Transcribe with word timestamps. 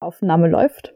Aufnahme 0.00 0.48
läuft. 0.48 0.94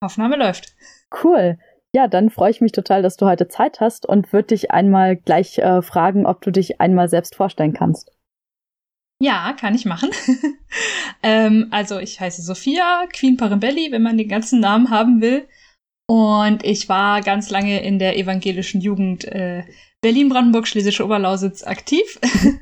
Aufnahme 0.00 0.36
läuft. 0.36 0.74
Cool. 1.22 1.58
Ja, 1.92 2.08
dann 2.08 2.30
freue 2.30 2.50
ich 2.50 2.60
mich 2.60 2.72
total, 2.72 3.02
dass 3.02 3.16
du 3.16 3.26
heute 3.26 3.48
Zeit 3.48 3.80
hast 3.80 4.04
und 4.04 4.32
würde 4.32 4.48
dich 4.48 4.70
einmal 4.72 5.16
gleich 5.16 5.58
äh, 5.58 5.80
fragen, 5.80 6.26
ob 6.26 6.40
du 6.42 6.50
dich 6.50 6.80
einmal 6.80 7.08
selbst 7.08 7.36
vorstellen 7.36 7.72
kannst. 7.72 8.10
Ja, 9.22 9.54
kann 9.58 9.74
ich 9.74 9.84
machen. 9.84 10.10
ähm, 11.22 11.68
also 11.70 11.98
ich 11.98 12.20
heiße 12.20 12.42
Sophia, 12.42 13.06
Queen 13.12 13.36
Parembelli, 13.36 13.92
wenn 13.92 14.02
man 14.02 14.18
den 14.18 14.28
ganzen 14.28 14.60
Namen 14.60 14.90
haben 14.90 15.20
will. 15.20 15.46
Und 16.06 16.64
ich 16.64 16.88
war 16.88 17.20
ganz 17.22 17.48
lange 17.48 17.82
in 17.82 17.98
der 17.98 18.18
evangelischen 18.18 18.80
Jugend 18.80 19.24
äh, 19.24 19.62
Berlin-Brandenburg, 20.02 20.66
Schlesische 20.66 21.04
Oberlausitz 21.04 21.62
aktiv. 21.62 22.20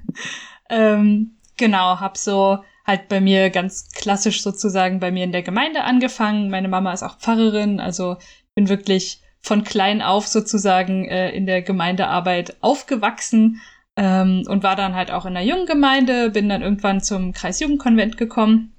ähm, 0.71 1.39
genau, 1.57 1.99
hab 1.99 2.17
so 2.17 2.59
halt 2.85 3.09
bei 3.09 3.21
mir 3.21 3.51
ganz 3.51 3.91
klassisch 3.93 4.43
sozusagen 4.43 5.01
bei 5.01 5.11
mir 5.11 5.25
in 5.25 5.33
der 5.33 5.43
Gemeinde 5.43 5.85
angefangen. 5.85 6.51
Meine 6.51 6.69
Mama 6.69 6.93
ist 6.93 7.03
auch 7.03 7.19
Pfarrerin, 7.19 7.81
also 7.81 8.17
bin 8.55 8.69
wirklich 8.69 9.21
von 9.41 9.65
klein 9.65 10.03
auf 10.03 10.27
sozusagen 10.27 11.05
äh, 11.07 11.31
in 11.31 11.47
der 11.47 11.63
Gemeindearbeit 11.63 12.57
aufgewachsen 12.61 13.61
ähm, 13.97 14.45
und 14.47 14.63
war 14.63 14.77
dann 14.77 14.95
halt 14.95 15.11
auch 15.11 15.27
in 15.27 15.35
der 15.35 15.45
jungen 15.45 15.67
Gemeinde, 15.67 16.31
bin 16.31 16.49
dann 16.49 16.63
irgendwann 16.63 17.01
zum 17.01 17.33
Kreisjugendkonvent 17.33 18.17
gekommen 18.17 18.73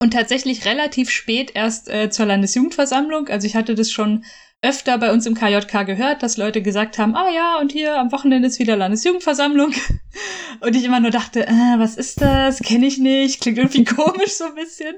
und 0.00 0.12
tatsächlich 0.12 0.64
relativ 0.64 1.10
spät 1.10 1.52
erst 1.54 1.88
äh, 1.88 2.10
zur 2.10 2.26
Landesjugendversammlung. 2.26 3.28
Also 3.28 3.46
ich 3.46 3.56
hatte 3.56 3.74
das 3.74 3.90
schon 3.90 4.24
öfter 4.62 4.98
bei 4.98 5.12
uns 5.12 5.26
im 5.26 5.34
KJK 5.34 5.84
gehört, 5.86 6.22
dass 6.22 6.36
Leute 6.36 6.62
gesagt 6.62 6.98
haben, 6.98 7.14
ah 7.14 7.30
ja, 7.30 7.58
und 7.60 7.72
hier 7.72 7.98
am 7.98 8.10
Wochenende 8.12 8.48
ist 8.48 8.58
wieder 8.58 8.76
Landesjugendversammlung. 8.76 9.72
Und 10.60 10.74
ich 10.74 10.84
immer 10.84 11.00
nur 11.00 11.10
dachte, 11.10 11.46
äh, 11.46 11.78
was 11.78 11.98
ist 11.98 12.22
das? 12.22 12.60
Kenne 12.60 12.86
ich 12.86 12.96
nicht, 12.96 13.42
klingt 13.42 13.58
irgendwie 13.58 13.84
komisch 13.96 14.32
so 14.32 14.44
ein 14.44 14.54
bisschen. 14.54 14.96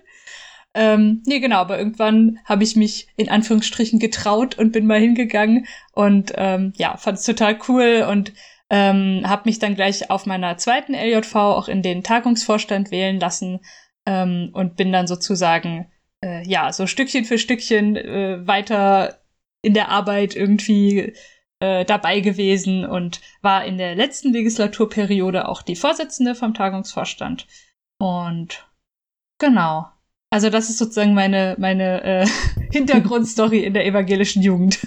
Ähm, 0.75 1.23
nee, 1.27 1.41
genau, 1.41 1.57
aber 1.57 1.79
irgendwann 1.79 2.39
habe 2.45 2.63
ich 2.63 2.77
mich 2.77 3.09
in 3.17 3.29
Anführungsstrichen 3.29 3.99
getraut 3.99 4.57
und 4.57 4.71
bin 4.71 4.87
mal 4.87 5.01
hingegangen 5.01 5.67
und 5.93 6.33
ähm, 6.37 6.73
ja, 6.77 6.97
fand 6.97 7.19
es 7.19 7.25
total 7.25 7.59
cool 7.69 8.07
und 8.09 8.33
ähm, 8.71 9.23
habe 9.27 9.43
mich 9.47 9.59
dann 9.59 9.75
gleich 9.75 10.11
auf 10.11 10.27
meiner 10.27 10.57
zweiten 10.59 10.95
LJV 10.95 11.35
auch 11.35 11.69
in 11.69 11.83
den 11.83 12.05
Tagungsvorstand 12.05 12.91
wählen 12.91 13.19
lassen 13.19 13.61
ähm, 14.07 14.51
und 14.53 14.77
bin 14.77 14.93
dann 14.93 15.07
sozusagen 15.07 15.91
äh, 16.23 16.47
ja 16.47 16.73
so 16.73 16.87
Stückchen 16.87 17.25
für 17.25 17.39
Stückchen 17.39 17.97
äh, 17.97 18.47
weiter 18.47 19.19
in 19.69 19.75
der 19.75 19.91
Arbeit 19.91 20.35
irgendwie 20.35 21.13
äh, 21.61 21.85
dabei 21.85 22.21
gewesen 22.21 22.87
und 22.87 23.21
war 23.43 23.67
in 23.67 23.77
der 23.77 23.95
letzten 23.95 24.33
Legislaturperiode 24.33 25.47
auch 25.47 25.61
die 25.61 25.77
Vorsitzende 25.77 26.35
vom 26.35 26.55
Tagungsvorstand. 26.55 27.47
Und 27.99 28.67
genau. 29.39 29.87
Also 30.31 30.49
das 30.49 30.71
ist 30.71 30.79
sozusagen 30.79 31.13
meine, 31.13 31.55
meine 31.59 32.03
äh, 32.03 32.27
Hintergrundstory 32.73 33.63
in 33.63 33.75
der 33.75 33.85
evangelischen 33.85 34.43
Jugend. 34.43 34.79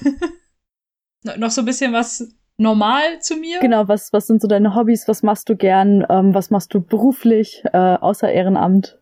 noch 1.37 1.51
so 1.51 1.61
ein 1.61 1.65
bisschen 1.65 1.93
was 1.93 2.33
normal 2.57 3.21
zu 3.21 3.35
mir. 3.35 3.59
Genau, 3.59 3.87
was, 3.87 4.11
was 4.13 4.25
sind 4.25 4.41
so 4.41 4.47
deine 4.47 4.73
Hobbys? 4.73 5.07
Was 5.07 5.21
machst 5.21 5.47
du 5.47 5.55
gern? 5.55 6.03
Ähm, 6.09 6.33
was 6.33 6.49
machst 6.49 6.73
du 6.73 6.81
beruflich, 6.81 7.61
äh, 7.71 7.77
außer 7.77 8.31
Ehrenamt? 8.31 8.99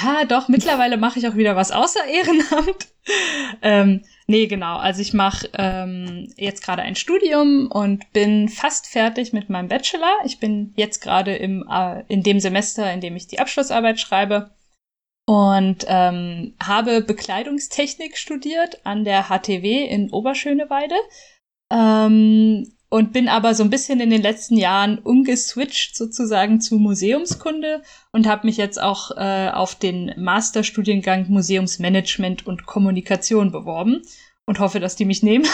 Ja, 0.00 0.24
doch, 0.24 0.48
mittlerweile 0.48 0.96
mache 0.96 1.18
ich 1.18 1.26
auch 1.26 1.36
wieder 1.36 1.56
was 1.56 1.72
außer 1.72 2.04
Ehrenamt. 2.06 2.88
ähm, 3.62 4.04
nee, 4.26 4.46
genau. 4.46 4.76
Also 4.76 5.00
ich 5.00 5.12
mache 5.12 5.48
ähm, 5.54 6.32
jetzt 6.36 6.62
gerade 6.62 6.82
ein 6.82 6.94
Studium 6.94 7.68
und 7.70 8.12
bin 8.12 8.48
fast 8.48 8.86
fertig 8.86 9.32
mit 9.32 9.48
meinem 9.48 9.68
Bachelor. 9.68 10.12
Ich 10.24 10.38
bin 10.38 10.72
jetzt 10.76 11.00
gerade 11.00 11.34
im 11.36 11.66
äh, 11.70 12.04
in 12.08 12.22
dem 12.22 12.38
Semester, 12.40 12.92
in 12.92 13.00
dem 13.00 13.16
ich 13.16 13.26
die 13.26 13.38
Abschlussarbeit 13.38 13.98
schreibe 13.98 14.50
und 15.26 15.84
ähm, 15.88 16.54
habe 16.62 17.02
Bekleidungstechnik 17.02 18.16
studiert 18.16 18.80
an 18.84 19.04
der 19.04 19.24
HTW 19.28 19.84
in 19.84 20.10
Oberschöneweide. 20.10 20.94
Ähm, 21.70 22.77
und 22.90 23.12
bin 23.12 23.28
aber 23.28 23.54
so 23.54 23.62
ein 23.62 23.70
bisschen 23.70 24.00
in 24.00 24.10
den 24.10 24.22
letzten 24.22 24.56
Jahren 24.56 24.98
umgeswitcht 24.98 25.94
sozusagen 25.96 26.60
zu 26.60 26.76
Museumskunde 26.76 27.82
und 28.12 28.26
habe 28.26 28.46
mich 28.46 28.56
jetzt 28.56 28.80
auch 28.80 29.10
äh, 29.16 29.50
auf 29.50 29.74
den 29.74 30.14
Masterstudiengang 30.16 31.26
Museumsmanagement 31.28 32.46
und 32.46 32.66
Kommunikation 32.66 33.52
beworben 33.52 34.02
und 34.46 34.58
hoffe, 34.58 34.80
dass 34.80 34.96
die 34.96 35.04
mich 35.04 35.22
nehmen. 35.22 35.46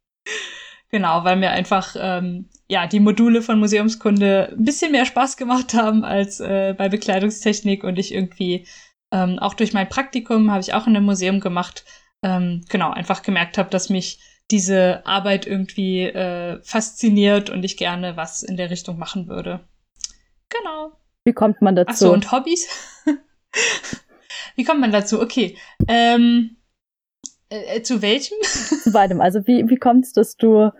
genau, 0.90 1.22
weil 1.22 1.36
mir 1.36 1.50
einfach 1.50 1.94
ähm, 1.96 2.48
ja 2.68 2.88
die 2.88 3.00
Module 3.00 3.40
von 3.40 3.60
Museumskunde 3.60 4.54
ein 4.58 4.64
bisschen 4.64 4.90
mehr 4.90 5.06
Spaß 5.06 5.36
gemacht 5.36 5.74
haben 5.74 6.04
als 6.04 6.40
äh, 6.40 6.74
bei 6.76 6.88
Bekleidungstechnik 6.88 7.84
und 7.84 7.98
ich 8.00 8.12
irgendwie 8.12 8.66
ähm, 9.12 9.38
auch 9.38 9.54
durch 9.54 9.72
mein 9.72 9.88
Praktikum 9.88 10.50
habe 10.50 10.60
ich 10.60 10.74
auch 10.74 10.88
in 10.88 10.96
einem 10.96 11.06
Museum 11.06 11.38
gemacht. 11.38 11.84
Ähm, 12.24 12.64
genau, 12.68 12.90
einfach 12.90 13.22
gemerkt 13.22 13.58
habe, 13.58 13.70
dass 13.70 13.90
mich 13.90 14.18
diese 14.50 15.04
Arbeit 15.06 15.46
irgendwie 15.46 16.04
äh, 16.04 16.60
fasziniert 16.62 17.50
und 17.50 17.64
ich 17.64 17.76
gerne 17.76 18.16
was 18.16 18.42
in 18.42 18.56
der 18.56 18.70
Richtung 18.70 18.98
machen 18.98 19.28
würde. 19.28 19.60
Genau. 20.48 20.92
Wie 21.24 21.34
kommt 21.34 21.60
man 21.60 21.76
dazu? 21.76 21.90
Achso, 21.90 22.12
und 22.12 22.32
Hobbys? 22.32 22.68
wie 24.56 24.64
kommt 24.64 24.80
man 24.80 24.92
dazu? 24.92 25.20
Okay. 25.20 25.58
Ähm, 25.86 26.56
äh, 27.50 27.76
äh 27.76 27.82
zu 27.82 28.00
welchem? 28.00 28.36
zu 28.42 28.92
beidem. 28.92 29.20
Also 29.20 29.46
wie, 29.46 29.68
wie 29.68 29.76
kommt 29.76 30.06
es, 30.06 30.12
dass 30.12 30.36
du 30.36 30.70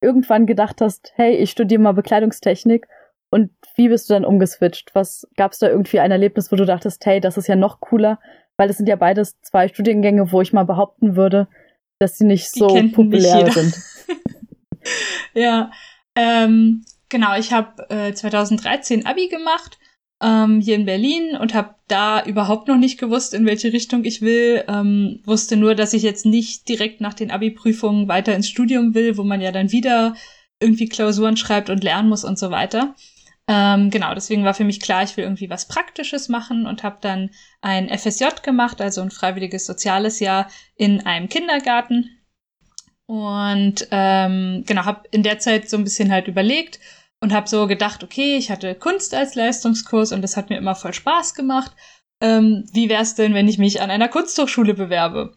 irgendwann 0.00 0.46
gedacht 0.46 0.80
hast, 0.80 1.12
hey, 1.16 1.36
ich 1.36 1.50
studiere 1.50 1.82
mal 1.82 1.92
Bekleidungstechnik 1.92 2.88
und 3.30 3.50
wie 3.76 3.88
bist 3.88 4.08
du 4.08 4.14
dann 4.14 4.24
umgeswitcht? 4.24 4.94
Was 4.94 5.28
gab 5.36 5.52
es 5.52 5.58
da 5.58 5.68
irgendwie 5.68 6.00
ein 6.00 6.10
Erlebnis, 6.10 6.50
wo 6.50 6.56
du 6.56 6.64
dachtest, 6.64 7.04
hey, 7.04 7.20
das 7.20 7.36
ist 7.36 7.48
ja 7.48 7.56
noch 7.56 7.80
cooler, 7.80 8.18
weil 8.56 8.70
es 8.70 8.78
sind 8.78 8.88
ja 8.88 8.96
beides 8.96 9.40
zwei 9.42 9.68
Studiengänge, 9.68 10.32
wo 10.32 10.40
ich 10.40 10.52
mal 10.52 10.64
behaupten 10.64 11.16
würde, 11.16 11.48
dass 12.00 12.18
sie 12.18 12.24
nicht 12.24 12.50
so 12.50 12.66
populär 12.66 13.44
nicht 13.44 13.52
sind. 13.52 13.74
ja, 15.34 15.70
ähm, 16.16 16.84
genau. 17.08 17.36
Ich 17.36 17.52
habe 17.52 17.88
äh, 17.90 18.12
2013 18.12 19.06
Abi 19.06 19.28
gemacht 19.28 19.78
ähm, 20.22 20.60
hier 20.60 20.76
in 20.76 20.86
Berlin 20.86 21.36
und 21.36 21.54
habe 21.54 21.74
da 21.88 22.24
überhaupt 22.24 22.68
noch 22.68 22.78
nicht 22.78 22.98
gewusst, 22.98 23.34
in 23.34 23.46
welche 23.46 23.72
Richtung 23.72 24.04
ich 24.04 24.22
will. 24.22 24.64
Ähm, 24.66 25.20
wusste 25.24 25.56
nur, 25.56 25.74
dass 25.74 25.92
ich 25.92 26.02
jetzt 26.02 26.24
nicht 26.24 26.68
direkt 26.68 27.02
nach 27.02 27.14
den 27.14 27.30
Abi-Prüfungen 27.30 28.08
weiter 28.08 28.34
ins 28.34 28.48
Studium 28.48 28.94
will, 28.94 29.18
wo 29.18 29.22
man 29.22 29.42
ja 29.42 29.52
dann 29.52 29.70
wieder 29.70 30.14
irgendwie 30.58 30.88
Klausuren 30.88 31.36
schreibt 31.36 31.68
und 31.68 31.84
lernen 31.84 32.08
muss 32.08 32.24
und 32.24 32.38
so 32.38 32.50
weiter. 32.50 32.94
Ähm, 33.52 33.90
genau, 33.90 34.14
deswegen 34.14 34.44
war 34.44 34.54
für 34.54 34.62
mich 34.62 34.78
klar, 34.78 35.02
ich 35.02 35.16
will 35.16 35.24
irgendwie 35.24 35.50
was 35.50 35.66
Praktisches 35.66 36.28
machen 36.28 36.66
und 36.66 36.84
habe 36.84 36.98
dann 37.00 37.30
ein 37.60 37.88
FSJ 37.88 38.26
gemacht, 38.44 38.80
also 38.80 39.00
ein 39.02 39.10
freiwilliges 39.10 39.66
soziales 39.66 40.20
Jahr 40.20 40.48
in 40.76 41.04
einem 41.04 41.28
Kindergarten. 41.28 42.16
Und 43.06 43.88
ähm, 43.90 44.62
genau, 44.68 44.84
habe 44.84 45.02
in 45.10 45.24
der 45.24 45.40
Zeit 45.40 45.68
so 45.68 45.76
ein 45.76 45.82
bisschen 45.82 46.12
halt 46.12 46.28
überlegt 46.28 46.78
und 47.18 47.32
habe 47.32 47.48
so 47.48 47.66
gedacht, 47.66 48.04
okay, 48.04 48.36
ich 48.36 48.52
hatte 48.52 48.76
Kunst 48.76 49.14
als 49.14 49.34
Leistungskurs 49.34 50.12
und 50.12 50.22
das 50.22 50.36
hat 50.36 50.48
mir 50.48 50.58
immer 50.58 50.76
voll 50.76 50.94
Spaß 50.94 51.34
gemacht. 51.34 51.72
Ähm, 52.20 52.66
wie 52.72 52.88
wäre 52.88 53.02
es 53.02 53.16
denn, 53.16 53.34
wenn 53.34 53.48
ich 53.48 53.58
mich 53.58 53.82
an 53.82 53.90
einer 53.90 54.08
Kunsthochschule 54.08 54.74
bewerbe? 54.74 55.34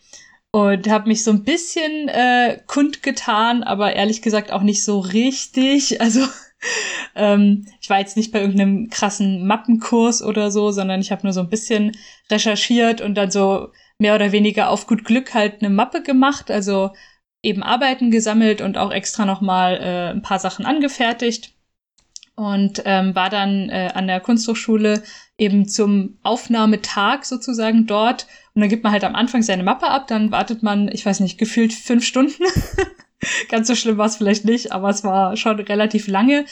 Und 0.52 0.88
habe 0.88 1.08
mich 1.08 1.24
so 1.24 1.32
ein 1.32 1.44
bisschen 1.44 2.10
äh, 2.10 2.60
kundgetan, 2.68 3.64
aber 3.64 3.96
ehrlich 3.96 4.22
gesagt 4.22 4.52
auch 4.52 4.62
nicht 4.62 4.86
so 4.86 5.00
richtig. 5.00 6.00
Also 6.00 6.28
ähm, 7.16 7.68
ich 7.82 7.90
war 7.90 8.00
jetzt 8.00 8.18
nicht 8.18 8.32
bei 8.32 8.42
irgendeinem 8.42 8.90
krassen 8.90 9.46
Mappenkurs 9.46 10.22
oder 10.22 10.52
so, 10.52 10.72
sondern 10.72 11.02
ich 11.02 11.12
habe 11.12 11.24
nur 11.24 11.34
so 11.34 11.42
ein 11.42 11.50
bisschen 11.50 11.96
recherchiert 12.32 13.02
und 13.02 13.16
dann 13.16 13.32
so 13.32 13.70
mehr 13.98 14.16
oder 14.16 14.32
weniger 14.32 14.70
auf 14.70 14.88
gut 14.88 15.06
Glück 15.06 15.34
halt 15.34 15.62
eine 15.62 15.70
Mappe 15.70 16.02
gemacht, 16.02 16.52
also 16.52 16.92
eben 17.42 17.64
Arbeiten 17.64 18.12
gesammelt 18.12 18.62
und 18.62 18.78
auch 18.78 18.92
extra 18.92 19.26
nochmal 19.26 19.76
äh, 19.76 20.10
ein 20.12 20.22
paar 20.22 20.40
Sachen 20.40 20.66
angefertigt 20.66 21.54
und 22.36 22.82
ähm, 22.86 23.14
war 23.16 23.30
dann 23.30 23.70
äh, 23.70 23.92
an 23.94 24.08
der 24.08 24.20
Kunsthochschule 24.20 25.04
eben 25.38 25.68
zum 25.68 26.18
Aufnahmetag 26.24 27.26
sozusagen 27.26 27.86
dort 27.86 28.28
und 28.54 28.62
dann 28.62 28.70
gibt 28.70 28.84
man 28.84 28.94
halt 28.94 29.04
am 29.04 29.16
Anfang 29.16 29.42
seine 29.42 29.64
Mappe 29.64 29.88
ab, 29.88 30.08
dann 30.08 30.32
wartet 30.32 30.64
man, 30.64 30.88
ich 30.88 31.06
weiß 31.06 31.20
nicht, 31.20 31.38
gefühlt 31.38 31.74
fünf 31.74 32.06
Stunden 32.06 32.44
Ganz 33.50 33.68
so 33.68 33.76
schlimm 33.76 33.98
war 33.98 34.08
es 34.08 34.18
vielleicht 34.18 34.46
nicht, 34.46 34.72
aber 34.72 34.90
es 34.90 35.04
war 35.04 35.38
schon 35.38 35.60
relativ 35.60 36.08
lange. 36.08 36.46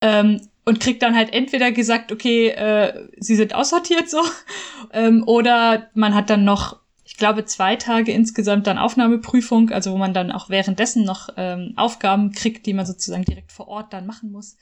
Ähm, 0.00 0.40
und 0.64 0.80
kriegt 0.80 1.02
dann 1.02 1.16
halt 1.16 1.32
entweder 1.32 1.72
gesagt, 1.72 2.12
okay, 2.12 2.48
äh, 2.48 3.08
sie 3.18 3.34
sind 3.34 3.54
aussortiert 3.54 4.08
so, 4.08 4.20
ähm, 4.92 5.24
oder 5.26 5.90
man 5.94 6.14
hat 6.14 6.30
dann 6.30 6.44
noch, 6.44 6.78
ich 7.04 7.16
glaube, 7.16 7.44
zwei 7.44 7.76
Tage 7.76 8.12
insgesamt 8.12 8.66
dann 8.66 8.78
Aufnahmeprüfung, 8.78 9.70
also 9.70 9.92
wo 9.92 9.96
man 9.96 10.14
dann 10.14 10.30
auch 10.30 10.50
währenddessen 10.50 11.04
noch 11.04 11.30
ähm, 11.36 11.74
Aufgaben 11.76 12.32
kriegt, 12.32 12.66
die 12.66 12.74
man 12.74 12.86
sozusagen 12.86 13.24
direkt 13.24 13.52
vor 13.52 13.68
Ort 13.68 13.92
dann 13.92 14.06
machen 14.06 14.30
muss. 14.30 14.56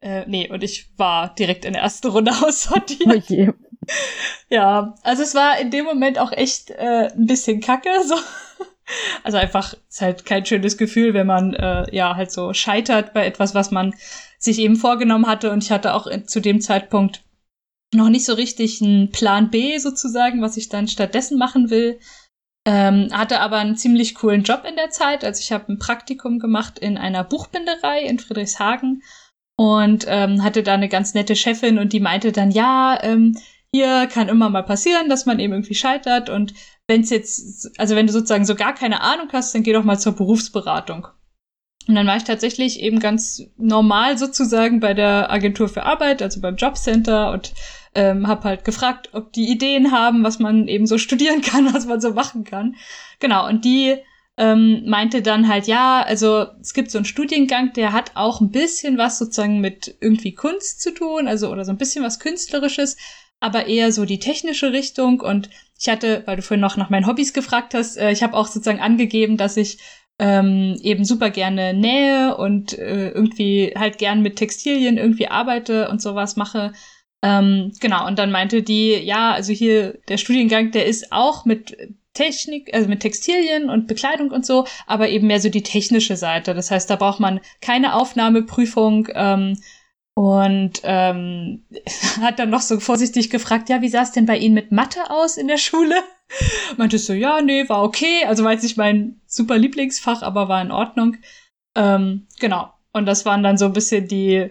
Äh, 0.00 0.24
nee, 0.26 0.50
und 0.50 0.64
ich 0.64 0.90
war 0.96 1.34
direkt 1.34 1.64
in 1.64 1.74
der 1.74 1.82
ersten 1.82 2.08
Runde 2.08 2.32
aussortiert. 2.42 3.06
Okay. 3.06 3.52
Ja, 4.48 4.94
also 5.02 5.22
es 5.22 5.34
war 5.34 5.58
in 5.58 5.70
dem 5.70 5.84
Moment 5.84 6.18
auch 6.18 6.32
echt 6.32 6.70
äh, 6.70 7.08
ein 7.14 7.26
bisschen 7.26 7.60
kacke, 7.60 7.90
so. 8.04 8.14
Also 9.22 9.38
einfach 9.38 9.74
ist 9.88 10.00
halt 10.00 10.24
kein 10.24 10.46
schönes 10.46 10.76
Gefühl, 10.76 11.14
wenn 11.14 11.26
man 11.26 11.54
äh, 11.54 11.94
ja 11.94 12.16
halt 12.16 12.30
so 12.30 12.52
scheitert 12.52 13.12
bei 13.12 13.26
etwas, 13.26 13.54
was 13.54 13.70
man 13.70 13.94
sich 14.38 14.58
eben 14.58 14.76
vorgenommen 14.76 15.26
hatte. 15.26 15.50
Und 15.50 15.62
ich 15.62 15.70
hatte 15.70 15.94
auch 15.94 16.08
zu 16.26 16.40
dem 16.40 16.60
Zeitpunkt 16.60 17.22
noch 17.94 18.08
nicht 18.08 18.24
so 18.24 18.34
richtig 18.34 18.82
einen 18.82 19.10
Plan 19.10 19.50
B 19.50 19.78
sozusagen, 19.78 20.42
was 20.42 20.56
ich 20.56 20.68
dann 20.68 20.88
stattdessen 20.88 21.38
machen 21.38 21.70
will. 21.70 21.98
Ähm, 22.64 23.08
hatte 23.12 23.40
aber 23.40 23.58
einen 23.58 23.76
ziemlich 23.76 24.14
coolen 24.14 24.44
Job 24.44 24.64
in 24.68 24.76
der 24.76 24.90
Zeit. 24.90 25.24
Also 25.24 25.40
ich 25.40 25.50
habe 25.52 25.72
ein 25.72 25.78
Praktikum 25.78 26.38
gemacht 26.38 26.78
in 26.78 26.96
einer 26.96 27.24
Buchbinderei 27.24 28.02
in 28.02 28.18
Friedrichshagen 28.20 29.02
und 29.56 30.06
ähm, 30.08 30.42
hatte 30.42 30.62
da 30.62 30.74
eine 30.74 30.88
ganz 30.88 31.14
nette 31.14 31.36
Chefin 31.36 31.78
und 31.78 31.92
die 31.92 32.00
meinte 32.00 32.32
dann, 32.32 32.50
ja, 32.50 32.98
ähm, 33.02 33.36
hier 33.74 34.06
kann 34.06 34.28
immer 34.28 34.48
mal 34.48 34.62
passieren, 34.62 35.08
dass 35.08 35.26
man 35.26 35.38
eben 35.38 35.52
irgendwie 35.52 35.74
scheitert 35.74 36.28
und 36.30 36.54
wenn 36.92 37.00
es 37.00 37.10
jetzt, 37.10 37.70
also 37.80 37.96
wenn 37.96 38.06
du 38.06 38.12
sozusagen 38.12 38.44
so 38.44 38.54
gar 38.54 38.74
keine 38.74 39.00
Ahnung 39.00 39.28
hast, 39.32 39.54
dann 39.54 39.62
geh 39.62 39.72
doch 39.72 39.82
mal 39.82 39.98
zur 39.98 40.12
Berufsberatung. 40.12 41.08
Und 41.88 41.94
dann 41.94 42.06
war 42.06 42.18
ich 42.18 42.24
tatsächlich 42.24 42.80
eben 42.80 43.00
ganz 43.00 43.42
normal 43.56 44.18
sozusagen 44.18 44.78
bei 44.78 44.92
der 44.92 45.30
Agentur 45.30 45.68
für 45.68 45.84
Arbeit, 45.84 46.20
also 46.20 46.40
beim 46.42 46.56
Jobcenter 46.56 47.32
und 47.32 47.54
ähm, 47.94 48.28
habe 48.28 48.44
halt 48.44 48.64
gefragt, 48.64 49.08
ob 49.14 49.32
die 49.32 49.50
Ideen 49.50 49.90
haben, 49.90 50.22
was 50.22 50.38
man 50.38 50.68
eben 50.68 50.86
so 50.86 50.98
studieren 51.06 51.40
kann, 51.40 51.72
was 51.72 51.86
man 51.86 52.00
so 52.00 52.12
machen 52.12 52.44
kann. 52.44 52.76
Genau, 53.20 53.48
und 53.48 53.64
die 53.64 53.96
ähm, 54.36 54.82
meinte 54.86 55.22
dann 55.22 55.48
halt, 55.48 55.66
ja, 55.66 56.02
also 56.02 56.46
es 56.60 56.74
gibt 56.74 56.90
so 56.90 56.98
einen 56.98 57.06
Studiengang, 57.06 57.72
der 57.72 57.94
hat 57.94 58.12
auch 58.16 58.42
ein 58.42 58.50
bisschen 58.50 58.98
was 58.98 59.18
sozusagen 59.18 59.60
mit 59.60 59.96
irgendwie 60.00 60.34
Kunst 60.34 60.82
zu 60.82 60.92
tun, 60.92 61.26
also 61.26 61.50
oder 61.50 61.64
so 61.64 61.72
ein 61.72 61.78
bisschen 61.78 62.04
was 62.04 62.20
Künstlerisches, 62.20 62.98
aber 63.40 63.66
eher 63.66 63.92
so 63.92 64.04
die 64.04 64.18
technische 64.18 64.72
Richtung. 64.72 65.20
Und 65.20 65.50
ich 65.82 65.88
hatte, 65.88 66.22
weil 66.26 66.36
du 66.36 66.42
vorhin 66.42 66.60
noch 66.60 66.76
nach 66.76 66.90
meinen 66.90 67.08
Hobbys 67.08 67.32
gefragt 67.32 67.74
hast, 67.74 67.96
äh, 67.96 68.12
ich 68.12 68.22
habe 68.22 68.34
auch 68.34 68.46
sozusagen 68.46 68.80
angegeben, 68.80 69.36
dass 69.36 69.56
ich 69.56 69.78
ähm, 70.20 70.78
eben 70.80 71.04
super 71.04 71.30
gerne 71.30 71.74
nähe 71.74 72.36
und 72.36 72.78
äh, 72.78 73.08
irgendwie 73.08 73.74
halt 73.76 73.98
gern 73.98 74.22
mit 74.22 74.36
Textilien 74.36 74.96
irgendwie 74.96 75.26
arbeite 75.26 75.88
und 75.88 76.00
sowas 76.00 76.36
mache. 76.36 76.72
Ähm, 77.22 77.72
genau, 77.80 78.06
und 78.06 78.18
dann 78.20 78.30
meinte 78.30 78.62
die, 78.62 78.94
ja, 78.94 79.32
also 79.32 79.52
hier 79.52 79.98
der 80.08 80.18
Studiengang, 80.18 80.70
der 80.70 80.86
ist 80.86 81.10
auch 81.10 81.44
mit 81.44 81.76
Technik, 82.14 82.72
also 82.72 82.88
mit 82.88 83.00
Textilien 83.00 83.68
und 83.68 83.88
Bekleidung 83.88 84.30
und 84.30 84.46
so, 84.46 84.66
aber 84.86 85.08
eben 85.08 85.26
mehr 85.26 85.40
so 85.40 85.48
die 85.48 85.62
technische 85.64 86.16
Seite. 86.16 86.54
Das 86.54 86.70
heißt, 86.70 86.88
da 86.90 86.94
braucht 86.94 87.18
man 87.18 87.40
keine 87.60 87.94
Aufnahmeprüfung 87.94 89.08
ähm, 89.14 89.58
und 90.14 90.80
ähm, 90.82 91.64
hat 92.20 92.38
dann 92.38 92.50
noch 92.50 92.60
so 92.60 92.80
vorsichtig 92.80 93.30
gefragt, 93.30 93.68
ja, 93.68 93.80
wie 93.80 93.88
sah 93.88 94.02
es 94.02 94.12
denn 94.12 94.26
bei 94.26 94.36
Ihnen 94.36 94.54
mit 94.54 94.72
Mathe 94.72 95.10
aus 95.10 95.36
in 95.36 95.48
der 95.48 95.58
Schule? 95.58 95.96
Meinte 96.76 96.98
so, 96.98 97.12
ja, 97.12 97.40
nee, 97.40 97.68
war 97.68 97.82
okay. 97.82 98.24
Also 98.26 98.44
war 98.44 98.52
jetzt 98.52 98.62
nicht 98.62 98.76
mein 98.76 99.20
super 99.26 99.58
Lieblingsfach, 99.58 100.22
aber 100.22 100.48
war 100.48 100.62
in 100.62 100.70
Ordnung. 100.70 101.16
Ähm, 101.74 102.26
genau. 102.38 102.72
Und 102.92 103.06
das 103.06 103.24
waren 103.24 103.42
dann 103.42 103.56
so 103.56 103.64
ein 103.64 103.72
bisschen 103.72 104.06
die 104.06 104.50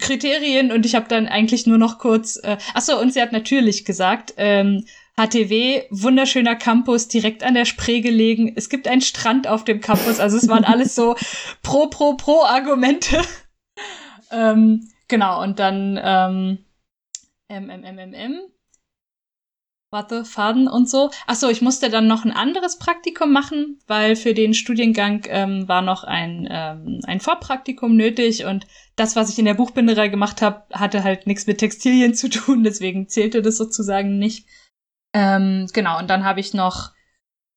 Kriterien 0.00 0.72
und 0.72 0.86
ich 0.86 0.94
habe 0.94 1.08
dann 1.08 1.26
eigentlich 1.26 1.66
nur 1.66 1.78
noch 1.78 1.98
kurz. 1.98 2.36
Äh, 2.42 2.58
achso, 2.74 2.98
und 3.00 3.12
sie 3.12 3.20
hat 3.20 3.32
natürlich 3.32 3.84
gesagt, 3.84 4.34
ähm, 4.36 4.84
HTW, 5.18 5.82
wunderschöner 5.90 6.56
Campus, 6.56 7.08
direkt 7.08 7.42
an 7.42 7.54
der 7.54 7.66
Spree 7.66 8.00
gelegen. 8.00 8.52
Es 8.56 8.70
gibt 8.70 8.88
einen 8.88 9.02
Strand 9.02 9.46
auf 9.46 9.64
dem 9.64 9.80
Campus. 9.80 10.20
Also 10.20 10.38
es 10.38 10.48
waren 10.48 10.64
alles 10.64 10.94
so 10.94 11.16
pro, 11.62 11.88
pro, 11.88 12.14
pro 12.16 12.42
Argumente. 12.42 13.20
Ähm, 14.32 14.88
genau, 15.08 15.42
und 15.42 15.58
dann 15.58 15.98
ähm, 16.02 16.64
MMMMM. 17.48 18.40
Warte, 19.92 20.24
Faden 20.24 20.68
und 20.68 20.88
so. 20.88 21.10
Achso, 21.26 21.50
ich 21.50 21.60
musste 21.60 21.90
dann 21.90 22.06
noch 22.06 22.24
ein 22.24 22.32
anderes 22.32 22.78
Praktikum 22.78 23.30
machen, 23.30 23.78
weil 23.86 24.16
für 24.16 24.32
den 24.32 24.54
Studiengang 24.54 25.26
ähm, 25.28 25.68
war 25.68 25.82
noch 25.82 26.02
ein, 26.04 26.48
ähm, 26.50 27.00
ein 27.04 27.20
Vorpraktikum 27.20 27.94
nötig 27.94 28.46
und 28.46 28.66
das, 28.96 29.16
was 29.16 29.28
ich 29.28 29.38
in 29.38 29.44
der 29.44 29.52
Buchbinderei 29.52 30.08
gemacht 30.08 30.40
habe, 30.40 30.64
hatte 30.72 31.04
halt 31.04 31.26
nichts 31.26 31.46
mit 31.46 31.58
Textilien 31.58 32.14
zu 32.14 32.30
tun, 32.30 32.64
deswegen 32.64 33.06
zählte 33.08 33.42
das 33.42 33.58
sozusagen 33.58 34.18
nicht. 34.18 34.48
Ähm, 35.14 35.66
genau, 35.74 35.98
und 35.98 36.08
dann 36.08 36.24
habe 36.24 36.40
ich 36.40 36.54
noch 36.54 36.92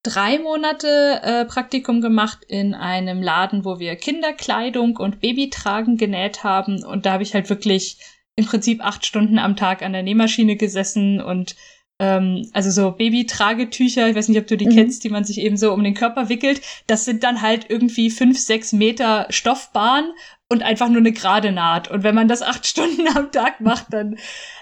drei 0.06 0.40
Monate 0.40 1.20
äh, 1.24 1.46
Praktikum 1.46 2.00
gemacht 2.00 2.40
in 2.48 2.74
einem 2.74 3.22
Laden, 3.22 3.66
wo 3.66 3.80
wir 3.80 3.96
Kinderkleidung 3.96 4.98
und 4.98 5.20
Babytragen 5.20 5.98
genäht 5.98 6.44
haben. 6.44 6.84
Und 6.84 7.06
da 7.06 7.14
habe 7.14 7.24
ich 7.24 7.34
halt 7.34 7.50
wirklich 7.50 7.98
im 8.36 8.46
Prinzip 8.46 8.84
acht 8.84 9.06
Stunden 9.06 9.40
am 9.40 9.56
Tag 9.56 9.82
an 9.82 9.94
der 9.94 10.04
Nähmaschine 10.04 10.56
gesessen 10.58 11.22
und 11.22 11.56
ähm, 11.98 12.50
also 12.54 12.72
so 12.72 12.92
Babytragetücher, 12.92 14.10
ich 14.10 14.16
weiß 14.16 14.28
nicht, 14.28 14.40
ob 14.40 14.48
du 14.48 14.58
die 14.58 14.66
mhm. 14.66 14.76
kennst, 14.76 15.04
die 15.04 15.10
man 15.10 15.24
sich 15.24 15.40
eben 15.40 15.58
so 15.58 15.72
um 15.72 15.84
den 15.84 15.94
Körper 15.94 16.30
wickelt. 16.30 16.62
Das 16.88 17.06
sind 17.06 17.24
dann 17.24 17.42
halt 17.42 17.68
irgendwie 17.70 18.10
fünf, 18.10 18.38
sechs 18.38 18.74
Meter 18.74 19.28
Stoffbahn 19.30 20.12
und 20.50 20.62
einfach 20.62 20.90
nur 20.90 21.00
eine 21.00 21.14
gerade 21.14 21.52
Naht. 21.52 21.90
Und 21.90 22.04
wenn 22.04 22.16
man 22.16 22.28
das 22.28 22.42
acht 22.42 22.66
Stunden 22.68 23.08
am 23.16 23.32
Tag 23.32 23.62
macht, 23.62 23.88
dann 23.92 24.18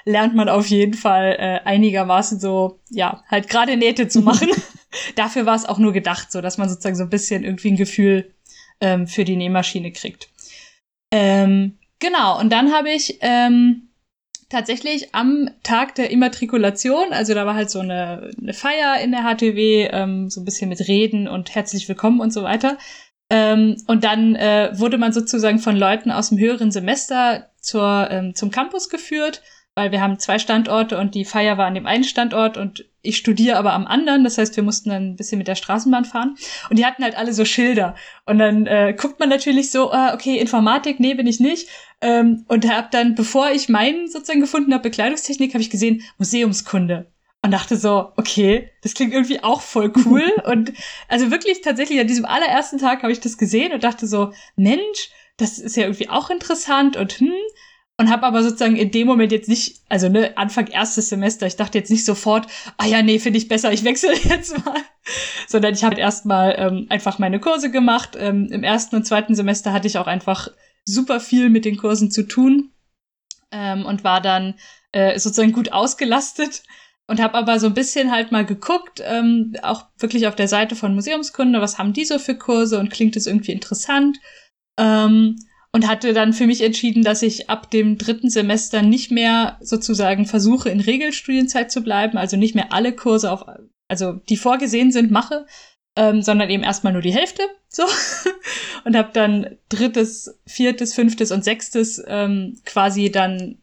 lernt 0.05 0.35
man 0.35 0.47
auf 0.47 0.67
jeden 0.67 0.93
Fall 0.93 1.35
äh, 1.39 1.67
einigermaßen 1.67 2.39
so, 2.39 2.79
ja, 2.89 3.23
halt 3.27 3.49
gerade 3.49 3.77
Nähte 3.77 4.07
zu 4.07 4.21
machen. 4.21 4.49
Dafür 5.15 5.45
war 5.45 5.55
es 5.55 5.65
auch 5.65 5.77
nur 5.77 5.93
gedacht, 5.93 6.31
so 6.31 6.41
dass 6.41 6.57
man 6.57 6.69
sozusagen 6.69 6.95
so 6.95 7.03
ein 7.03 7.09
bisschen 7.09 7.43
irgendwie 7.43 7.71
ein 7.71 7.77
Gefühl 7.77 8.33
ähm, 8.81 9.07
für 9.07 9.23
die 9.23 9.35
Nähmaschine 9.35 9.91
kriegt. 9.91 10.29
Ähm, 11.11 11.77
genau, 11.99 12.39
und 12.39 12.51
dann 12.51 12.73
habe 12.73 12.91
ich 12.91 13.19
ähm, 13.21 13.89
tatsächlich 14.49 15.15
am 15.15 15.49
Tag 15.63 15.95
der 15.95 16.11
Immatrikulation, 16.11 17.11
also 17.11 17.33
da 17.33 17.45
war 17.45 17.55
halt 17.55 17.71
so 17.71 17.79
eine, 17.79 18.31
eine 18.39 18.53
Feier 18.53 18.99
in 19.01 19.11
der 19.11 19.23
HTW, 19.23 19.87
ähm, 19.91 20.29
so 20.29 20.41
ein 20.41 20.45
bisschen 20.45 20.69
mit 20.69 20.87
Reden 20.87 21.27
und 21.27 21.55
herzlich 21.55 21.87
willkommen 21.89 22.19
und 22.19 22.31
so 22.31 22.43
weiter. 22.43 22.77
Ähm, 23.29 23.77
und 23.87 24.03
dann 24.03 24.35
äh, 24.35 24.71
wurde 24.73 24.97
man 24.97 25.11
sozusagen 25.11 25.59
von 25.59 25.75
Leuten 25.75 26.11
aus 26.11 26.29
dem 26.29 26.37
höheren 26.37 26.71
Semester 26.71 27.49
zur, 27.59 28.09
ähm, 28.11 28.35
zum 28.35 28.51
Campus 28.51 28.89
geführt, 28.89 29.41
weil 29.75 29.91
wir 29.91 30.01
haben 30.01 30.19
zwei 30.19 30.39
Standorte 30.39 30.97
und 30.99 31.15
die 31.15 31.25
Feier 31.25 31.57
war 31.57 31.65
an 31.65 31.73
dem 31.73 31.87
einen 31.87 32.03
Standort 32.03 32.57
und 32.57 32.85
ich 33.01 33.17
studiere 33.17 33.57
aber 33.57 33.73
am 33.73 33.85
anderen. 33.85 34.23
Das 34.23 34.37
heißt, 34.37 34.55
wir 34.55 34.63
mussten 34.63 34.89
dann 34.89 35.11
ein 35.11 35.15
bisschen 35.15 35.37
mit 35.37 35.47
der 35.47 35.55
Straßenbahn 35.55 36.05
fahren. 36.05 36.35
Und 36.69 36.79
die 36.79 36.85
hatten 36.85 37.03
halt 37.03 37.17
alle 37.17 37.33
so 37.33 37.43
Schilder. 37.43 37.95
Und 38.25 38.39
dann 38.39 38.65
äh, 38.65 38.95
guckt 38.97 39.19
man 39.19 39.29
natürlich 39.29 39.71
so, 39.71 39.91
ah, 39.91 40.13
okay, 40.13 40.37
Informatik, 40.37 40.99
nee, 40.99 41.13
bin 41.13 41.27
ich 41.27 41.39
nicht. 41.39 41.67
Ähm, 42.01 42.45
und 42.47 42.67
hab 42.69 42.91
dann, 42.91 43.15
bevor 43.15 43.51
ich 43.51 43.67
meinen 43.67 44.07
sozusagen 44.07 44.39
gefunden 44.41 44.73
habe, 44.73 44.83
Bekleidungstechnik, 44.83 45.53
habe 45.53 45.61
ich 45.61 45.69
gesehen, 45.69 46.03
Museumskunde. 46.17 47.11
Und 47.41 47.51
dachte 47.51 47.75
so, 47.75 48.13
okay, 48.15 48.69
das 48.83 48.93
klingt 48.93 49.13
irgendwie 49.13 49.43
auch 49.43 49.61
voll 49.61 49.91
cool. 50.05 50.31
und 50.45 50.71
also 51.09 51.29
wirklich 51.29 51.61
tatsächlich 51.61 51.99
an 51.99 52.07
diesem 52.07 52.25
allerersten 52.25 52.77
Tag 52.77 53.03
habe 53.03 53.11
ich 53.11 53.19
das 53.19 53.37
gesehen 53.37 53.73
und 53.73 53.83
dachte 53.83 54.07
so, 54.07 54.31
Mensch, 54.55 55.09
das 55.35 55.57
ist 55.57 55.75
ja 55.75 55.83
irgendwie 55.83 56.09
auch 56.09 56.29
interessant 56.29 56.95
und 56.95 57.11
hm, 57.13 57.33
und 57.97 58.09
habe 58.09 58.23
aber 58.23 58.41
sozusagen 58.41 58.75
in 58.75 58.91
dem 58.91 59.07
Moment 59.07 59.31
jetzt 59.31 59.47
nicht, 59.47 59.81
also 59.87 60.09
ne, 60.09 60.35
Anfang 60.37 60.67
erstes 60.67 61.09
Semester, 61.09 61.45
ich 61.45 61.55
dachte 61.55 61.77
jetzt 61.77 61.91
nicht 61.91 62.05
sofort, 62.05 62.47
ah 62.77 62.85
ja, 62.85 63.03
nee, 63.03 63.19
finde 63.19 63.37
ich 63.37 63.47
besser, 63.47 63.71
ich 63.71 63.83
wechsle 63.83 64.13
jetzt 64.23 64.65
mal, 64.65 64.79
sondern 65.47 65.73
ich 65.73 65.83
habe 65.83 65.99
erstmal 65.99 66.55
ähm, 66.57 66.87
einfach 66.89 67.19
meine 67.19 67.39
Kurse 67.39 67.69
gemacht. 67.69 68.17
Ähm, 68.19 68.47
Im 68.51 68.63
ersten 68.63 68.95
und 68.95 69.05
zweiten 69.05 69.35
Semester 69.35 69.73
hatte 69.73 69.87
ich 69.87 69.97
auch 69.97 70.07
einfach 70.07 70.49
super 70.85 71.19
viel 71.19 71.49
mit 71.49 71.65
den 71.65 71.77
Kursen 71.77 72.09
zu 72.09 72.23
tun 72.23 72.71
ähm, 73.51 73.85
und 73.85 74.03
war 74.03 74.21
dann 74.21 74.55
äh, 74.91 75.19
sozusagen 75.19 75.53
gut 75.53 75.71
ausgelastet 75.71 76.63
und 77.07 77.21
habe 77.21 77.35
aber 77.35 77.59
so 77.59 77.67
ein 77.67 77.73
bisschen 77.73 78.11
halt 78.11 78.31
mal 78.31 78.45
geguckt, 78.45 79.01
ähm, 79.05 79.55
auch 79.61 79.85
wirklich 79.99 80.25
auf 80.27 80.35
der 80.35 80.47
Seite 80.47 80.75
von 80.75 80.95
Museumskunde, 80.95 81.61
was 81.61 81.77
haben 81.77 81.93
die 81.93 82.05
so 82.05 82.17
für 82.17 82.35
Kurse 82.35 82.79
und 82.79 82.89
klingt 82.89 83.15
es 83.15 83.27
irgendwie 83.27 83.51
interessant. 83.51 84.17
Ähm, 84.79 85.37
und 85.75 85.87
hatte 85.87 86.13
dann 86.13 86.33
für 86.33 86.45
mich 86.45 86.61
entschieden, 86.61 87.03
dass 87.03 87.23
ich 87.23 87.49
ab 87.49 87.71
dem 87.71 87.97
dritten 87.97 88.29
Semester 88.29 88.81
nicht 88.81 89.11
mehr 89.11 89.57
sozusagen 89.59 90.25
versuche, 90.25 90.69
in 90.69 90.79
Regelstudienzeit 90.79 91.71
zu 91.71 91.81
bleiben, 91.81 92.17
also 92.17 92.37
nicht 92.37 92.53
mehr 92.53 92.71
alle 92.71 92.93
Kurse 92.95 93.31
auf, 93.31 93.45
also 93.89 94.13
die 94.13 94.37
vorgesehen 94.37 94.91
sind, 94.91 95.09
mache, 95.09 95.47
ähm, 95.97 96.21
sondern 96.21 96.49
eben 96.49 96.63
erstmal 96.63 96.93
nur 96.93 97.01
die 97.01 97.13
Hälfte, 97.13 97.43
so 97.69 97.83
und 98.85 98.95
habe 98.95 99.09
dann 99.13 99.57
drittes, 99.69 100.39
viertes, 100.45 100.93
fünftes 100.93 101.31
und 101.31 101.43
sechstes 101.43 102.03
ähm, 102.07 102.61
quasi 102.65 103.11
dann, 103.11 103.57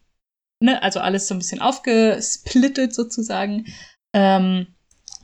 ne, 0.60 0.82
also 0.82 0.98
alles 0.98 1.28
so 1.28 1.34
ein 1.34 1.38
bisschen 1.38 1.60
aufgesplittet 1.60 2.92
sozusagen, 2.92 3.66
ähm, 4.14 4.66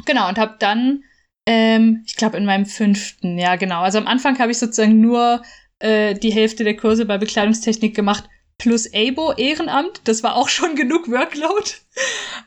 genau 0.05 0.29
und 0.29 0.39
habe 0.39 0.55
dann 0.61 1.03
ähm, 1.49 2.03
ich 2.07 2.17
glaube 2.17 2.37
in 2.37 2.45
meinem 2.45 2.67
fünften, 2.67 3.39
ja 3.39 3.57
genau. 3.57 3.83
Also 3.83 3.99
am 3.99 4.09
Anfang 4.09 4.39
habe 4.39 4.51
ich 4.51 4.59
sozusagen 4.59 5.01
nur 5.01 5.43
äh, 5.79 6.15
die 6.15 6.33
Hälfte 6.33 6.65
der 6.65 6.77
Kurse 6.77 7.07
bei 7.07 7.19
Bekleidungstechnik 7.19 7.95
gemacht, 7.95 8.25
plus 8.59 8.89
ABO 8.93 9.33
Ehrenamt. 9.33 10.01
Das 10.05 10.23
war 10.23 10.37
auch 10.37 10.49
schon 10.49 10.75
genug 10.77 11.11
Workload. 11.11 11.71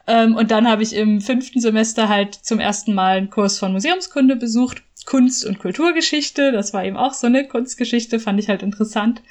ähm, 0.07 0.35
und 0.35 0.51
dann 0.51 0.67
habe 0.67 0.83
ich 0.83 0.93
im 0.93 1.21
fünften 1.21 1.59
Semester 1.59 2.09
halt 2.09 2.35
zum 2.35 2.59
ersten 2.59 2.93
Mal 2.93 3.17
einen 3.17 3.29
Kurs 3.29 3.59
von 3.59 3.71
Museumskunde 3.71 4.35
besucht. 4.35 4.83
Kunst- 5.05 5.45
und 5.45 5.59
Kulturgeschichte. 5.59 6.51
Das 6.51 6.73
war 6.73 6.85
eben 6.85 6.97
auch 6.97 7.13
so 7.13 7.27
eine 7.27 7.47
Kunstgeschichte, 7.47 8.19
fand 8.19 8.39
ich 8.39 8.49
halt 8.49 8.63
interessant. 8.63 9.21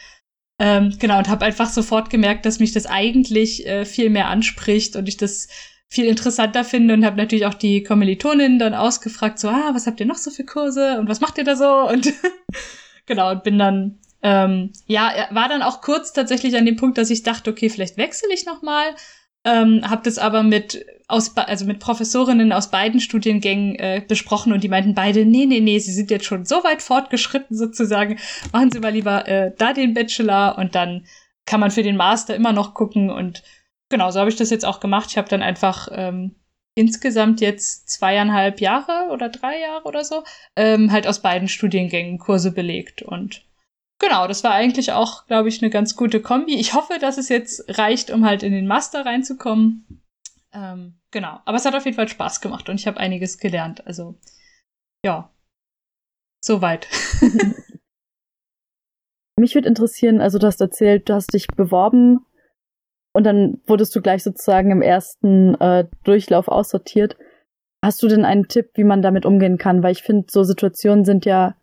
Ähm, 0.61 0.97
genau, 0.99 1.19
und 1.19 1.29
habe 1.29 1.45
einfach 1.45 1.71
sofort 1.71 2.11
gemerkt, 2.11 2.45
dass 2.45 2.59
mich 2.59 2.73
das 2.73 2.87
eigentlich 2.87 3.67
äh, 3.67 3.85
viel 3.85 4.11
mehr 4.11 4.27
anspricht 4.29 4.97
und 4.97 5.09
ich 5.09 5.17
das 5.17 5.49
viel 5.89 6.05
interessanter 6.07 6.65
finde 6.65 6.95
und 6.95 7.05
habe 7.05 7.17
natürlich 7.17 7.47
auch 7.47 7.55
die 7.55 7.83
Kommilitoninnen 7.83 8.59
dann 8.59 8.75
ausgefragt, 8.75 9.39
so, 9.39 9.49
ah, 9.49 9.71
was 9.73 9.87
habt 9.87 10.01
ihr 10.01 10.07
noch 10.07 10.17
so 10.17 10.31
für 10.31 10.45
Kurse 10.45 10.99
und 10.99 11.09
was 11.09 11.21
macht 11.21 11.39
ihr 11.39 11.45
da 11.45 11.57
so? 11.57 11.89
Und 11.89 12.13
Genau, 13.09 13.31
und 13.31 13.43
bin 13.43 13.59
dann, 13.59 13.99
ähm, 14.23 14.73
ja, 14.87 15.13
war 15.31 15.49
dann 15.49 15.63
auch 15.63 15.81
kurz 15.81 16.13
tatsächlich 16.13 16.57
an 16.57 16.67
dem 16.67 16.77
Punkt, 16.77 16.99
dass 16.99 17.11
ich 17.11 17.23
dachte, 17.23 17.51
okay, 17.51 17.71
vielleicht 17.71 17.97
wechsle 17.97 18.29
ich 18.33 18.47
noch 18.47 18.63
mal. 18.63 18.95
ähm, 19.45 19.89
habe 19.89 20.03
das 20.05 20.19
aber 20.19 20.43
mit 20.43 20.85
aus 21.09 21.35
also 21.37 21.65
mit 21.65 21.79
Professorinnen 21.81 22.53
aus 22.53 22.71
beiden 22.71 23.01
Studiengängen 23.01 23.77
äh, 23.77 24.03
besprochen 24.07 24.53
und 24.53 24.63
die 24.63 24.69
meinten 24.69 24.95
beide, 24.95 25.25
nee, 25.25 25.47
nee, 25.47 25.61
nee, 25.61 25.79
sie 25.79 25.93
sind 25.93 26.11
jetzt 26.11 26.27
schon 26.27 26.45
so 26.45 26.65
weit 26.65 26.83
fortgeschritten 26.83 27.57
sozusagen, 27.57 28.19
machen 28.53 28.71
Sie 28.71 28.81
mal 28.81 28.93
lieber 28.93 29.27
äh, 29.27 29.53
da 29.57 29.73
den 29.73 29.95
Bachelor 29.95 30.59
und 30.59 30.75
dann 30.75 31.07
kann 31.47 31.61
man 31.61 31.71
für 31.71 31.83
den 31.83 31.97
Master 31.97 32.35
immer 32.37 32.53
noch 32.53 32.75
gucken 32.75 33.11
und 33.11 33.43
genau, 33.89 34.11
so 34.11 34.21
habe 34.21 34.29
ich 34.29 34.37
das 34.37 34.51
jetzt 34.51 34.67
auch 34.67 34.81
gemacht. 34.81 35.09
Ich 35.11 35.17
habe 35.19 35.29
dann 35.31 35.43
einfach 35.43 35.89
ähm, 35.93 36.35
insgesamt 36.79 37.41
jetzt 37.41 37.91
zweieinhalb 37.91 38.61
Jahre 38.61 39.11
oder 39.11 39.29
drei 39.29 39.61
Jahre 39.61 39.85
oder 39.85 40.05
so 40.05 40.25
ähm, 40.57 40.93
halt 40.93 41.07
aus 41.07 41.21
beiden 41.21 41.49
Studiengängen 41.49 42.19
Kurse 42.19 42.53
belegt 42.53 43.03
und 43.03 43.45
genau, 43.99 44.29
das 44.29 44.45
war 44.45 44.53
eigentlich 44.53 44.93
auch, 44.93 45.27
glaube 45.27 45.49
ich, 45.49 45.61
eine 45.61 45.71
ganz 45.71 45.97
gute 45.97 46.23
Kombi. 46.23 46.55
Ich 46.55 46.75
hoffe, 46.75 46.99
dass 47.01 47.19
es 47.19 47.29
jetzt 47.29 47.79
reicht, 47.79 48.11
um 48.11 48.25
halt 48.25 48.43
in 48.43 48.53
den 48.53 48.67
Master 48.67 49.05
reinzukommen. 49.05 50.03
Ähm, 50.53 51.01
genau, 51.11 51.41
aber 51.45 51.57
es 51.57 51.65
hat 51.65 51.75
auf 51.75 51.85
jeden 51.85 51.97
Fall 51.97 52.09
Spaß 52.09 52.41
gemacht 52.41 52.69
und 52.69 52.77
ich 52.81 52.87
habe 52.87 52.99
einiges 52.99 53.39
gelernt. 53.39 53.87
Also 53.87 54.15
ja, 55.05 55.31
soweit. 56.43 56.89
Mich 59.37 59.55
würde 59.55 59.69
interessieren, 59.69 60.21
also 60.21 60.39
du 60.39 60.47
hast 60.47 60.61
erzählt, 60.61 61.09
du 61.09 61.15
hast 61.15 61.33
dich 61.33 61.47
beworben 61.49 62.27
und 63.13 63.25
dann 63.25 63.61
wurdest 63.67 63.95
du 63.97 64.03
gleich 64.03 64.23
sozusagen 64.23 64.71
im 64.71 64.83
ersten 64.83 65.55
äh, 65.61 65.87
Durchlauf 66.05 66.49
aussortiert. 66.49 67.17
Hast 67.85 68.03
du 68.03 68.09
denn 68.09 68.25
einen 68.25 68.49
Tipp, 68.49 68.71
wie 68.75 68.85
man 68.85 69.03
damit 69.03 69.25
umgehen 69.25 69.59
kann? 69.59 69.83
Weil 69.83 69.93
ich 69.93 70.03
finde, 70.03 70.27
so 70.31 70.43
Situationen 70.43 71.05
sind 71.05 71.25
ja 71.25 71.55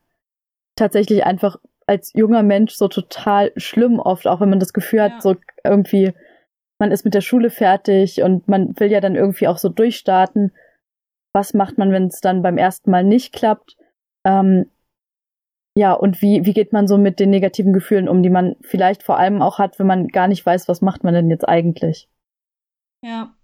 tatsächlich 0.76 1.26
einfach 1.26 1.58
als 1.88 2.14
junger 2.14 2.44
Mensch 2.44 2.74
so 2.74 2.88
total 2.88 3.52
schlimm 3.58 4.00
oft, 4.00 4.28
auch 4.28 4.42
wenn 4.42 4.50
man 4.50 4.60
das 4.60 4.74
Gefühl 4.74 5.00
ja. 5.00 5.12
hat, 5.12 5.22
so 5.22 5.36
irgendwie, 5.64 6.14
man 6.80 6.92
ist 6.92 7.06
mit 7.06 7.14
der 7.14 7.22
Schule 7.22 7.50
fertig 7.50 8.22
und 8.22 8.48
man 8.48 8.78
will 8.80 8.92
ja 8.92 9.02
dann 9.02 9.16
irgendwie 9.16 9.48
auch 9.48 9.58
so 9.58 9.70
durchstarten. 9.70 10.52
Was 11.34 11.54
macht 11.54 11.78
man, 11.78 11.92
wenn 11.92 12.08
es 12.08 12.22
dann 12.22 12.42
beim 12.42 12.58
ersten 12.58 12.92
Mal 12.92 13.04
nicht 13.04 13.34
klappt? 13.34 13.78
Ähm, 14.26 14.70
ja, 15.78 15.94
und 15.94 16.22
wie, 16.22 16.46
wie 16.46 16.54
geht 16.54 16.72
man 16.72 16.88
so 16.88 16.98
mit 16.98 17.20
den 17.20 17.30
negativen 17.30 17.74
Gefühlen 17.74 18.08
um, 18.08 18.24
die 18.24 18.30
man 18.30 18.56
vielleicht 18.62 19.04
vor 19.04 19.18
allem 19.18 19.42
auch 19.42 19.60
hat, 19.60 19.78
wenn 19.78 19.88
man 19.88 20.08
gar 20.08 20.28
nicht 20.28 20.46
weiß, 20.46 20.68
was 20.70 20.82
macht 20.82 21.04
man 21.04 21.14
denn 21.14 21.30
jetzt 21.30 21.48
eigentlich? 21.48 22.08
Ja. 23.04 23.36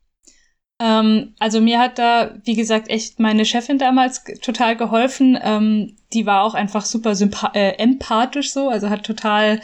Ähm, 0.82 1.36
also 1.40 1.60
mir 1.60 1.80
hat 1.80 2.00
da, 2.00 2.36
wie 2.44 2.56
gesagt, 2.56 2.90
echt 2.90 3.20
meine 3.20 3.44
Chefin 3.44 3.78
damals 3.78 4.24
total 4.42 4.78
geholfen. 4.78 5.38
Ähm, 5.42 5.98
die 6.14 6.26
war 6.26 6.44
auch 6.44 6.54
einfach 6.54 6.86
super 6.86 7.14
äh, 7.54 7.74
empathisch 7.78 8.54
so, 8.54 8.70
also 8.70 8.90
hat 8.90 9.06
total 9.06 9.60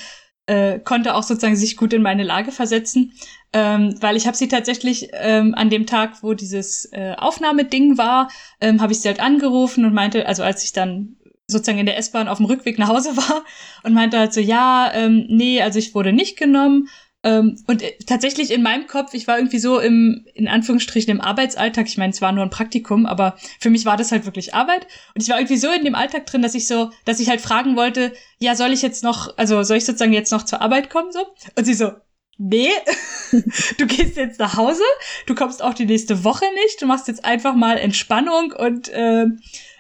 äh, 0.48 0.80
konnte 0.80 1.14
auch 1.14 1.24
sozusagen 1.24 1.56
sich 1.56 1.78
gut 1.78 1.94
in 1.94 2.02
meine 2.02 2.24
Lage 2.24 2.52
versetzen, 2.52 3.14
ähm, 3.54 3.96
weil 4.02 4.16
ich 4.16 4.28
habe 4.28 4.38
sie 4.38 4.48
tatsächlich 4.48 5.10
ähm, 5.14 5.54
an 5.56 5.70
dem 5.70 5.86
Tag, 5.86 6.24
wo 6.24 6.34
dieses 6.34 6.86
äh, 6.94 7.16
Aufnahmeding 7.18 7.98
war, 7.98 8.30
ähm, 8.62 8.82
habe 8.82 8.94
ich 8.94 9.02
sie 9.02 9.10
halt 9.10 9.20
angerufen 9.20 9.86
und 9.86 9.94
meinte, 9.94 10.26
also 10.26 10.44
als 10.44 10.64
ich 10.64 10.72
dann 10.72 11.17
sozusagen 11.48 11.80
in 11.80 11.86
der 11.86 11.98
S-Bahn 11.98 12.28
auf 12.28 12.38
dem 12.38 12.46
Rückweg 12.46 12.78
nach 12.78 12.90
Hause 12.90 13.16
war 13.18 13.44
und 13.84 13.94
meinte 13.94 14.20
halt 14.20 14.34
so, 14.34 14.42
ja, 14.42 14.92
ähm, 14.94 15.26
nee, 15.30 15.62
also 15.62 15.80
ich 15.80 15.96
wurde 15.96 16.14
nicht 16.14 16.38
genommen. 16.38 16.90
Ähm, 17.24 17.58
und 17.68 17.82
äh, 17.82 17.94
tatsächlich 18.06 18.52
in 18.52 18.62
meinem 18.62 18.86
Kopf, 18.86 19.14
ich 19.14 19.28
war 19.28 19.38
irgendwie 19.38 19.60
so 19.60 19.80
im, 19.80 20.26
in 20.34 20.48
Anführungsstrichen, 20.48 21.12
im 21.12 21.22
Arbeitsalltag. 21.22 21.88
Ich 21.88 21.98
meine, 21.98 22.14
es 22.14 22.22
war 22.22 22.32
nur 22.32 22.44
ein 22.44 22.52
Praktikum, 22.52 23.06
aber 23.06 23.36
für 23.60 23.70
mich 23.70 23.86
war 23.86 23.98
das 23.98 24.12
halt 24.12 24.26
wirklich 24.26 24.54
Arbeit. 24.54 24.88
Und 25.16 25.24
ich 25.24 25.30
war 25.30 25.38
irgendwie 25.38 25.58
so 25.58 25.72
in 25.72 25.84
dem 25.84 25.96
Alltag 25.96 26.26
drin, 26.26 26.42
dass 26.42 26.54
ich 26.54 26.68
so, 26.68 26.92
dass 27.06 27.20
ich 27.20 27.30
halt 27.30 27.42
fragen 27.42 27.76
wollte, 27.76 28.14
ja, 28.40 28.56
soll 28.56 28.72
ich 28.72 28.82
jetzt 28.82 29.04
noch, 29.04 29.36
also 29.38 29.64
soll 29.64 29.78
ich 29.78 29.86
sozusagen 29.86 30.14
jetzt 30.14 30.32
noch 30.32 30.44
zur 30.44 30.62
Arbeit 30.62 30.90
kommen, 30.90 31.12
so? 31.12 31.26
Und 31.56 31.66
sie 31.66 31.74
so, 31.74 31.92
nee, 32.38 32.70
du 33.78 33.88
gehst 33.88 34.16
jetzt 34.16 34.40
nach 34.40 34.56
Hause, 34.56 34.84
du 35.26 35.34
kommst 35.34 35.64
auch 35.64 35.74
die 35.74 35.86
nächste 35.86 36.24
Woche 36.24 36.46
nicht, 36.66 36.82
du 36.82 36.86
machst 36.86 37.08
jetzt 37.08 37.26
einfach 37.26 37.56
mal 37.56 37.78
Entspannung 37.78 38.52
und 38.52 38.90
äh, 38.90 39.26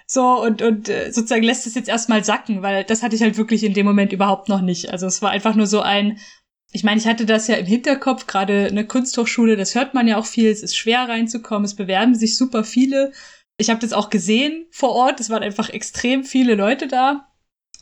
so 0.10 0.42
und, 0.42 0.62
und 0.62 0.88
äh, 0.88 1.12
sozusagen 1.12 1.44
lässt 1.44 1.68
es 1.68 1.76
jetzt 1.76 1.90
erstmal 1.90 2.24
sacken, 2.24 2.62
weil 2.62 2.86
das 2.86 3.04
hatte 3.04 3.16
ich 3.16 3.22
halt 3.22 3.38
wirklich 3.38 3.64
in 3.64 3.74
dem 3.74 3.86
Moment 3.86 4.14
überhaupt 4.14 4.48
noch 4.48 4.62
nicht. 4.62 4.90
Also 4.90 5.06
es 5.06 5.22
war 5.22 5.32
einfach 5.32 5.54
nur 5.56 5.68
so 5.68 5.82
ein, 5.82 6.18
ich 6.72 6.84
meine, 6.84 7.00
ich 7.00 7.08
hatte 7.08 7.26
das 7.26 7.48
ja 7.48 7.56
im 7.56 7.66
Hinterkopf, 7.66 8.26
gerade 8.26 8.68
eine 8.68 8.88
Kunsthochschule, 8.88 9.58
das 9.58 9.76
hört 9.76 9.94
man 9.94 10.08
ja 10.08 10.18
auch 10.18 10.26
viel, 10.26 10.50
es 10.50 10.64
ist 10.64 10.78
schwer 10.78 11.10
reinzukommen, 11.10 11.66
es 11.66 11.76
bewerben 11.76 12.16
sich 12.16 12.38
super 12.38 12.64
viele. 12.64 13.12
Ich 13.58 13.70
habe 13.70 13.80
das 13.80 13.94
auch 13.94 14.10
gesehen 14.10 14.68
vor 14.72 14.92
Ort, 14.92 15.20
es 15.20 15.30
waren 15.30 15.44
einfach 15.44 15.70
extrem 15.70 16.24
viele 16.24 16.56
Leute 16.56 16.88
da. 16.88 17.28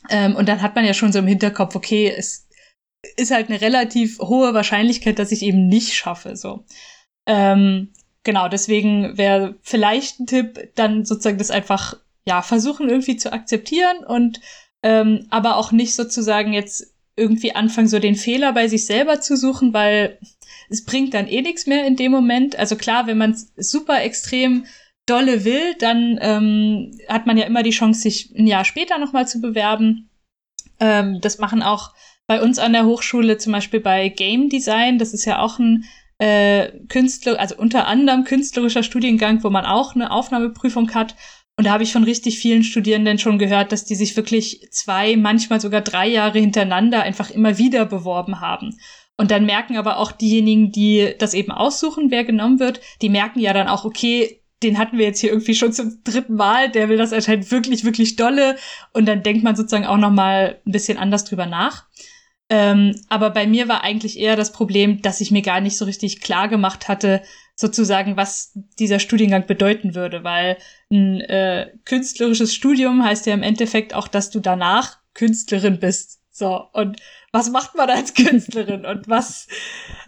Ähm, 0.08 0.34
und 0.34 0.48
dann 0.48 0.62
hat 0.62 0.74
man 0.74 0.84
ja 0.84 0.94
schon 0.94 1.12
so 1.12 1.20
im 1.20 1.26
Hinterkopf, 1.26 1.74
okay, 1.76 2.12
es 2.16 2.48
ist 3.16 3.30
halt 3.30 3.48
eine 3.48 3.60
relativ 3.60 4.18
hohe 4.18 4.54
Wahrscheinlichkeit, 4.54 5.18
dass 5.18 5.32
ich 5.32 5.42
eben 5.42 5.68
nicht 5.68 5.94
schaffe. 5.94 6.36
So. 6.36 6.64
Ähm, 7.26 7.92
genau, 8.24 8.48
deswegen 8.48 9.16
wäre 9.16 9.56
vielleicht 9.62 10.20
ein 10.20 10.26
Tipp, 10.26 10.70
dann 10.74 11.04
sozusagen 11.04 11.38
das 11.38 11.50
einfach 11.50 11.96
ja, 12.26 12.42
versuchen 12.42 12.88
irgendwie 12.88 13.16
zu 13.16 13.32
akzeptieren 13.32 14.04
und 14.06 14.40
ähm, 14.82 15.26
aber 15.30 15.56
auch 15.56 15.72
nicht 15.72 15.94
sozusagen 15.94 16.52
jetzt 16.52 16.94
irgendwie 17.16 17.54
anfangen, 17.54 17.88
so 17.88 17.98
den 17.98 18.14
Fehler 18.14 18.52
bei 18.52 18.68
sich 18.68 18.84
selber 18.84 19.20
zu 19.20 19.36
suchen, 19.36 19.72
weil 19.72 20.18
es 20.68 20.84
bringt 20.84 21.14
dann 21.14 21.28
eh 21.28 21.40
nichts 21.40 21.66
mehr 21.66 21.86
in 21.86 21.96
dem 21.96 22.12
Moment. 22.12 22.56
Also 22.56 22.76
klar, 22.76 23.06
wenn 23.06 23.18
man 23.18 23.36
super 23.56 24.02
extrem 24.02 24.66
dolle 25.06 25.44
will, 25.44 25.74
dann 25.78 26.18
ähm, 26.20 26.98
hat 27.08 27.26
man 27.26 27.38
ja 27.38 27.46
immer 27.46 27.62
die 27.62 27.70
Chance, 27.70 28.00
sich 28.00 28.34
ein 28.36 28.46
Jahr 28.46 28.64
später 28.64 28.98
nochmal 28.98 29.26
zu 29.26 29.40
bewerben. 29.40 30.10
Ähm, 30.80 31.20
das 31.20 31.38
machen 31.38 31.62
auch 31.62 31.94
bei 32.26 32.42
uns 32.42 32.58
an 32.58 32.72
der 32.72 32.86
Hochschule 32.86 33.38
zum 33.38 33.52
Beispiel 33.52 33.80
bei 33.80 34.08
Game 34.08 34.48
Design. 34.48 34.98
Das 34.98 35.14
ist 35.14 35.24
ja 35.24 35.38
auch 35.38 35.58
ein 35.58 35.84
äh, 36.18 36.72
Künstler, 36.88 37.38
also 37.38 37.56
unter 37.56 37.86
anderem 37.86 38.24
künstlerischer 38.24 38.82
Studiengang, 38.82 39.44
wo 39.44 39.50
man 39.50 39.64
auch 39.64 39.94
eine 39.94 40.10
Aufnahmeprüfung 40.10 40.92
hat. 40.92 41.14
Und 41.56 41.66
da 41.66 41.72
habe 41.72 41.82
ich 41.84 41.92
von 41.92 42.04
richtig 42.04 42.38
vielen 42.38 42.62
Studierenden 42.62 43.18
schon 43.18 43.38
gehört, 43.38 43.72
dass 43.72 43.84
die 43.84 43.94
sich 43.94 44.14
wirklich 44.16 44.68
zwei, 44.70 45.16
manchmal 45.16 45.60
sogar 45.60 45.80
drei 45.80 46.06
Jahre 46.06 46.38
hintereinander 46.38 47.02
einfach 47.02 47.30
immer 47.30 47.56
wieder 47.56 47.86
beworben 47.86 48.40
haben. 48.40 48.76
Und 49.16 49.30
dann 49.30 49.46
merken 49.46 49.78
aber 49.78 49.96
auch 49.96 50.12
diejenigen, 50.12 50.70
die 50.70 51.14
das 51.18 51.32
eben 51.32 51.50
aussuchen, 51.50 52.10
wer 52.10 52.24
genommen 52.24 52.60
wird, 52.60 52.80
die 53.00 53.08
merken 53.08 53.40
ja 53.40 53.54
dann 53.54 53.68
auch, 53.68 53.86
okay, 53.86 54.42
den 54.62 54.78
hatten 54.78 54.98
wir 54.98 55.06
jetzt 55.06 55.20
hier 55.20 55.30
irgendwie 55.30 55.54
schon 55.54 55.72
zum 55.72 56.02
dritten 56.04 56.34
Mal, 56.34 56.70
der 56.70 56.88
will 56.88 56.98
das 56.98 57.12
anscheinend 57.12 57.50
wirklich, 57.50 57.84
wirklich 57.84 58.16
dolle. 58.16 58.56
Und 58.92 59.06
dann 59.06 59.22
denkt 59.22 59.42
man 59.42 59.56
sozusagen 59.56 59.86
auch 59.86 59.96
noch 59.96 60.10
mal 60.10 60.60
ein 60.66 60.72
bisschen 60.72 60.98
anders 60.98 61.24
drüber 61.24 61.46
nach. 61.46 61.86
Ähm, 62.48 62.94
aber 63.08 63.30
bei 63.30 63.46
mir 63.46 63.68
war 63.68 63.82
eigentlich 63.82 64.18
eher 64.18 64.36
das 64.36 64.52
Problem, 64.52 65.02
dass 65.02 65.20
ich 65.20 65.30
mir 65.30 65.42
gar 65.42 65.60
nicht 65.60 65.76
so 65.76 65.84
richtig 65.84 66.20
klar 66.20 66.48
gemacht 66.48 66.88
hatte, 66.88 67.22
sozusagen, 67.56 68.16
was 68.16 68.52
dieser 68.78 68.98
Studiengang 68.98 69.46
bedeuten 69.46 69.94
würde, 69.94 70.22
weil 70.22 70.58
ein 70.92 71.20
äh, 71.22 71.72
künstlerisches 71.86 72.54
Studium 72.54 73.02
heißt 73.02 73.26
ja 73.26 73.34
im 73.34 73.42
Endeffekt 73.42 73.94
auch, 73.94 74.08
dass 74.08 74.30
du 74.30 74.40
danach 74.40 74.98
Künstlerin 75.14 75.80
bist. 75.80 76.20
So, 76.30 76.68
und 76.74 76.98
was 77.32 77.50
macht 77.50 77.74
man 77.74 77.88
als 77.88 78.12
Künstlerin? 78.14 78.84
Und 78.84 79.08
was 79.08 79.48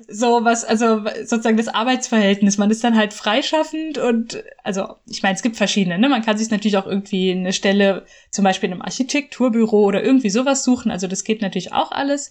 so 0.06 0.44
was 0.44 0.64
also 0.64 1.04
sozusagen 1.24 1.56
das 1.56 1.68
Arbeitsverhältnis. 1.68 2.58
Man 2.58 2.70
ist 2.70 2.84
dann 2.84 2.96
halt 2.96 3.14
freischaffend 3.14 3.96
und 3.96 4.44
also 4.62 4.96
ich 5.06 5.22
meine 5.22 5.34
es 5.34 5.42
gibt 5.42 5.56
verschiedene 5.56 5.98
ne? 5.98 6.08
Man 6.10 6.22
kann 6.22 6.36
sich 6.36 6.50
natürlich 6.50 6.76
auch 6.76 6.86
irgendwie 6.86 7.30
eine 7.30 7.54
Stelle 7.54 8.04
zum 8.30 8.44
Beispiel 8.44 8.68
in 8.68 8.74
einem 8.74 8.82
Architekturbüro 8.82 9.84
oder 9.84 10.04
irgendwie 10.04 10.30
sowas 10.30 10.64
suchen. 10.64 10.90
Also 10.90 11.06
das 11.06 11.24
geht 11.24 11.40
natürlich 11.40 11.72
auch 11.72 11.92
alles. 11.92 12.30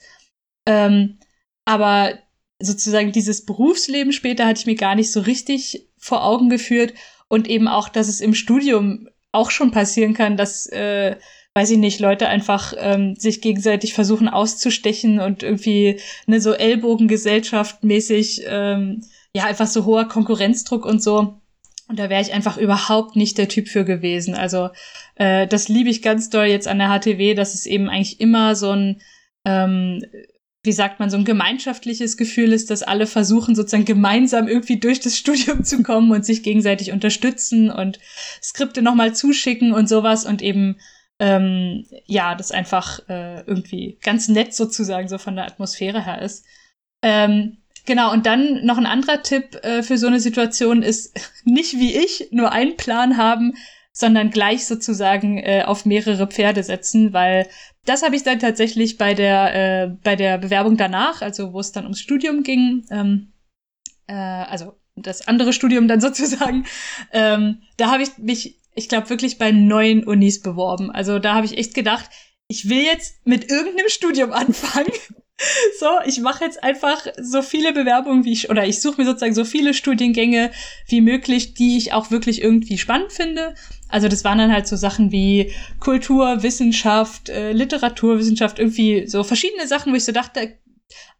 Ähm, 0.67 1.17
aber 1.65 2.19
sozusagen 2.59 3.11
dieses 3.11 3.45
Berufsleben 3.45 4.11
später 4.11 4.45
hatte 4.45 4.59
ich 4.59 4.65
mir 4.65 4.75
gar 4.75 4.95
nicht 4.95 5.11
so 5.11 5.21
richtig 5.21 5.87
vor 5.97 6.23
Augen 6.23 6.49
geführt 6.49 6.93
und 7.27 7.47
eben 7.47 7.67
auch, 7.67 7.89
dass 7.89 8.07
es 8.07 8.21
im 8.21 8.33
Studium 8.33 9.09
auch 9.31 9.51
schon 9.51 9.71
passieren 9.71 10.13
kann, 10.13 10.37
dass, 10.37 10.67
äh, 10.67 11.17
weiß 11.53 11.71
ich 11.71 11.77
nicht, 11.77 11.99
Leute 11.99 12.27
einfach 12.27 12.73
ähm, 12.77 13.15
sich 13.15 13.41
gegenseitig 13.41 13.93
versuchen 13.93 14.29
auszustechen 14.29 15.19
und 15.19 15.43
irgendwie 15.43 15.99
eine 16.25 16.41
so 16.41 16.53
Ellbogengesellschaft 16.53 17.83
mäßig, 17.83 18.43
ähm, 18.47 19.03
ja, 19.33 19.45
einfach 19.45 19.67
so 19.67 19.85
hoher 19.85 20.07
Konkurrenzdruck 20.07 20.85
und 20.85 21.03
so. 21.03 21.39
Und 21.89 21.99
da 21.99 22.09
wäre 22.09 22.21
ich 22.21 22.33
einfach 22.33 22.57
überhaupt 22.57 23.15
nicht 23.15 23.37
der 23.37 23.47
Typ 23.47 23.69
für 23.69 23.85
gewesen. 23.85 24.35
Also 24.35 24.69
äh, 25.15 25.47
das 25.47 25.69
liebe 25.69 25.89
ich 25.89 26.01
ganz 26.01 26.29
doll 26.29 26.45
jetzt 26.45 26.67
an 26.67 26.79
der 26.79 26.89
HTW, 26.89 27.33
dass 27.33 27.53
es 27.53 27.65
eben 27.65 27.89
eigentlich 27.89 28.19
immer 28.19 28.55
so 28.55 28.71
ein 28.71 29.01
ähm, 29.45 30.03
wie 30.67 30.73
sagt 30.73 30.99
man, 30.99 31.09
so 31.09 31.17
ein 31.17 31.25
gemeinschaftliches 31.25 32.17
Gefühl 32.17 32.53
ist, 32.53 32.69
dass 32.69 32.83
alle 32.83 33.07
versuchen, 33.07 33.55
sozusagen 33.55 33.85
gemeinsam 33.85 34.47
irgendwie 34.47 34.79
durch 34.79 34.99
das 34.99 35.17
Studium 35.17 35.63
zu 35.63 35.81
kommen 35.81 36.11
und 36.11 36.25
sich 36.25 36.43
gegenseitig 36.43 36.91
unterstützen 36.91 37.71
und 37.71 37.99
Skripte 38.43 38.83
nochmal 38.83 39.15
zuschicken 39.15 39.73
und 39.73 39.89
sowas 39.89 40.25
und 40.25 40.43
eben, 40.43 40.77
ähm, 41.19 41.85
ja, 42.05 42.35
das 42.35 42.51
einfach 42.51 42.99
äh, 43.09 43.41
irgendwie 43.47 43.97
ganz 44.03 44.27
nett 44.27 44.53
sozusagen 44.53 45.07
so 45.07 45.17
von 45.17 45.35
der 45.35 45.45
Atmosphäre 45.45 46.05
her 46.05 46.21
ist. 46.21 46.45
Ähm, 47.01 47.57
genau, 47.85 48.11
und 48.11 48.25
dann 48.25 48.65
noch 48.65 48.77
ein 48.77 48.85
anderer 48.85 49.23
Tipp 49.23 49.55
äh, 49.63 49.81
für 49.81 49.97
so 49.97 50.07
eine 50.07 50.19
Situation 50.19 50.83
ist, 50.83 51.17
nicht 51.45 51.79
wie 51.79 51.95
ich 51.95 52.27
nur 52.31 52.51
einen 52.51 52.77
Plan 52.77 53.17
haben, 53.17 53.53
sondern 53.97 54.29
gleich 54.29 54.67
sozusagen 54.67 55.39
äh, 55.39 55.63
auf 55.65 55.83
mehrere 55.83 56.27
Pferde 56.27 56.61
setzen, 56.61 57.13
weil 57.13 57.49
das 57.83 58.03
habe 58.03 58.15
ich 58.15 58.21
dann 58.21 58.37
tatsächlich 58.37 58.99
bei 58.99 59.15
der, 59.15 59.55
äh, 59.55 59.87
bei 60.03 60.15
der 60.15 60.37
Bewerbung 60.37 60.77
danach, 60.77 61.23
also 61.23 61.51
wo 61.51 61.59
es 61.59 61.71
dann 61.71 61.85
ums 61.85 61.99
Studium 61.99 62.43
ging, 62.43 62.85
ähm, 62.91 63.33
äh, 64.05 64.13
also 64.13 64.73
das 64.95 65.27
andere 65.27 65.51
Studium 65.51 65.87
dann 65.87 65.99
sozusagen, 66.07 66.67
ähm, 67.11 67.63
da 67.77 67.89
habe 67.91 68.03
ich 68.03 68.19
mich, 68.19 68.59
ich 68.75 68.87
glaube, 68.87 69.09
wirklich 69.09 69.39
bei 69.39 69.51
neuen 69.51 70.03
Unis 70.03 70.43
beworben. 70.43 70.91
Also 70.91 71.17
da 71.17 71.33
habe 71.33 71.47
ich 71.47 71.57
echt 71.57 71.73
gedacht, 71.73 72.07
ich 72.47 72.69
will 72.69 72.83
jetzt 72.83 73.25
mit 73.25 73.49
irgendeinem 73.49 73.89
Studium 73.89 74.31
anfangen. 74.31 74.93
so, 75.79 75.87
ich 76.05 76.19
mache 76.19 76.45
jetzt 76.45 76.61
einfach 76.61 77.07
so 77.19 77.41
viele 77.41 77.73
Bewerbungen 77.73 78.25
wie 78.25 78.33
ich, 78.33 78.51
oder 78.51 78.67
ich 78.67 78.79
suche 78.79 79.01
mir 79.01 79.07
sozusagen 79.07 79.33
so 79.33 79.43
viele 79.43 79.73
Studiengänge 79.73 80.51
wie 80.87 81.01
möglich, 81.01 81.55
die 81.55 81.77
ich 81.77 81.93
auch 81.93 82.11
wirklich 82.11 82.43
irgendwie 82.43 82.77
spannend 82.77 83.11
finde. 83.11 83.55
Also 83.89 84.07
das 84.07 84.23
waren 84.23 84.37
dann 84.37 84.51
halt 84.51 84.67
so 84.67 84.75
Sachen 84.75 85.11
wie 85.11 85.53
Kultur, 85.79 86.43
Wissenschaft, 86.43 87.29
äh, 87.29 87.51
Literaturwissenschaft, 87.51 88.59
irgendwie 88.59 89.07
so 89.07 89.23
verschiedene 89.23 89.67
Sachen, 89.67 89.93
wo 89.93 89.95
ich 89.95 90.05
so 90.05 90.11
dachte, 90.11 90.57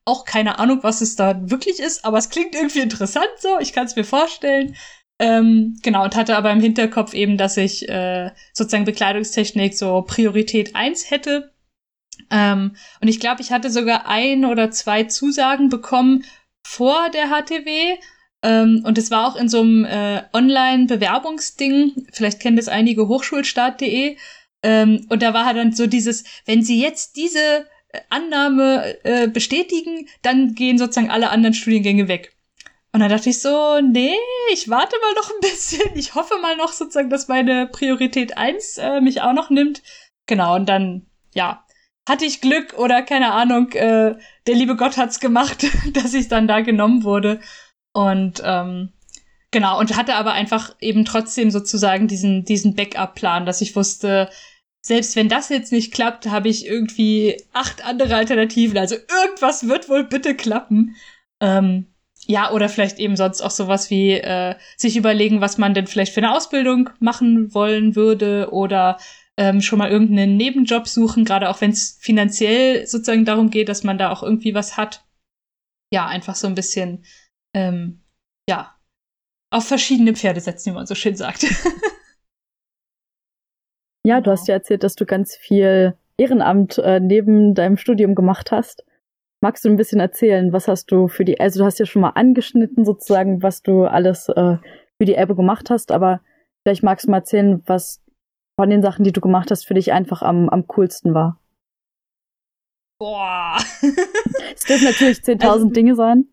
auch 0.05 0.23
keine 0.23 0.59
Ahnung, 0.59 0.79
was 0.83 1.01
es 1.01 1.15
da 1.15 1.49
wirklich 1.49 1.79
ist, 1.79 2.05
aber 2.05 2.17
es 2.17 2.29
klingt 2.29 2.55
irgendwie 2.55 2.79
interessant 2.79 3.29
so, 3.39 3.59
ich 3.59 3.73
kann 3.73 3.85
es 3.85 3.95
mir 3.95 4.05
vorstellen. 4.05 4.75
Ähm, 5.19 5.79
genau, 5.81 6.03
und 6.03 6.15
hatte 6.15 6.37
aber 6.37 6.51
im 6.51 6.61
Hinterkopf 6.61 7.13
eben, 7.13 7.37
dass 7.37 7.57
ich 7.57 7.89
äh, 7.89 8.31
sozusagen 8.53 8.85
Bekleidungstechnik 8.85 9.75
so 9.77 10.03
Priorität 10.03 10.75
eins 10.75 11.09
hätte. 11.09 11.51
Ähm, 12.29 12.75
und 13.01 13.07
ich 13.07 13.19
glaube, 13.19 13.41
ich 13.41 13.51
hatte 13.51 13.69
sogar 13.69 14.07
ein 14.07 14.45
oder 14.45 14.71
zwei 14.71 15.03
Zusagen 15.05 15.69
bekommen 15.69 16.23
vor 16.65 17.09
der 17.09 17.29
HTW. 17.29 17.97
Ähm, 18.43 18.83
und 18.85 18.97
es 18.97 19.11
war 19.11 19.27
auch 19.27 19.35
in 19.35 19.49
so 19.49 19.61
einem 19.61 19.85
äh, 19.85 20.23
Online-Bewerbungsding. 20.33 22.07
Vielleicht 22.11 22.39
kennen 22.39 22.57
das 22.57 22.67
einige 22.67 23.07
Hochschulstart.de. 23.07 24.17
Ähm, 24.63 25.05
und 25.09 25.21
da 25.21 25.33
war 25.33 25.45
halt 25.45 25.57
dann 25.57 25.73
so 25.73 25.87
dieses, 25.87 26.23
wenn 26.45 26.63
Sie 26.63 26.81
jetzt 26.81 27.15
diese 27.15 27.65
äh, 27.89 27.99
Annahme 28.09 29.03
äh, 29.03 29.27
bestätigen, 29.27 30.07
dann 30.21 30.55
gehen 30.55 30.77
sozusagen 30.77 31.09
alle 31.09 31.29
anderen 31.29 31.53
Studiengänge 31.53 32.07
weg. 32.07 32.33
Und 32.93 33.01
dann 33.01 33.09
dachte 33.09 33.29
ich 33.29 33.41
so, 33.41 33.79
nee, 33.81 34.15
ich 34.51 34.69
warte 34.69 34.95
mal 35.01 35.13
noch 35.13 35.29
ein 35.29 35.39
bisschen. 35.41 35.95
Ich 35.95 36.15
hoffe 36.15 36.37
mal 36.41 36.55
noch 36.55 36.73
sozusagen, 36.73 37.09
dass 37.09 37.27
meine 37.27 37.67
Priorität 37.67 38.37
eins 38.37 38.77
äh, 38.77 39.01
mich 39.01 39.21
auch 39.21 39.33
noch 39.33 39.49
nimmt. 39.49 39.83
Genau, 40.25 40.55
und 40.55 40.67
dann, 40.67 41.05
ja, 41.33 41.63
hatte 42.07 42.25
ich 42.25 42.41
Glück 42.41 42.73
oder 42.77 43.01
keine 43.03 43.33
Ahnung, 43.33 43.71
äh, 43.73 44.15
der 44.47 44.55
liebe 44.55 44.75
Gott 44.75 44.97
hat's 44.97 45.19
gemacht, 45.19 45.65
dass 45.93 46.13
ich 46.13 46.27
dann 46.27 46.47
da 46.47 46.61
genommen 46.61 47.03
wurde. 47.03 47.39
Und 47.97 48.43
ähm, 48.45 48.89
genau, 49.49 49.79
und 49.79 49.97
hatte 49.97 50.13
aber 50.13 50.33
einfach 50.33 50.75
eben 50.79 51.03
trotzdem 51.03 51.49
sozusagen 51.49 52.07
diesen, 52.07 52.45
diesen 52.45 52.75
Backup-Plan, 52.75 53.47
dass 53.47 53.59
ich 53.61 53.75
wusste, 53.75 54.29
selbst 54.81 55.15
wenn 55.15 55.29
das 55.29 55.49
jetzt 55.49 55.71
nicht 55.71 55.91
klappt, 55.91 56.29
habe 56.29 56.47
ich 56.47 56.67
irgendwie 56.67 57.41
acht 57.53 57.83
andere 57.83 58.15
Alternativen. 58.15 58.77
Also 58.77 58.97
irgendwas 58.97 59.67
wird 59.67 59.89
wohl 59.89 60.03
bitte 60.03 60.35
klappen. 60.35 60.95
Ähm, 61.39 61.87
ja, 62.27 62.51
oder 62.51 62.69
vielleicht 62.69 62.99
eben 62.99 63.15
sonst 63.15 63.41
auch 63.41 63.49
sowas 63.49 63.89
wie 63.89 64.11
äh, 64.11 64.53
sich 64.75 64.95
überlegen, 64.95 65.41
was 65.41 65.57
man 65.57 65.73
denn 65.73 65.87
vielleicht 65.87 66.13
für 66.13 66.21
eine 66.21 66.35
Ausbildung 66.35 66.91
machen 66.99 67.51
wollen 67.55 67.95
würde 67.95 68.49
oder 68.51 68.99
ähm, 69.37 69.59
schon 69.59 69.79
mal 69.79 69.89
irgendeinen 69.89 70.37
Nebenjob 70.37 70.87
suchen, 70.87 71.25
gerade 71.25 71.49
auch 71.49 71.61
wenn 71.61 71.71
es 71.71 71.97
finanziell 71.99 72.85
sozusagen 72.85 73.25
darum 73.25 73.49
geht, 73.49 73.69
dass 73.69 73.83
man 73.83 73.97
da 73.97 74.11
auch 74.11 74.21
irgendwie 74.21 74.53
was 74.53 74.77
hat. 74.77 75.03
Ja, 75.91 76.05
einfach 76.05 76.35
so 76.35 76.45
ein 76.45 76.53
bisschen, 76.53 77.03
ähm, 77.57 78.01
ja, 78.47 78.75
auf 79.51 79.67
verschiedene 79.67 80.13
Pferde 80.13 80.39
setzen, 80.39 80.71
wie 80.71 80.75
man 80.75 80.85
so 80.85 80.93
schön 80.93 81.15
sagt. 81.15 81.43
ja, 84.05 84.21
du 84.21 84.29
hast 84.29 84.47
ja 84.47 84.53
erzählt, 84.53 84.83
dass 84.83 84.95
du 84.95 85.05
ganz 85.05 85.35
viel 85.35 85.97
Ehrenamt 86.17 86.77
äh, 86.77 86.99
neben 86.99 87.55
deinem 87.55 87.77
Studium 87.77 88.13
gemacht 88.13 88.51
hast. 88.51 88.85
Magst 89.41 89.65
du 89.65 89.69
ein 89.69 89.75
bisschen 89.75 89.99
erzählen, 89.99 90.53
was 90.53 90.67
hast 90.67 90.91
du 90.91 91.07
für 91.07 91.25
die, 91.25 91.39
also 91.39 91.59
du 91.59 91.65
hast 91.65 91.79
ja 91.79 91.85
schon 91.85 92.01
mal 92.01 92.11
angeschnitten 92.11 92.85
sozusagen, 92.85 93.41
was 93.41 93.61
du 93.61 93.85
alles 93.85 94.29
äh, 94.29 94.57
für 94.97 95.05
die 95.05 95.15
Elbe 95.15 95.35
gemacht 95.35 95.69
hast, 95.69 95.91
aber 95.91 96.21
vielleicht 96.63 96.83
magst 96.83 97.05
du 97.05 97.11
mal 97.11 97.17
erzählen, 97.17 97.61
was 97.65 98.03
von 98.59 98.69
den 98.69 98.81
Sachen, 98.81 99.03
die 99.03 99.11
du 99.11 99.21
gemacht 99.21 99.51
hast, 99.51 99.67
für 99.67 99.75
dich 99.75 99.93
einfach 99.93 100.21
am, 100.21 100.49
am 100.49 100.67
coolsten 100.67 101.13
war? 101.13 101.39
Boah. 102.99 103.57
es 104.55 104.65
dürfen 104.65 104.85
natürlich 104.85 105.19
10.000 105.19 105.43
also, 105.47 105.69
Dinge 105.69 105.95
sein. 105.95 106.27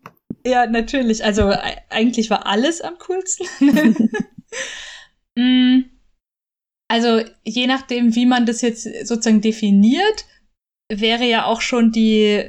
Ja, 0.45 0.67
natürlich. 0.67 1.23
Also 1.23 1.51
eigentlich 1.89 2.29
war 2.29 2.45
alles 2.45 2.81
am 2.81 2.97
coolsten. 2.99 3.47
mm, 5.35 5.85
also 6.87 7.21
je 7.43 7.67
nachdem, 7.67 8.15
wie 8.15 8.27
man 8.27 8.45
das 8.45 8.61
jetzt 8.61 8.83
sozusagen 9.07 9.41
definiert, 9.41 10.25
wäre 10.91 11.25
ja 11.25 11.45
auch 11.45 11.61
schon 11.61 11.91
die 11.91 12.47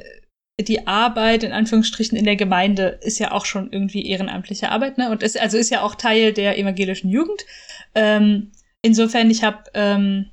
die 0.59 0.87
Arbeit 0.87 1.43
in 1.43 1.53
Anführungsstrichen 1.53 2.17
in 2.17 2.25
der 2.25 2.37
Gemeinde 2.37 2.99
ist 3.03 3.19
ja 3.19 3.33
auch 3.33 3.45
schon 3.45 3.71
irgendwie 3.73 4.07
ehrenamtliche 4.07 4.71
Arbeit, 4.71 4.97
ne? 4.97 5.11
Und 5.11 5.23
ist 5.23 5.39
also 5.39 5.59
ist 5.59 5.71
ja 5.71 5.83
auch 5.83 5.95
Teil 5.95 6.33
der 6.33 6.59
evangelischen 6.59 7.11
Jugend. 7.11 7.45
Ähm, 7.95 8.53
insofern, 8.81 9.31
ich 9.31 9.45
habe 9.45 9.65
ähm, 9.75 10.31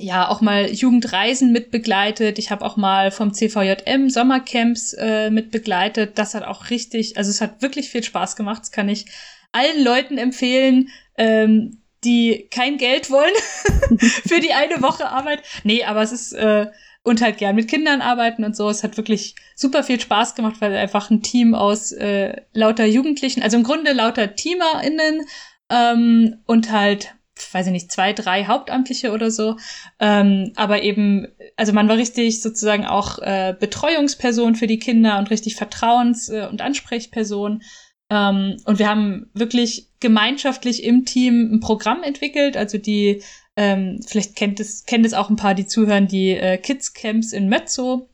ja 0.00 0.28
auch 0.28 0.40
mal 0.40 0.70
Jugendreisen 0.70 1.52
mitbegleitet. 1.52 2.38
Ich 2.38 2.50
habe 2.50 2.64
auch 2.64 2.76
mal 2.76 3.10
vom 3.10 3.32
CVJM 3.32 4.08
Sommercamps 4.08 4.94
äh, 4.94 5.30
mitbegleitet. 5.30 6.18
Das 6.18 6.34
hat 6.34 6.44
auch 6.44 6.70
richtig, 6.70 7.16
also 7.16 7.30
es 7.30 7.40
hat 7.40 7.62
wirklich 7.62 7.90
viel 7.90 8.02
Spaß 8.02 8.36
gemacht. 8.36 8.62
Das 8.62 8.72
kann 8.72 8.88
ich 8.88 9.06
allen 9.52 9.84
Leuten 9.84 10.18
empfehlen, 10.18 10.88
ähm, 11.16 11.82
die 12.04 12.48
kein 12.50 12.78
Geld 12.78 13.10
wollen 13.10 13.34
für 13.98 14.40
die 14.40 14.52
eine 14.52 14.82
Woche 14.82 15.08
Arbeit. 15.08 15.42
Nee, 15.64 15.84
aber 15.84 16.02
es 16.02 16.12
ist 16.12 16.32
äh, 16.32 16.66
und 17.02 17.22
halt 17.22 17.38
gern 17.38 17.56
mit 17.56 17.68
Kindern 17.68 18.02
arbeiten 18.02 18.44
und 18.44 18.56
so. 18.56 18.68
Es 18.68 18.82
hat 18.82 18.96
wirklich 18.96 19.34
super 19.54 19.82
viel 19.82 20.00
Spaß 20.00 20.34
gemacht, 20.34 20.56
weil 20.60 20.74
einfach 20.76 21.10
ein 21.10 21.22
Team 21.22 21.54
aus 21.54 21.92
äh, 21.92 22.42
lauter 22.52 22.86
Jugendlichen, 22.86 23.42
also 23.42 23.56
im 23.56 23.64
Grunde 23.64 23.92
lauter 23.92 24.34
TeamerInnen 24.34 25.22
ähm, 25.70 26.42
und 26.46 26.70
halt 26.70 27.14
weiß 27.52 27.66
ich 27.66 27.72
nicht, 27.72 27.92
zwei, 27.92 28.12
drei 28.12 28.44
Hauptamtliche 28.44 29.12
oder 29.12 29.30
so. 29.30 29.56
Ähm, 29.98 30.52
aber 30.56 30.82
eben, 30.82 31.28
also 31.56 31.72
man 31.72 31.88
war 31.88 31.96
richtig 31.96 32.42
sozusagen 32.42 32.86
auch 32.86 33.18
äh, 33.18 33.54
Betreuungsperson 33.58 34.54
für 34.54 34.66
die 34.66 34.78
Kinder 34.78 35.18
und 35.18 35.30
richtig 35.30 35.56
Vertrauens- 35.56 36.30
äh, 36.32 36.46
und 36.48 36.62
Ansprechperson. 36.62 37.62
Ähm, 38.10 38.56
und 38.64 38.78
wir 38.78 38.88
haben 38.88 39.30
wirklich 39.34 39.88
gemeinschaftlich 40.00 40.82
im 40.84 41.04
Team 41.04 41.52
ein 41.52 41.60
Programm 41.60 42.02
entwickelt, 42.02 42.56
also 42.56 42.78
die, 42.78 43.22
ähm, 43.56 44.00
vielleicht 44.06 44.36
kennt 44.36 44.58
es, 44.58 44.84
kennt 44.84 45.06
es 45.06 45.14
auch 45.14 45.30
ein 45.30 45.36
paar, 45.36 45.54
die 45.54 45.66
zuhören, 45.66 46.08
die 46.08 46.30
äh, 46.30 46.58
Kids 46.58 46.92
Camps 46.92 47.32
in 47.32 47.48
Mezzo. 47.48 48.08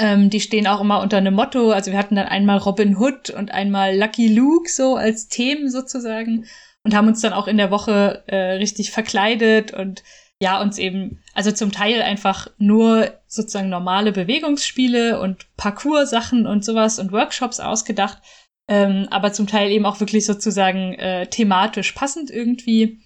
Ähm, 0.00 0.30
die 0.30 0.40
stehen 0.40 0.68
auch 0.68 0.80
immer 0.80 1.00
unter 1.00 1.16
einem 1.16 1.34
Motto. 1.34 1.72
Also 1.72 1.90
wir 1.90 1.98
hatten 1.98 2.14
dann 2.14 2.28
einmal 2.28 2.58
Robin 2.58 2.96
Hood 2.96 3.30
und 3.30 3.50
einmal 3.50 3.98
Lucky 3.98 4.32
Luke 4.32 4.70
so 4.70 4.94
als 4.94 5.26
Themen 5.26 5.68
sozusagen 5.68 6.46
und 6.88 6.94
haben 6.94 7.08
uns 7.08 7.20
dann 7.20 7.34
auch 7.34 7.48
in 7.48 7.58
der 7.58 7.70
Woche 7.70 8.24
äh, 8.28 8.52
richtig 8.52 8.92
verkleidet 8.92 9.74
und 9.74 10.02
ja, 10.40 10.58
uns 10.58 10.78
eben, 10.78 11.22
also 11.34 11.52
zum 11.52 11.70
Teil 11.70 12.00
einfach 12.00 12.48
nur 12.56 13.12
sozusagen 13.26 13.68
normale 13.68 14.10
Bewegungsspiele 14.10 15.20
und 15.20 15.54
Parcours-Sachen 15.58 16.46
und 16.46 16.64
sowas 16.64 16.98
und 16.98 17.12
Workshops 17.12 17.60
ausgedacht, 17.60 18.22
ähm, 18.70 19.06
aber 19.10 19.34
zum 19.34 19.46
Teil 19.46 19.70
eben 19.70 19.84
auch 19.84 20.00
wirklich 20.00 20.24
sozusagen 20.24 20.94
äh, 20.94 21.26
thematisch 21.26 21.92
passend 21.92 22.30
irgendwie. 22.30 23.00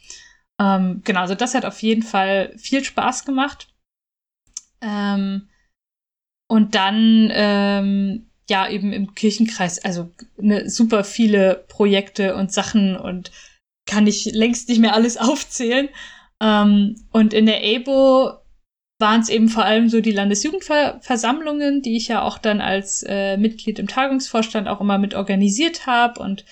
Ähm, 0.60 1.00
genau, 1.04 1.22
also 1.22 1.34
das 1.34 1.54
hat 1.54 1.64
auf 1.64 1.82
jeden 1.82 2.04
Fall 2.04 2.52
viel 2.56 2.84
Spaß 2.84 3.24
gemacht. 3.24 3.66
Ähm, 4.80 5.48
und 6.48 6.76
dann, 6.76 7.32
ähm, 7.32 8.30
ja, 8.48 8.68
eben 8.68 8.92
im 8.92 9.16
Kirchenkreis, 9.16 9.84
also 9.84 10.12
ne, 10.36 10.70
super 10.70 11.02
viele 11.02 11.64
Projekte 11.66 12.36
und 12.36 12.52
Sachen 12.52 12.96
und 12.96 13.32
kann 13.92 14.06
ich 14.06 14.24
längst 14.32 14.68
nicht 14.68 14.80
mehr 14.80 14.94
alles 14.94 15.16
aufzählen. 15.18 15.88
Ähm, 16.42 16.96
und 17.12 17.34
in 17.34 17.46
der 17.46 17.60
ABO 17.62 18.38
waren 18.98 19.20
es 19.20 19.28
eben 19.28 19.48
vor 19.48 19.64
allem 19.64 19.88
so 19.88 20.00
die 20.00 20.12
Landesjugendversammlungen, 20.12 21.82
die 21.82 21.96
ich 21.96 22.08
ja 22.08 22.22
auch 22.22 22.38
dann 22.38 22.60
als 22.60 23.04
äh, 23.06 23.36
Mitglied 23.36 23.78
im 23.78 23.88
Tagungsvorstand 23.88 24.68
auch 24.68 24.80
immer 24.80 24.98
mit 24.98 25.14
organisiert 25.14 25.86
habe 25.86 26.20
und 26.20 26.44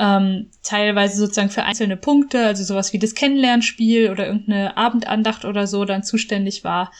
ähm, 0.00 0.50
teilweise 0.62 1.18
sozusagen 1.18 1.50
für 1.50 1.64
einzelne 1.64 1.96
Punkte, 1.96 2.46
also 2.46 2.62
sowas 2.62 2.92
wie 2.92 3.00
das 3.00 3.14
Kennenlernspiel 3.14 4.10
oder 4.10 4.26
irgendeine 4.26 4.76
Abendandacht 4.76 5.44
oder 5.44 5.66
so 5.66 5.84
dann 5.84 6.04
zuständig 6.04 6.62
war. 6.62 6.92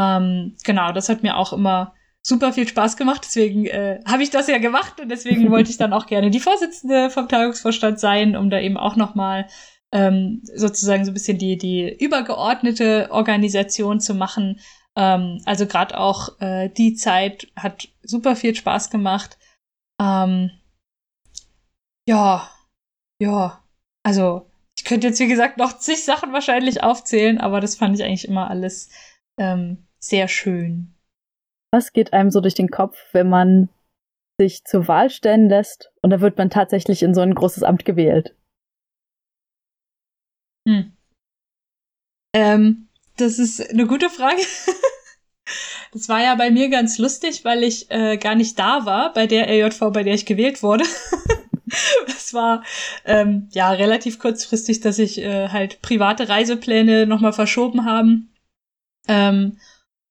Ähm, 0.00 0.56
genau, 0.64 0.90
das 0.90 1.08
hat 1.08 1.22
mir 1.22 1.36
auch 1.36 1.52
immer 1.52 1.94
super 2.22 2.52
viel 2.52 2.68
Spaß 2.68 2.96
gemacht. 2.96 3.22
Deswegen 3.24 3.66
äh, 3.66 4.00
habe 4.06 4.22
ich 4.22 4.30
das 4.30 4.48
ja 4.48 4.58
gemacht 4.58 5.00
und 5.00 5.08
deswegen 5.08 5.50
wollte 5.50 5.70
ich 5.70 5.76
dann 5.76 5.92
auch 5.92 6.06
gerne 6.06 6.30
die 6.30 6.40
Vorsitzende 6.40 7.10
vom 7.10 7.28
Tagungsvorstand 7.28 7.98
sein, 7.98 8.36
um 8.36 8.50
da 8.50 8.60
eben 8.60 8.76
auch 8.76 8.96
noch 8.96 9.14
mal 9.14 9.46
ähm, 9.92 10.42
sozusagen 10.54 11.04
so 11.04 11.10
ein 11.10 11.14
bisschen 11.14 11.38
die 11.38 11.58
die 11.58 11.92
übergeordnete 11.92 13.08
Organisation 13.10 14.00
zu 14.00 14.14
machen. 14.14 14.60
Ähm, 14.96 15.40
also 15.46 15.66
gerade 15.66 15.98
auch 15.98 16.40
äh, 16.40 16.68
die 16.68 16.94
Zeit 16.94 17.48
hat 17.56 17.88
super 18.02 18.36
viel 18.36 18.54
Spaß 18.54 18.90
gemacht. 18.90 19.38
Ähm, 20.00 20.50
ja, 22.08 22.50
ja, 23.20 23.62
also 24.02 24.46
ich 24.76 24.84
könnte 24.84 25.08
jetzt 25.08 25.20
wie 25.20 25.28
gesagt 25.28 25.58
noch 25.58 25.78
zig 25.78 26.04
Sachen 26.04 26.32
wahrscheinlich 26.32 26.82
aufzählen, 26.82 27.38
aber 27.38 27.60
das 27.60 27.76
fand 27.76 27.96
ich 27.96 28.04
eigentlich 28.04 28.26
immer 28.26 28.48
alles 28.48 28.90
ähm, 29.38 29.86
sehr 29.98 30.26
schön. 30.28 30.94
Was 31.72 31.92
geht 31.92 32.12
einem 32.12 32.30
so 32.30 32.40
durch 32.40 32.54
den 32.54 32.70
Kopf, 32.70 32.96
wenn 33.12 33.28
man 33.28 33.68
sich 34.40 34.64
zur 34.64 34.88
Wahl 34.88 35.10
stellen 35.10 35.48
lässt 35.48 35.92
und 36.02 36.10
da 36.10 36.20
wird 36.20 36.38
man 36.38 36.50
tatsächlich 36.50 37.02
in 37.02 37.14
so 37.14 37.20
ein 37.20 37.34
großes 37.34 37.62
Amt 37.62 37.84
gewählt. 37.84 38.34
Hm. 40.66 40.92
Ähm, 42.34 42.88
das 43.16 43.38
ist 43.38 43.70
eine 43.70 43.86
gute 43.86 44.08
Frage. 44.08 44.40
das 45.92 46.08
war 46.08 46.22
ja 46.22 46.34
bei 46.36 46.50
mir 46.50 46.70
ganz 46.70 46.98
lustig, 46.98 47.44
weil 47.44 47.62
ich 47.62 47.90
äh, 47.90 48.16
gar 48.16 48.34
nicht 48.34 48.58
da 48.58 48.86
war 48.86 49.12
bei 49.12 49.26
der 49.26 49.48
LJV, 49.48 49.92
bei 49.92 50.02
der 50.02 50.14
ich 50.14 50.26
gewählt 50.26 50.62
wurde. 50.62 50.84
das 52.06 52.32
war 52.32 52.64
ähm, 53.04 53.48
ja 53.52 53.70
relativ 53.70 54.18
kurzfristig, 54.18 54.80
dass 54.80 54.98
ich 54.98 55.18
äh, 55.18 55.48
halt 55.48 55.82
private 55.82 56.28
Reisepläne 56.28 57.06
nochmal 57.06 57.32
verschoben 57.32 57.84
haben. 57.84 58.32
Ähm, 59.08 59.58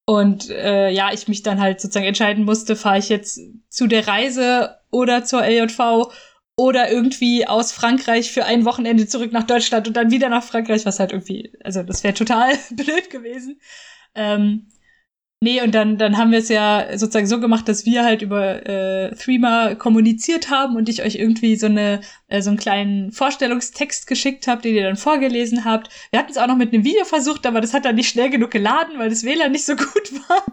und 0.10 0.50
äh, 0.50 0.90
ja, 0.90 1.14
ich 1.14 1.28
mich 1.28 1.44
dann 1.44 1.62
halt 1.62 1.80
sozusagen 1.80 2.08
entscheiden 2.08 2.44
musste, 2.44 2.76
fahre 2.76 2.98
ich 2.98 3.10
jetzt 3.10 3.40
zu 3.70 3.86
der 3.86 4.08
Reise 4.08 4.80
oder 4.90 5.24
zur 5.24 5.44
LJV 5.44 6.12
oder 6.56 6.90
irgendwie 6.90 7.46
aus 7.46 7.72
Frankreich 7.72 8.32
für 8.32 8.44
ein 8.44 8.66
Wochenende 8.66 9.06
zurück 9.06 9.32
nach 9.32 9.44
Deutschland 9.44 9.88
und 9.88 9.96
dann 9.96 10.10
wieder 10.10 10.30
nach 10.30 10.42
Frankreich, 10.44 10.84
was 10.88 11.00
halt 11.00 11.12
irgendwie, 11.12 11.54
also 11.64 11.84
das 11.84 12.04
wäre 12.04 12.16
total 12.16 12.58
blöd 12.72 13.12
gewesen. 13.12 13.62
Ähm, 14.16 14.70
nee, 15.42 15.62
und 15.62 15.74
dann, 15.74 15.98
dann 15.98 16.18
haben 16.18 16.32
wir 16.32 16.40
es 16.40 16.50
ja 16.50 16.98
sozusagen 16.98 17.28
so 17.28 17.40
gemacht, 17.40 17.68
dass 17.68 17.86
wir 17.86 18.04
halt 18.04 18.22
über 18.22 18.66
äh, 18.68 19.16
Threema 19.16 19.76
kommuniziert 19.76 20.50
haben 20.50 20.76
und 20.76 20.90
ich 20.90 21.04
euch 21.04 21.16
irgendwie 21.16 21.56
so 21.56 21.68
eine 21.68 22.02
äh, 22.28 22.42
so 22.42 22.50
einen 22.50 22.60
kleinen 22.60 23.12
Vorstellungstext 23.12 24.08
geschickt 24.08 24.48
habe, 24.48 24.62
den 24.62 24.76
ihr 24.76 24.84
dann 24.84 24.98
vorgelesen 24.98 25.66
habt. 25.66 25.90
Wir 26.12 26.20
hatten 26.20 26.32
es 26.32 26.38
auch 26.38 26.48
noch 26.48 26.58
mit 26.58 26.74
einem 26.74 26.84
Video 26.84 27.06
versucht, 27.06 27.46
aber 27.46 27.62
das 27.62 27.74
hat 27.74 27.86
dann 27.86 27.96
nicht 27.96 28.10
schnell 28.10 28.30
genug 28.30 28.52
geladen, 28.52 28.98
weil 28.98 29.10
das 29.10 29.24
WLAN 29.24 29.52
nicht 29.52 29.66
so 29.66 29.76
gut 29.76 30.12
war. 30.30 30.44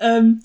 ähm, 0.00 0.42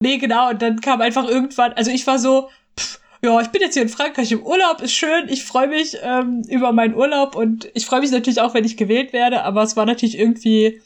nee, 0.00 0.18
genau, 0.18 0.50
und 0.50 0.62
dann 0.62 0.80
kam 0.80 1.00
einfach 1.00 1.28
irgendwann, 1.28 1.72
also 1.74 1.90
ich 1.90 2.06
war 2.06 2.18
so, 2.18 2.48
pff, 2.78 3.00
ja, 3.22 3.40
ich 3.40 3.48
bin 3.48 3.62
jetzt 3.62 3.74
hier 3.74 3.82
in 3.82 3.88
Frankreich 3.88 4.32
im 4.32 4.42
Urlaub, 4.42 4.80
ist 4.82 4.94
schön, 4.94 5.28
ich 5.28 5.44
freue 5.44 5.68
mich 5.68 5.96
ähm, 6.02 6.42
über 6.48 6.72
meinen 6.72 6.94
Urlaub 6.94 7.34
und 7.36 7.68
ich 7.74 7.86
freue 7.86 8.00
mich 8.00 8.10
natürlich 8.10 8.40
auch, 8.40 8.54
wenn 8.54 8.64
ich 8.64 8.76
gewählt 8.76 9.12
werde, 9.12 9.42
aber 9.42 9.62
es 9.62 9.76
war 9.76 9.86
natürlich 9.86 10.18
irgendwie 10.18 10.80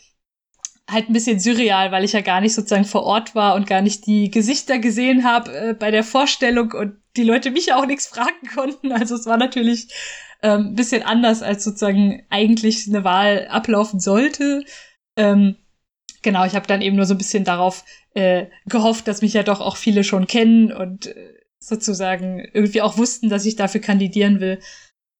halt 0.90 1.08
ein 1.08 1.12
bisschen 1.12 1.38
surreal, 1.38 1.92
weil 1.92 2.04
ich 2.04 2.12
ja 2.12 2.20
gar 2.20 2.40
nicht 2.40 2.54
sozusagen 2.54 2.84
vor 2.84 3.04
Ort 3.04 3.34
war 3.34 3.54
und 3.54 3.66
gar 3.66 3.82
nicht 3.82 4.06
die 4.06 4.30
Gesichter 4.30 4.78
gesehen 4.78 5.24
habe 5.24 5.52
äh, 5.56 5.74
bei 5.74 5.90
der 5.90 6.04
Vorstellung 6.04 6.72
und 6.72 6.96
die 7.16 7.24
Leute 7.24 7.50
mich 7.50 7.72
auch 7.72 7.86
nichts 7.86 8.06
fragen 8.06 8.48
konnten. 8.54 8.92
Also 9.00 9.14
es 9.14 9.26
war 9.26 9.36
natürlich 9.36 9.88
ähm, 10.42 10.68
ein 10.68 10.74
bisschen 10.74 11.02
anders, 11.02 11.42
als 11.42 11.64
sozusagen 11.64 12.24
eigentlich 12.30 12.86
eine 12.88 13.04
Wahl 13.04 13.48
ablaufen 13.48 14.00
sollte. 14.00 14.64
Ähm, 15.16 15.56
genau, 16.22 16.44
ich 16.44 16.54
habe 16.54 16.66
dann 16.66 16.82
eben 16.82 16.96
nur 16.96 17.06
so 17.06 17.14
ein 17.14 17.18
bisschen 17.18 17.44
darauf 17.44 17.84
äh, 18.14 18.46
gehofft, 18.66 19.06
dass 19.08 19.22
mich 19.22 19.34
ja 19.34 19.42
doch 19.42 19.60
auch 19.60 19.76
viele 19.76 20.04
schon 20.04 20.26
kennen 20.26 20.72
und 20.72 21.06
äh, 21.06 21.34
sozusagen 21.60 22.40
irgendwie 22.52 22.82
auch 22.82 22.96
wussten, 22.96 23.28
dass 23.28 23.46
ich 23.46 23.56
dafür 23.56 23.80
kandidieren 23.80 24.40
will. 24.40 24.60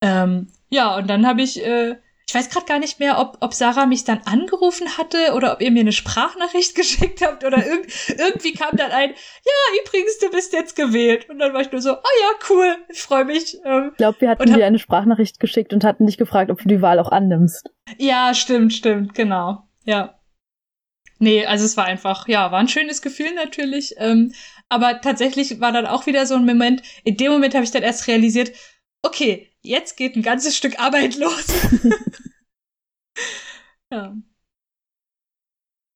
Ähm, 0.03 0.49
ja, 0.71 0.97
und 0.97 1.09
dann 1.09 1.27
habe 1.27 1.43
ich, 1.43 1.65
äh, 1.65 1.97
ich 2.31 2.35
weiß 2.35 2.49
gerade 2.49 2.67
gar 2.67 2.79
nicht 2.79 3.01
mehr, 3.01 3.19
ob, 3.19 3.39
ob 3.41 3.53
Sarah 3.55 3.87
mich 3.87 4.05
dann 4.05 4.21
angerufen 4.25 4.97
hatte 4.97 5.35
oder 5.35 5.53
ob 5.53 5.61
ihr 5.61 5.73
mir 5.73 5.81
eine 5.81 5.91
Sprachnachricht 5.91 6.75
geschickt 6.77 7.27
habt 7.27 7.43
oder 7.45 7.67
irg 7.67 7.89
irgendwie 8.09 8.53
kam 8.53 8.77
dann 8.77 8.93
ein, 8.93 9.11
ja, 9.11 9.81
übrigens, 9.83 10.17
du 10.21 10.31
bist 10.31 10.53
jetzt 10.53 10.77
gewählt. 10.77 11.29
Und 11.29 11.41
dann 11.41 11.53
war 11.53 11.61
ich 11.61 11.73
nur 11.73 11.81
so, 11.81 11.91
oh 11.91 11.95
ja, 11.95 12.47
cool, 12.49 12.77
ich 12.89 13.03
freue 13.03 13.25
mich. 13.25 13.59
Ähm, 13.65 13.89
ich 13.91 13.97
glaube, 13.97 14.21
wir 14.21 14.29
hatten 14.29 14.55
dir 14.55 14.65
eine 14.65 14.79
Sprachnachricht 14.79 15.41
geschickt 15.41 15.73
und 15.73 15.83
hatten 15.83 16.07
dich 16.07 16.19
gefragt, 16.19 16.53
ob 16.53 16.63
du 16.63 16.69
die 16.69 16.81
Wahl 16.81 17.01
auch 17.01 17.11
annimmst. 17.11 17.69
Ja, 17.99 18.33
stimmt, 18.33 18.75
stimmt, 18.75 19.15
genau. 19.15 19.65
Ja. 19.83 20.21
Nee, 21.19 21.47
also 21.47 21.65
es 21.65 21.77
war 21.77 21.87
einfach, 21.87 22.29
ja, 22.29 22.53
war 22.53 22.61
ein 22.61 22.69
schönes 22.69 23.03
Gefühl 23.03 23.35
natürlich. 23.35 23.95
Ähm, 23.99 24.35
aber 24.69 25.01
tatsächlich 25.01 25.61
war 25.61 25.73
dann 25.73 25.87
auch 25.87 26.07
wieder 26.07 26.27
so 26.27 26.37
ein 26.37 26.47
Moment, 26.47 26.83
in 27.03 27.17
dem 27.17 27.33
Moment 27.33 27.55
habe 27.55 27.65
ich 27.65 27.73
dann 27.73 27.83
erst 27.83 28.07
realisiert, 28.07 28.53
okay, 29.03 29.50
jetzt 29.63 29.97
geht 29.97 30.17
ein 30.17 30.23
ganzes 30.23 30.57
Stück 30.57 30.79
Arbeit 30.79 31.17
los. 31.17 31.47
ja. 33.93 34.17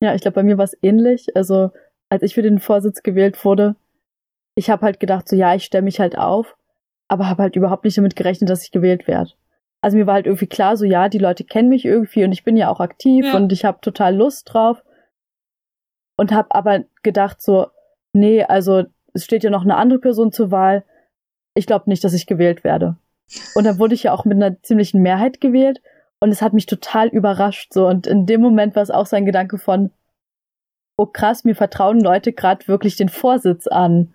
Ja, 0.03 0.15
ich 0.15 0.21
glaube, 0.21 0.35
bei 0.35 0.43
mir 0.43 0.59
war 0.59 0.65
es 0.65 0.77
ähnlich. 0.83 1.35
Also, 1.37 1.71
als 2.11 2.23
ich 2.23 2.35
für 2.35 2.43
den 2.43 2.59
Vorsitz 2.59 3.03
gewählt 3.03 3.45
wurde, 3.45 3.77
ich 4.55 4.71
habe 4.71 4.83
halt 4.83 5.01
gedacht, 5.01 5.29
so 5.29 5.37
ja, 5.37 5.55
ich 5.55 5.65
stelle 5.65 5.83
mich 5.83 6.01
halt 6.01 6.17
auf, 6.19 6.57
aber 7.09 7.29
habe 7.29 7.43
halt 7.43 7.57
überhaupt 7.57 7.85
nicht 7.85 7.97
damit 7.97 8.17
gerechnet, 8.17 8.51
dass 8.51 8.63
ich 8.63 8.71
gewählt 8.71 9.09
werde. 9.09 9.33
Also 9.83 9.97
mir 9.99 10.07
war 10.07 10.15
halt 10.15 10.27
irgendwie 10.27 10.47
klar, 10.47 10.77
so 10.77 10.85
ja, 10.85 11.09
die 11.09 11.19
Leute 11.19 11.45
kennen 11.45 11.69
mich 11.69 11.85
irgendwie 11.85 12.25
und 12.25 12.33
ich 12.33 12.45
bin 12.45 12.57
ja 12.57 12.71
auch 12.71 12.81
aktiv 12.81 13.27
ja. 13.27 13.37
und 13.37 13.53
ich 13.53 13.65
habe 13.65 13.81
total 13.83 14.17
Lust 14.17 14.53
drauf. 14.53 14.83
Und 16.17 16.33
habe 16.33 16.55
aber 16.55 16.85
gedacht, 17.03 17.43
so, 17.43 17.67
nee, 18.13 18.43
also 18.45 18.85
es 19.13 19.25
steht 19.25 19.43
ja 19.43 19.51
noch 19.51 19.63
eine 19.63 19.77
andere 19.77 19.99
Person 19.99 20.33
zur 20.33 20.51
Wahl. 20.51 20.85
Ich 21.55 21.67
glaube 21.67 21.91
nicht, 21.91 22.05
dass 22.05 22.15
ich 22.15 22.27
gewählt 22.27 22.65
werde. 22.65 22.97
Und 23.55 23.65
dann 23.65 23.79
wurde 23.79 23.95
ich 23.95 24.05
ja 24.05 24.13
auch 24.13 24.25
mit 24.25 24.37
einer 24.37 24.61
ziemlichen 24.63 25.03
Mehrheit 25.03 25.41
gewählt 25.41 25.81
und 26.21 26.31
es 26.31 26.43
hat 26.43 26.53
mich 26.53 26.67
total 26.67 27.09
überrascht 27.09 27.73
so 27.73 27.87
und 27.87 28.07
in 28.07 28.27
dem 28.27 28.41
Moment 28.41 28.77
war 28.77 28.83
es 28.83 28.91
auch 28.91 29.07
so 29.07 29.17
ein 29.17 29.27
Gedanke 29.27 29.59
von 29.59 29.91
oh 30.97 31.07
krass, 31.07 31.45
mir 31.45 31.57
vertrauen 31.57 32.01
Leute 32.01 32.33
gerade 32.33 32.69
wirklich 32.69 32.97
den 32.97 33.09
Vorsitz 33.09 33.67
an. 33.67 34.15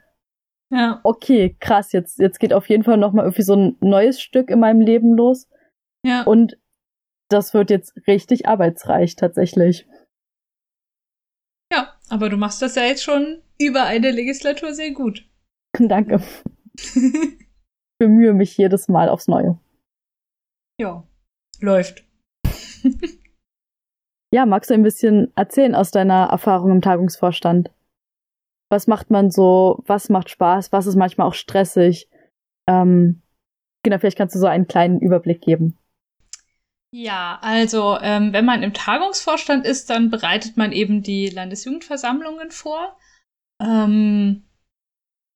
Ja. 0.71 1.01
Okay, 1.03 1.57
krass, 1.59 1.91
jetzt 1.91 2.19
jetzt 2.19 2.39
geht 2.39 2.53
auf 2.53 2.69
jeden 2.69 2.83
Fall 2.83 2.97
noch 2.97 3.11
mal 3.11 3.23
irgendwie 3.23 3.41
so 3.41 3.55
ein 3.55 3.77
neues 3.81 4.21
Stück 4.21 4.49
in 4.49 4.59
meinem 4.59 4.81
Leben 4.81 5.15
los. 5.15 5.47
Ja. 6.05 6.23
Und 6.23 6.57
das 7.29 7.53
wird 7.53 7.69
jetzt 7.69 7.95
richtig 8.07 8.47
arbeitsreich 8.47 9.15
tatsächlich. 9.15 9.87
Ja, 11.71 11.95
aber 12.09 12.29
du 12.29 12.37
machst 12.37 12.61
das 12.61 12.75
ja 12.75 12.83
jetzt 12.83 13.03
schon 13.03 13.41
über 13.59 13.83
eine 13.83 14.11
Legislatur 14.11 14.73
sehr 14.73 14.91
gut. 14.91 15.27
Danke. 15.79 16.21
bemühe 17.99 18.33
mich 18.33 18.57
jedes 18.57 18.87
Mal 18.87 19.09
aufs 19.09 19.27
Neue. 19.27 19.59
Ja, 20.79 21.03
läuft. 21.59 22.05
ja, 24.33 24.45
magst 24.45 24.69
du 24.69 24.73
ein 24.73 24.83
bisschen 24.83 25.31
erzählen 25.35 25.75
aus 25.75 25.91
deiner 25.91 26.27
Erfahrung 26.27 26.71
im 26.71 26.81
Tagungsvorstand? 26.81 27.71
Was 28.71 28.87
macht 28.87 29.09
man 29.11 29.29
so? 29.29 29.83
Was 29.85 30.09
macht 30.09 30.29
Spaß? 30.29 30.71
Was 30.71 30.87
ist 30.87 30.95
manchmal 30.95 31.27
auch 31.27 31.33
stressig? 31.33 32.07
Ähm, 32.67 33.21
genau, 33.83 33.97
vielleicht 33.97 34.17
kannst 34.17 34.35
du 34.35 34.39
so 34.39 34.47
einen 34.47 34.67
kleinen 34.67 34.99
Überblick 34.99 35.41
geben. 35.41 35.77
Ja, 36.91 37.37
also 37.41 37.97
ähm, 38.01 38.33
wenn 38.33 38.45
man 38.45 38.63
im 38.63 38.73
Tagungsvorstand 38.73 39.65
ist, 39.65 39.89
dann 39.89 40.09
bereitet 40.09 40.57
man 40.57 40.71
eben 40.71 41.03
die 41.03 41.29
Landesjugendversammlungen 41.29 42.49
vor. 42.49 42.97
Ähm, 43.61 44.43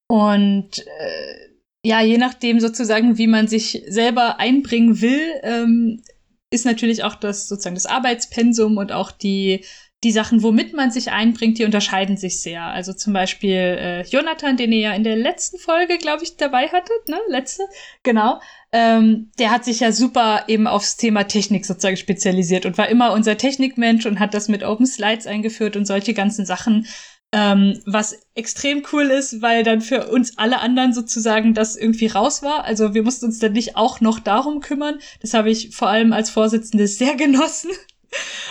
und 0.07 0.79
äh, 0.79 1.52
ja, 1.83 2.01
je 2.01 2.17
nachdem 2.17 2.59
sozusagen, 2.59 3.17
wie 3.17 3.27
man 3.27 3.47
sich 3.47 3.83
selber 3.87 4.39
einbringen 4.39 5.01
will, 5.01 5.21
ähm, 5.43 6.01
ist 6.49 6.65
natürlich 6.65 7.03
auch 7.03 7.15
das 7.15 7.47
sozusagen 7.47 7.75
das 7.75 7.85
Arbeitspensum 7.85 8.77
und 8.77 8.91
auch 8.91 9.11
die 9.11 9.65
die 10.03 10.11
Sachen, 10.11 10.43
womit 10.43 10.73
man 10.73 10.91
sich 10.91 11.11
einbringt, 11.11 11.57
die 11.57 11.63
unterscheiden 11.63 12.17
sich 12.17 12.41
sehr. 12.41 12.63
Also 12.63 12.93
zum 12.93 13.13
Beispiel 13.13 13.51
äh, 13.51 14.01
Jonathan, 14.03 14.57
den 14.57 14.71
ihr 14.71 14.79
ja 14.79 14.93
in 14.93 15.03
der 15.03 15.15
letzten 15.15 15.57
Folge, 15.57 15.97
glaube 15.97 16.23
ich, 16.23 16.35
dabei 16.35 16.67
hattet, 16.67 17.07
ne? 17.07 17.17
Letzte, 17.29 17.63
genau. 18.03 18.41
Ähm, 18.71 19.31
der 19.39 19.51
hat 19.51 19.63
sich 19.63 19.79
ja 19.79 19.91
super 19.91 20.43
eben 20.47 20.67
aufs 20.67 20.97
Thema 20.97 21.23
Technik 21.23 21.65
sozusagen 21.65 21.95
spezialisiert 21.95 22.65
und 22.65 22.77
war 22.77 22.89
immer 22.89 23.13
unser 23.13 23.37
Technikmensch 23.37 24.05
und 24.05 24.19
hat 24.19 24.33
das 24.33 24.49
mit 24.49 24.63
Open 24.63 24.85
Slides 24.85 25.25
eingeführt 25.25 25.77
und 25.77 25.85
solche 25.85 26.13
ganzen 26.13 26.45
Sachen. 26.45 26.85
Ähm, 27.35 27.81
was 27.87 28.15
extrem 28.35 28.83
cool 28.91 29.05
ist, 29.05 29.41
weil 29.41 29.63
dann 29.63 29.81
für 29.81 30.07
uns 30.07 30.37
alle 30.37 30.59
anderen 30.59 30.93
sozusagen 30.93 31.55
das 31.55 31.75
irgendwie 31.75 32.05
raus 32.05 32.43
war. 32.43 32.63
Also 32.63 32.93
wir 32.93 33.01
mussten 33.01 33.25
uns 33.25 33.39
dann 33.39 33.53
nicht 33.53 33.75
auch 33.75 34.01
noch 34.01 34.19
darum 34.19 34.59
kümmern. 34.59 34.99
Das 35.19 35.33
habe 35.33 35.49
ich 35.49 35.75
vor 35.75 35.89
allem 35.89 36.13
als 36.13 36.29
Vorsitzende 36.29 36.85
sehr 36.85 37.15
genossen. 37.17 37.71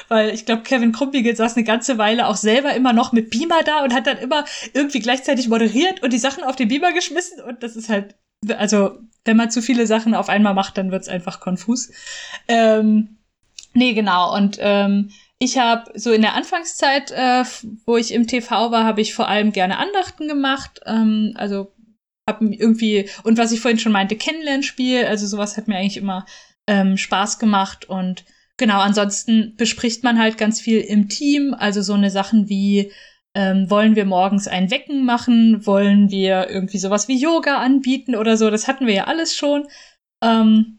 Weil 0.09 0.31
ich 0.31 0.45
glaube, 0.45 0.63
Kevin 0.63 0.91
Krumpiegel 0.91 1.37
saß 1.37 1.55
eine 1.57 1.63
ganze 1.65 1.97
Weile 1.97 2.27
auch 2.27 2.35
selber 2.35 2.75
immer 2.75 2.93
noch 2.93 3.13
mit 3.13 3.31
Beamer 3.31 3.63
da 3.63 3.85
und 3.85 3.95
hat 3.95 4.09
dann 4.09 4.19
immer 4.19 4.45
irgendwie 4.75 4.99
gleichzeitig 4.99 5.49
moderiert 5.49 6.03
und 6.03 6.13
die 6.13 6.19
Sachen 6.19 6.43
auf 6.43 6.57
den 6.57 6.67
Beamer 6.67 6.93
geschmissen. 6.93 7.41
Und 7.41 7.63
das 7.63 7.77
ist 7.77 7.89
halt, 7.89 8.17
also 8.59 8.99
wenn 9.25 9.37
man 9.37 9.53
zu 9.53 9.63
viele 9.63 9.87
Sachen 9.87 10.17
auf 10.17 10.29
einmal 10.29 10.55
macht, 10.55 10.77
dann 10.77 10.91
wird's 10.91 11.07
einfach 11.07 11.39
konfus. 11.39 11.93
Ähm, 12.49 13.19
nee, 13.75 13.93
genau. 13.95 14.35
Und 14.35 14.59
ähm, 14.61 15.11
ich 15.43 15.59
habe 15.59 15.91
so 15.99 16.13
in 16.13 16.23
der 16.23 16.35
Anfangszeit, 16.35 17.11
äh, 17.11 17.43
wo 17.85 17.97
ich 17.97 18.13
im 18.15 18.29
TV 18.29 18.71
war, 18.71 18.85
habe 18.85 19.01
ich 19.01 19.13
vor 19.13 19.27
allem 19.27 19.51
gerne 19.51 19.79
Andachten 19.79 20.29
gemacht. 20.29 20.81
Ähm, 20.87 21.33
also 21.35 21.73
habe 22.29 22.55
irgendwie 22.55 23.11
und 23.25 23.39
was 23.39 23.51
ich 23.51 23.59
vorhin 23.59 23.81
schon 23.81 23.91
meinte, 23.91 24.15
Kennenlernspiel. 24.15 25.05
Also 25.05 25.27
sowas 25.27 25.57
hat 25.57 25.67
mir 25.67 25.77
eigentlich 25.77 25.97
immer 25.97 26.27
ähm, 26.69 26.97
Spaß 26.97 27.41
gemacht 27.41 27.87
und 27.87 28.25
genau. 28.57 28.79
Ansonsten 28.79 29.57
bespricht 29.57 30.05
man 30.05 30.21
halt 30.21 30.39
ganz 30.39 30.61
viel 30.61 30.81
im 30.81 31.09
Team. 31.09 31.57
Also 31.59 31.83
so 31.83 31.95
eine 31.95 32.13
Sachen 32.13 32.49
wie 32.49 32.93
ähm, 33.35 33.69
wollen 33.69 33.97
wir 33.97 34.05
morgens 34.05 34.47
ein 34.47 34.71
Wecken 34.71 35.05
machen? 35.05 35.67
Wollen 35.67 36.09
wir 36.13 36.51
irgendwie 36.51 36.79
sowas 36.79 37.09
wie 37.09 37.19
Yoga 37.19 37.57
anbieten 37.59 38.15
oder 38.15 38.37
so? 38.37 38.49
Das 38.49 38.69
hatten 38.69 38.87
wir 38.87 38.95
ja 38.95 39.05
alles 39.09 39.35
schon. 39.35 39.67
Ähm, 40.23 40.79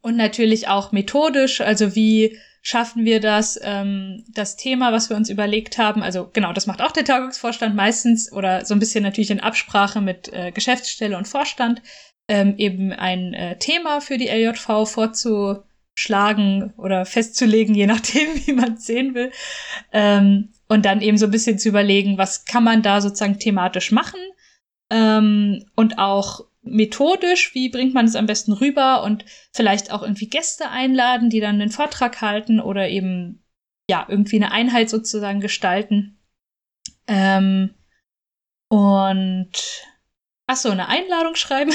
und 0.00 0.16
natürlich 0.16 0.68
auch 0.68 0.92
methodisch, 0.92 1.60
also 1.60 1.94
wie 1.94 2.38
schaffen 2.62 3.04
wir 3.04 3.20
das, 3.20 3.58
ähm, 3.62 4.24
das 4.32 4.56
Thema, 4.56 4.92
was 4.92 5.10
wir 5.10 5.16
uns 5.16 5.28
überlegt 5.28 5.78
haben, 5.78 6.02
also 6.02 6.30
genau, 6.32 6.52
das 6.52 6.68
macht 6.68 6.80
auch 6.80 6.92
der 6.92 7.04
Tagungsvorstand 7.04 7.74
meistens 7.74 8.32
oder 8.32 8.64
so 8.64 8.74
ein 8.74 8.78
bisschen 8.78 9.02
natürlich 9.02 9.32
in 9.32 9.40
Absprache 9.40 10.00
mit 10.00 10.32
äh, 10.32 10.52
Geschäftsstelle 10.52 11.18
und 11.18 11.26
Vorstand, 11.26 11.82
ähm, 12.28 12.54
eben 12.58 12.92
ein 12.92 13.34
äh, 13.34 13.58
Thema 13.58 14.00
für 14.00 14.16
die 14.16 14.28
LJV 14.28 14.88
vorzuschlagen 14.88 16.72
oder 16.76 17.04
festzulegen, 17.04 17.74
je 17.74 17.88
nachdem, 17.88 18.28
wie 18.46 18.52
man 18.52 18.74
es 18.74 18.86
sehen 18.86 19.14
will. 19.14 19.32
Ähm, 19.92 20.52
und 20.68 20.86
dann 20.86 21.02
eben 21.02 21.18
so 21.18 21.26
ein 21.26 21.32
bisschen 21.32 21.58
zu 21.58 21.68
überlegen, 21.68 22.16
was 22.16 22.44
kann 22.44 22.62
man 22.64 22.82
da 22.82 23.00
sozusagen 23.00 23.40
thematisch 23.40 23.90
machen 23.90 24.20
ähm, 24.88 25.64
und 25.74 25.98
auch 25.98 26.44
methodisch, 26.62 27.54
wie 27.54 27.68
bringt 27.68 27.94
man 27.94 28.06
es 28.06 28.16
am 28.16 28.26
besten 28.26 28.52
rüber 28.52 29.02
und 29.02 29.24
vielleicht 29.52 29.92
auch 29.92 30.02
irgendwie 30.02 30.28
Gäste 30.28 30.70
einladen, 30.70 31.28
die 31.28 31.40
dann 31.40 31.60
einen 31.60 31.70
Vortrag 31.70 32.20
halten 32.20 32.60
oder 32.60 32.88
eben 32.88 33.44
ja 33.90 34.06
irgendwie 34.08 34.36
eine 34.36 34.52
Einheit 34.52 34.88
sozusagen 34.88 35.40
gestalten. 35.40 36.18
Ähm, 37.08 37.74
und 38.68 39.52
ach 40.46 40.56
so, 40.56 40.70
eine 40.70 40.88
Einladung 40.88 41.34
schreiben. 41.34 41.72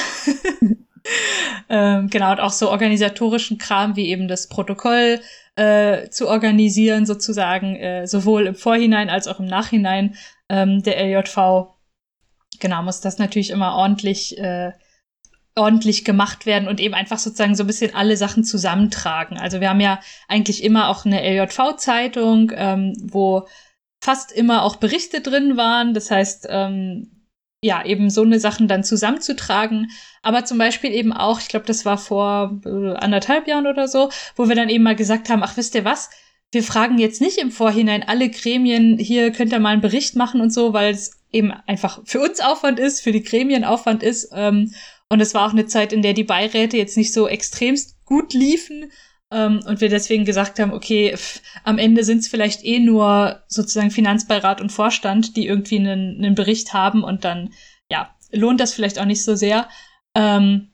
ähm, 1.69 2.09
genau, 2.09 2.31
und 2.31 2.39
auch 2.39 2.51
so 2.51 2.71
organisatorischen 2.71 3.57
Kram 3.57 3.95
wie 3.95 4.07
eben 4.07 4.27
das 4.27 4.47
Protokoll 4.47 5.21
äh, 5.55 6.09
zu 6.09 6.27
organisieren, 6.27 7.05
sozusagen, 7.05 7.75
äh, 7.75 8.07
sowohl 8.07 8.47
im 8.47 8.55
Vorhinein 8.55 9.09
als 9.09 9.27
auch 9.27 9.39
im 9.39 9.47
Nachhinein 9.47 10.15
ähm, 10.49 10.81
der 10.81 11.03
LJV 11.03 11.76
genau, 12.59 12.83
muss 12.83 13.01
das 13.01 13.17
natürlich 13.17 13.49
immer 13.49 13.73
ordentlich, 13.75 14.37
äh, 14.37 14.71
ordentlich 15.55 16.05
gemacht 16.05 16.45
werden 16.45 16.67
und 16.67 16.79
eben 16.79 16.93
einfach 16.93 17.17
sozusagen 17.17 17.55
so 17.55 17.63
ein 17.63 17.67
bisschen 17.67 17.95
alle 17.95 18.15
Sachen 18.17 18.43
zusammentragen. 18.43 19.37
Also 19.37 19.59
wir 19.59 19.69
haben 19.69 19.79
ja 19.79 19.99
eigentlich 20.27 20.63
immer 20.63 20.89
auch 20.89 21.05
eine 21.05 21.21
LJV-Zeitung, 21.21 22.51
ähm, 22.55 22.93
wo 23.01 23.47
fast 24.01 24.31
immer 24.31 24.63
auch 24.63 24.75
Berichte 24.75 25.21
drin 25.21 25.57
waren. 25.57 25.93
Das 25.93 26.11
heißt, 26.11 26.47
ähm, 26.49 27.17
ja, 27.61 27.83
eben 27.83 28.09
so 28.09 28.21
eine 28.21 28.39
Sachen 28.39 28.67
dann 28.67 28.83
zusammenzutragen. 28.83 29.89
Aber 30.21 30.45
zum 30.45 30.57
Beispiel 30.57 30.91
eben 30.91 31.11
auch, 31.11 31.39
ich 31.39 31.47
glaube, 31.47 31.65
das 31.65 31.85
war 31.85 31.97
vor 31.97 32.61
äh, 32.65 32.93
anderthalb 32.95 33.47
Jahren 33.47 33.67
oder 33.67 33.87
so, 33.87 34.09
wo 34.35 34.47
wir 34.47 34.55
dann 34.55 34.69
eben 34.69 34.83
mal 34.83 34.95
gesagt 34.95 35.29
haben, 35.29 35.43
ach, 35.43 35.57
wisst 35.57 35.75
ihr 35.75 35.85
was? 35.85 36.09
Wir 36.51 36.63
fragen 36.63 36.97
jetzt 36.97 37.19
nicht 37.19 37.39
im 37.39 37.51
Vorhinein 37.51 38.03
alle 38.07 38.29
Gremien, 38.29 38.97
hier 38.97 39.31
könnt 39.31 39.51
ihr 39.51 39.59
mal 39.59 39.73
einen 39.73 39.81
Bericht 39.81 40.15
machen 40.15 40.39
und 40.39 40.53
so, 40.53 40.71
weil 40.71 40.93
es 40.93 41.16
eben 41.31 41.51
einfach 41.51 42.01
für 42.05 42.19
uns 42.19 42.39
Aufwand 42.39 42.79
ist, 42.79 43.01
für 43.01 43.11
die 43.11 43.23
Gremien 43.23 43.63
Aufwand 43.63 44.03
ist. 44.03 44.29
Ähm, 44.33 44.73
und 45.09 45.21
es 45.21 45.33
war 45.33 45.47
auch 45.47 45.53
eine 45.53 45.65
Zeit, 45.65 45.93
in 45.93 46.01
der 46.01 46.13
die 46.13 46.23
Beiräte 46.23 46.77
jetzt 46.77 46.97
nicht 46.97 47.13
so 47.13 47.27
extremst 47.27 48.03
gut 48.05 48.33
liefen. 48.33 48.91
Ähm, 49.31 49.59
und 49.65 49.81
wir 49.81 49.89
deswegen 49.89 50.25
gesagt 50.25 50.59
haben, 50.59 50.71
okay, 50.71 51.15
pff, 51.15 51.41
am 51.63 51.77
Ende 51.77 52.03
sind 52.03 52.19
es 52.19 52.27
vielleicht 52.27 52.63
eh 52.63 52.79
nur 52.79 53.43
sozusagen 53.47 53.91
Finanzbeirat 53.91 54.61
und 54.61 54.71
Vorstand, 54.71 55.35
die 55.35 55.47
irgendwie 55.47 55.79
einen, 55.79 56.17
einen 56.17 56.35
Bericht 56.35 56.73
haben 56.73 57.03
und 57.03 57.25
dann, 57.25 57.53
ja, 57.89 58.15
lohnt 58.31 58.59
das 58.59 58.73
vielleicht 58.73 58.99
auch 58.99 59.05
nicht 59.05 59.23
so 59.23 59.35
sehr. 59.35 59.67
Ähm, 60.15 60.69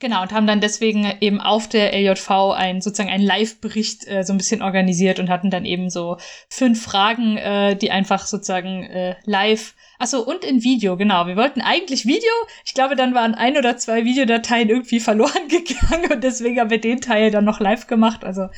Genau, 0.00 0.22
und 0.22 0.32
haben 0.32 0.46
dann 0.46 0.60
deswegen 0.60 1.12
eben 1.20 1.40
auf 1.40 1.68
der 1.68 1.92
LJV 1.92 2.30
ein 2.54 2.80
sozusagen 2.80 3.10
einen 3.10 3.24
Live-Bericht 3.24 4.06
äh, 4.06 4.22
so 4.22 4.32
ein 4.32 4.38
bisschen 4.38 4.62
organisiert 4.62 5.18
und 5.18 5.28
hatten 5.28 5.50
dann 5.50 5.64
eben 5.64 5.90
so 5.90 6.18
fünf 6.48 6.82
Fragen, 6.82 7.36
äh, 7.36 7.74
die 7.74 7.90
einfach 7.90 8.26
sozusagen 8.26 8.84
äh, 8.84 9.16
live 9.24 9.74
Achso, 10.00 10.20
und 10.20 10.44
in 10.44 10.62
Video, 10.62 10.96
genau. 10.96 11.26
Wir 11.26 11.36
wollten 11.36 11.60
eigentlich 11.60 12.06
Video. 12.06 12.30
Ich 12.64 12.72
glaube, 12.72 12.94
dann 12.94 13.14
waren 13.14 13.34
ein 13.34 13.56
oder 13.56 13.76
zwei 13.76 14.04
Videodateien 14.04 14.68
irgendwie 14.68 15.00
verloren 15.00 15.48
gegangen 15.48 16.12
und 16.12 16.22
deswegen 16.22 16.60
haben 16.60 16.70
wir 16.70 16.80
den 16.80 17.00
Teil 17.00 17.32
dann 17.32 17.44
noch 17.44 17.58
live 17.58 17.88
gemacht. 17.88 18.24
Also 18.24 18.48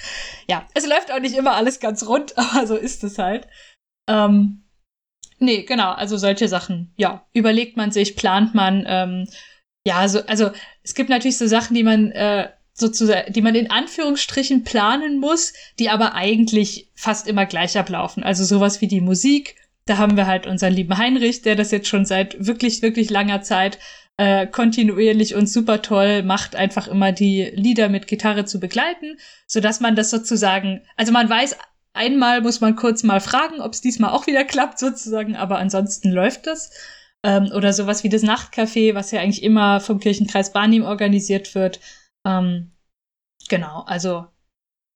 ja, 0.49 0.67
es 0.75 0.87
läuft 0.87 1.11
auch 1.11 1.19
nicht 1.19 1.35
immer 1.35 1.53
alles 1.53 1.81
ganz 1.81 2.07
rund, 2.07 2.35
aber 2.37 2.67
so 2.67 2.77
ist 2.77 3.05
es 3.05 3.19
halt. 3.19 3.49
Ähm, 4.07 4.65
nee, 5.39 5.63
genau, 5.63 5.93
also 5.93 6.19
solche 6.19 6.47
Sachen. 6.47 6.93
Ja, 6.99 7.27
überlegt 7.33 7.79
man 7.79 7.91
sich, 7.91 8.17
plant 8.17 8.55
man. 8.55 8.85
Ähm, 8.87 9.27
ja, 9.85 10.07
so, 10.09 10.21
also 10.27 10.51
es 10.83 10.95
gibt 10.95 11.11
natürlich 11.11 11.39
so 11.39 11.47
Sachen, 11.47 11.75
die 11.75 11.83
man 11.83 12.11
äh, 12.13 12.49
sozusagen, 12.73 13.33
die 13.33 13.43
man 13.43 13.55
in 13.55 13.71
Anführungsstrichen 13.71 14.65
planen 14.65 15.19
muss, 15.19 15.53
die 15.79 15.91
aber 15.91 16.15
eigentlich 16.15 16.91
fast 16.95 17.27
immer 17.27 17.47
gleich 17.47 17.79
ablaufen. 17.79 18.23
Also 18.23 18.45
sowas 18.45 18.81
wie 18.81 18.89
die 18.89 19.01
Musik 19.01 19.57
da 19.91 19.99
haben 19.99 20.17
wir 20.17 20.29
halt 20.29 20.47
unseren 20.47 20.73
lieben 20.73 20.97
Heinrich, 20.99 21.43
der 21.43 21.57
das 21.57 21.73
jetzt 21.73 21.89
schon 21.89 22.05
seit 22.05 22.47
wirklich, 22.47 22.81
wirklich 22.81 23.11
langer 23.11 23.43
Zeit 23.43 23.81
äh, 24.19 24.47
kontinuierlich 24.47 25.35
und 25.35 25.49
super 25.49 25.83
toll 25.83 26.23
macht, 26.23 26.55
einfach 26.55 26.87
immer 26.87 27.11
die 27.11 27.51
Lieder 27.55 27.89
mit 27.89 28.07
Gitarre 28.07 28.45
zu 28.45 28.61
begleiten, 28.61 29.19
so 29.49 29.61
dass 29.61 29.81
man 29.81 29.97
das 29.97 30.11
sozusagen, 30.11 30.83
also 30.97 31.11
man 31.11 31.29
weiß, 31.29 31.57
einmal 31.93 32.41
muss 32.41 32.61
man 32.61 32.77
kurz 32.77 33.03
mal 33.03 33.21
fragen, 33.21 33.61
ob 33.61 33.73
es 33.73 33.81
diesmal 33.81 34.11
auch 34.11 34.29
wieder 34.29 34.45
klappt 34.45 34.79
sozusagen, 34.79 35.35
aber 35.35 35.59
ansonsten 35.59 36.11
läuft 36.11 36.47
das. 36.47 36.71
Ähm, 37.25 37.51
oder 37.55 37.73
sowas 37.73 38.03
wie 38.03 38.09
das 38.09 38.23
Nachtcafé, 38.23 38.95
was 38.95 39.11
ja 39.11 39.21
eigentlich 39.21 39.43
immer 39.43 39.81
vom 39.81 40.01
Kirchenkreis 40.01 40.53
Barnim 40.53 40.85
organisiert 40.85 41.55
wird. 41.55 41.81
Ähm, 42.27 42.73
genau, 43.49 43.83
also 43.83 44.27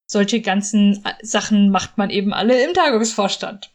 solche 0.09 0.41
ganzen 0.41 1.03
Sachen 1.21 1.69
macht 1.69 1.97
man 1.97 2.09
eben 2.09 2.33
alle 2.33 2.63
im 2.63 2.73
Tagungsvorstand. 2.73 3.71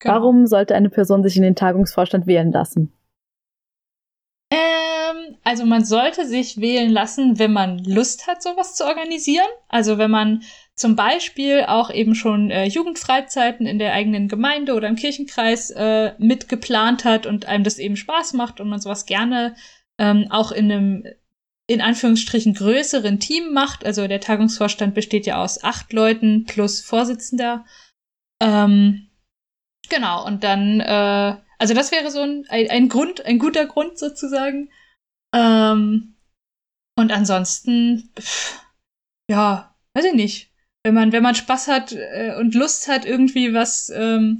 Genau. 0.00 0.14
Warum 0.14 0.46
sollte 0.46 0.74
eine 0.74 0.90
Person 0.90 1.22
sich 1.22 1.36
in 1.36 1.42
den 1.42 1.56
Tagungsvorstand 1.56 2.26
wählen 2.26 2.50
lassen? 2.50 2.92
Ähm, 4.50 5.36
also 5.44 5.66
man 5.66 5.84
sollte 5.84 6.26
sich 6.26 6.60
wählen 6.60 6.90
lassen, 6.90 7.38
wenn 7.38 7.52
man 7.52 7.78
Lust 7.84 8.26
hat, 8.26 8.42
sowas 8.42 8.74
zu 8.74 8.84
organisieren. 8.84 9.48
Also 9.68 9.98
wenn 9.98 10.10
man 10.10 10.42
zum 10.80 10.96
Beispiel 10.96 11.64
auch 11.66 11.90
eben 11.90 12.14
schon 12.14 12.50
äh, 12.50 12.64
Jugendfreizeiten 12.64 13.66
in 13.66 13.78
der 13.78 13.92
eigenen 13.92 14.28
Gemeinde 14.28 14.74
oder 14.74 14.88
im 14.88 14.96
Kirchenkreis 14.96 15.70
äh, 15.70 16.12
mitgeplant 16.18 17.04
hat 17.04 17.26
und 17.26 17.46
einem 17.46 17.64
das 17.64 17.78
eben 17.78 17.96
Spaß 17.96 18.32
macht 18.32 18.60
und 18.60 18.68
man 18.68 18.80
sowas 18.80 19.06
gerne 19.06 19.54
ähm, 19.98 20.26
auch 20.30 20.52
in 20.52 20.70
einem 20.70 21.04
in 21.66 21.80
Anführungsstrichen 21.80 22.54
größeren 22.54 23.20
Team 23.20 23.52
macht. 23.52 23.86
Also 23.86 24.08
der 24.08 24.20
Tagungsvorstand 24.20 24.94
besteht 24.94 25.26
ja 25.26 25.40
aus 25.40 25.62
acht 25.62 25.92
Leuten 25.92 26.44
plus 26.44 26.80
Vorsitzender. 26.80 27.64
Ähm, 28.42 29.10
Genau, 29.90 30.24
und 30.24 30.44
dann, 30.44 30.80
äh, 30.80 31.36
also 31.58 31.74
das 31.74 31.90
wäre 31.92 32.10
so 32.10 32.22
ein, 32.22 32.46
ein, 32.48 32.88
Grund, 32.88 33.26
ein 33.26 33.38
guter 33.38 33.66
Grund 33.66 33.98
sozusagen. 33.98 34.70
Ähm, 35.34 36.16
und 36.96 37.12
ansonsten, 37.12 38.12
pff, 38.18 38.62
ja, 39.28 39.76
weiß 39.94 40.06
ich 40.06 40.14
nicht. 40.14 40.49
Wenn 40.82 40.94
man, 40.94 41.12
wenn 41.12 41.22
man 41.22 41.34
Spaß 41.34 41.68
hat 41.68 41.92
äh, 41.92 42.34
und 42.38 42.54
Lust 42.54 42.88
hat, 42.88 43.04
irgendwie 43.04 43.52
was 43.52 43.90
ähm, 43.94 44.38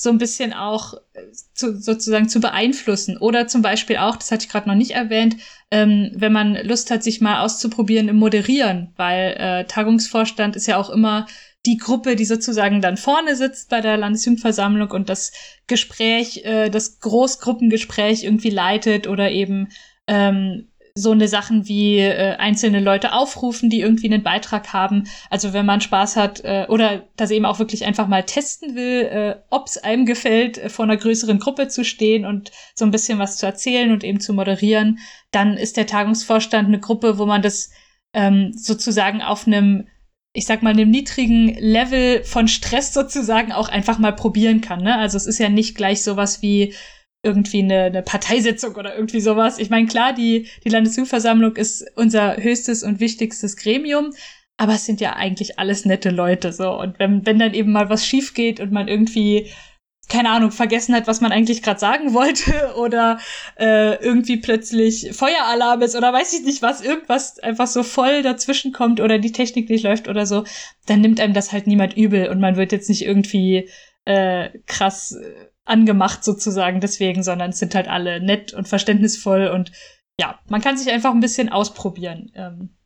so 0.00 0.08
ein 0.08 0.18
bisschen 0.18 0.54
auch 0.54 0.94
äh, 1.12 1.30
zu, 1.52 1.78
sozusagen 1.78 2.28
zu 2.28 2.40
beeinflussen. 2.40 3.18
Oder 3.18 3.48
zum 3.48 3.60
Beispiel 3.60 3.98
auch, 3.98 4.16
das 4.16 4.30
hatte 4.30 4.46
ich 4.46 4.50
gerade 4.50 4.66
noch 4.68 4.74
nicht 4.74 4.92
erwähnt, 4.92 5.36
ähm, 5.70 6.10
wenn 6.14 6.32
man 6.32 6.54
Lust 6.64 6.90
hat, 6.90 7.02
sich 7.02 7.20
mal 7.20 7.40
auszuprobieren 7.40 8.08
im 8.08 8.16
Moderieren, 8.16 8.94
weil 8.96 9.36
äh, 9.38 9.64
Tagungsvorstand 9.66 10.56
ist 10.56 10.66
ja 10.66 10.78
auch 10.78 10.88
immer 10.88 11.26
die 11.66 11.76
Gruppe, 11.76 12.16
die 12.16 12.24
sozusagen 12.24 12.80
dann 12.80 12.96
vorne 12.96 13.36
sitzt 13.36 13.68
bei 13.68 13.82
der 13.82 13.98
Landesjugendversammlung 13.98 14.90
und 14.90 15.10
das 15.10 15.32
Gespräch, 15.66 16.46
äh, 16.46 16.70
das 16.70 17.00
Großgruppengespräch 17.00 18.24
irgendwie 18.24 18.50
leitet 18.50 19.06
oder 19.06 19.30
eben 19.30 19.68
ähm, 20.06 20.69
so 20.94 21.12
eine 21.12 21.28
Sachen 21.28 21.68
wie 21.68 21.98
äh, 21.98 22.36
einzelne 22.36 22.80
Leute 22.80 23.12
aufrufen, 23.12 23.70
die 23.70 23.80
irgendwie 23.80 24.12
einen 24.12 24.22
Beitrag 24.22 24.72
haben. 24.72 25.04
Also 25.28 25.52
wenn 25.52 25.66
man 25.66 25.80
Spaß 25.80 26.16
hat 26.16 26.40
äh, 26.44 26.66
oder 26.68 27.08
das 27.16 27.30
eben 27.30 27.44
auch 27.44 27.58
wirklich 27.58 27.84
einfach 27.84 28.08
mal 28.08 28.24
testen 28.24 28.74
will, 28.74 29.02
äh, 29.02 29.36
ob 29.50 29.66
es 29.66 29.78
einem 29.78 30.06
gefällt, 30.06 30.58
äh, 30.58 30.68
vor 30.68 30.84
einer 30.84 30.96
größeren 30.96 31.38
Gruppe 31.38 31.68
zu 31.68 31.84
stehen 31.84 32.24
und 32.24 32.50
so 32.74 32.84
ein 32.84 32.90
bisschen 32.90 33.18
was 33.18 33.36
zu 33.36 33.46
erzählen 33.46 33.92
und 33.92 34.04
eben 34.04 34.20
zu 34.20 34.32
moderieren, 34.32 34.98
dann 35.30 35.56
ist 35.56 35.76
der 35.76 35.86
Tagungsvorstand 35.86 36.68
eine 36.68 36.80
Gruppe, 36.80 37.18
wo 37.18 37.26
man 37.26 37.42
das 37.42 37.70
ähm, 38.12 38.52
sozusagen 38.54 39.22
auf 39.22 39.46
einem 39.46 39.86
ich 40.32 40.46
sag 40.46 40.62
mal, 40.62 40.70
einem 40.70 40.90
niedrigen 40.90 41.56
Level 41.58 42.22
von 42.22 42.46
Stress 42.46 42.94
sozusagen 42.94 43.50
auch 43.52 43.68
einfach 43.68 43.98
mal 43.98 44.12
probieren 44.12 44.60
kann. 44.60 44.82
Ne? 44.82 44.96
Also 44.96 45.16
es 45.16 45.26
ist 45.26 45.38
ja 45.38 45.48
nicht 45.48 45.76
gleich 45.76 46.04
sowas 46.04 46.40
wie 46.40 46.74
irgendwie 47.22 47.62
eine, 47.62 47.84
eine 47.84 48.02
Parteisitzung 48.02 48.74
oder 48.76 48.94
irgendwie 48.94 49.20
sowas. 49.20 49.58
Ich 49.58 49.70
meine, 49.70 49.86
klar, 49.86 50.12
die, 50.12 50.48
die 50.64 50.68
Landesjugendversammlung 50.70 51.56
ist 51.56 51.84
unser 51.96 52.36
höchstes 52.36 52.82
und 52.82 53.00
wichtigstes 53.00 53.56
Gremium, 53.56 54.12
aber 54.56 54.74
es 54.74 54.86
sind 54.86 55.00
ja 55.00 55.14
eigentlich 55.14 55.58
alles 55.58 55.84
nette 55.84 56.10
Leute 56.10 56.52
so. 56.52 56.78
Und 56.78 56.98
wenn, 56.98 57.26
wenn 57.26 57.38
dann 57.38 57.54
eben 57.54 57.72
mal 57.72 57.90
was 57.90 58.06
schief 58.06 58.34
geht 58.34 58.60
und 58.60 58.72
man 58.72 58.88
irgendwie 58.88 59.50
keine 60.10 60.30
Ahnung, 60.30 60.50
vergessen 60.50 60.94
hat, 60.94 61.06
was 61.06 61.20
man 61.20 61.32
eigentlich 61.32 61.62
gerade 61.62 61.80
sagen 61.80 62.12
wollte 62.14 62.74
oder 62.76 63.18
äh, 63.58 63.94
irgendwie 64.04 64.36
plötzlich 64.36 65.10
Feueralarm 65.12 65.80
ist 65.82 65.96
oder 65.96 66.12
weiß 66.12 66.34
ich 66.34 66.44
nicht 66.44 66.62
was, 66.62 66.82
irgendwas 66.82 67.38
einfach 67.38 67.68
so 67.68 67.82
voll 67.82 68.22
dazwischen 68.22 68.72
kommt 68.72 69.00
oder 69.00 69.18
die 69.18 69.32
Technik 69.32 69.70
nicht 69.70 69.84
läuft 69.84 70.08
oder 70.08 70.26
so, 70.26 70.44
dann 70.86 71.00
nimmt 71.00 71.20
einem 71.20 71.32
das 71.32 71.52
halt 71.52 71.66
niemand 71.66 71.96
übel 71.96 72.28
und 72.28 72.40
man 72.40 72.56
wird 72.56 72.72
jetzt 72.72 72.88
nicht 72.88 73.02
irgendwie 73.02 73.70
äh, 74.04 74.50
krass 74.66 75.12
äh, 75.12 75.48
angemacht 75.70 76.24
sozusagen 76.24 76.80
deswegen, 76.80 77.22
sondern 77.22 77.50
es 77.50 77.58
sind 77.58 77.74
halt 77.74 77.88
alle 77.88 78.20
nett 78.20 78.52
und 78.52 78.68
verständnisvoll 78.68 79.46
und 79.48 79.72
ja, 80.20 80.38
man 80.48 80.60
kann 80.60 80.76
sich 80.76 80.92
einfach 80.92 81.12
ein 81.12 81.20
bisschen 81.20 81.48
ausprobieren. 81.48 82.30
Ähm, 82.34 82.76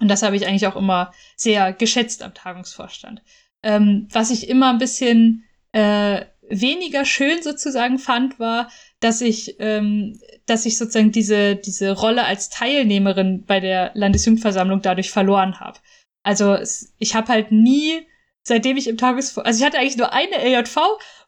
Und 0.00 0.08
das 0.08 0.22
habe 0.22 0.36
ich 0.36 0.46
eigentlich 0.46 0.66
auch 0.66 0.76
immer 0.76 1.12
sehr 1.36 1.72
geschätzt 1.72 2.22
am 2.22 2.34
Tagungsvorstand. 2.34 3.22
Ähm, 3.62 4.08
was 4.10 4.30
ich 4.30 4.48
immer 4.48 4.70
ein 4.70 4.78
bisschen 4.78 5.44
äh, 5.72 6.26
weniger 6.48 7.04
schön 7.04 7.42
sozusagen 7.42 7.98
fand, 7.98 8.38
war, 8.38 8.68
dass 9.00 9.20
ich, 9.20 9.56
ähm, 9.60 10.18
dass 10.44 10.66
ich 10.66 10.76
sozusagen 10.76 11.12
diese, 11.12 11.56
diese 11.56 11.92
Rolle 11.92 12.24
als 12.24 12.50
Teilnehmerin 12.50 13.44
bei 13.46 13.60
der 13.60 13.92
Landesjugendversammlung 13.94 14.82
dadurch 14.82 15.10
verloren 15.10 15.60
habe. 15.60 15.78
Also 16.24 16.54
es, 16.54 16.92
ich 16.98 17.14
habe 17.14 17.28
halt 17.28 17.52
nie, 17.52 18.06
seitdem 18.42 18.76
ich 18.76 18.88
im 18.88 18.98
Tagesvor, 18.98 19.46
also 19.46 19.60
ich 19.60 19.64
hatte 19.64 19.78
eigentlich 19.78 19.96
nur 19.96 20.12
eine 20.12 20.36
LJV, 20.44 20.76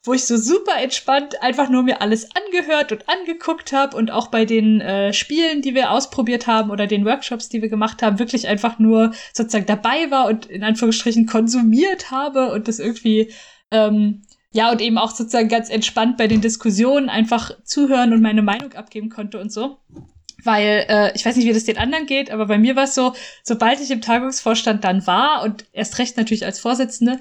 wo 0.05 0.13
ich 0.13 0.27
so 0.27 0.37
super 0.37 0.77
entspannt 0.81 1.43
einfach 1.43 1.71
nur 1.71 1.83
mir 1.83 2.03
alles 2.03 2.29
angehört 2.37 2.93
und 2.93 3.09
angeguckt 3.09 3.73
habe 3.73 3.97
und 3.97 4.11
auch 4.11 4.29
bei 4.29 4.45
den 4.45 4.81
äh, 4.83 5.13
Spielen, 5.15 5.63
die 5.63 5.75
wir 5.75 5.91
ausprobiert 5.91 6.47
haben 6.47 6.71
oder 6.71 6.87
den 6.87 7.07
Workshops, 7.07 7.49
die 7.49 7.63
wir 7.63 7.71
gemacht 7.71 8.03
haben, 8.03 8.19
wirklich 8.19 8.47
einfach 8.47 8.79
nur 8.79 9.13
sozusagen 9.33 9.67
dabei 9.67 10.11
war 10.11 10.27
und 10.27 10.47
in 10.47 10.63
Anführungsstrichen 10.63 11.27
konsumiert 11.27 12.11
habe 12.11 12.53
und 12.53 12.69
das 12.69 12.79
irgendwie 12.79 13.33
ähm, 13.71 14.23
ja, 14.55 14.71
und 14.71 14.81
eben 14.81 14.99
auch 14.99 15.11
sozusagen 15.11 15.49
ganz 15.49 15.69
entspannt 15.69 16.17
bei 16.17 16.29
den 16.29 16.41
Diskussionen 16.41 17.09
einfach 17.09 17.51
zuhören 17.65 18.13
und 18.13 18.23
meine 18.23 18.43
Meinung 18.43 18.73
abgeben 18.75 19.11
konnte 19.11 19.41
und 19.41 19.53
so. 19.53 19.79
Weil, 20.45 20.87
äh, 20.89 21.13
ich 21.17 21.27
weiß 21.27 21.35
nicht, 21.35 21.47
wie 21.47 21.53
das 21.53 21.65
den 21.65 21.79
anderen 21.79 22.07
geht, 22.07 22.31
aber 22.31 22.47
bei 22.47 22.57
mir 22.57 22.77
war 22.77 22.85
es 22.85 22.95
so, 22.95 23.15
sobald 23.43 23.81
ich 23.81 23.91
im 23.91 24.01
Tagungsvorstand 24.01 24.85
dann 24.85 25.09
war 25.09 25.43
und 25.43 25.65
erst 25.73 25.99
recht 25.99 26.17
natürlich 26.17 26.45
als 26.45 26.61
Vorsitzende, 26.61 27.19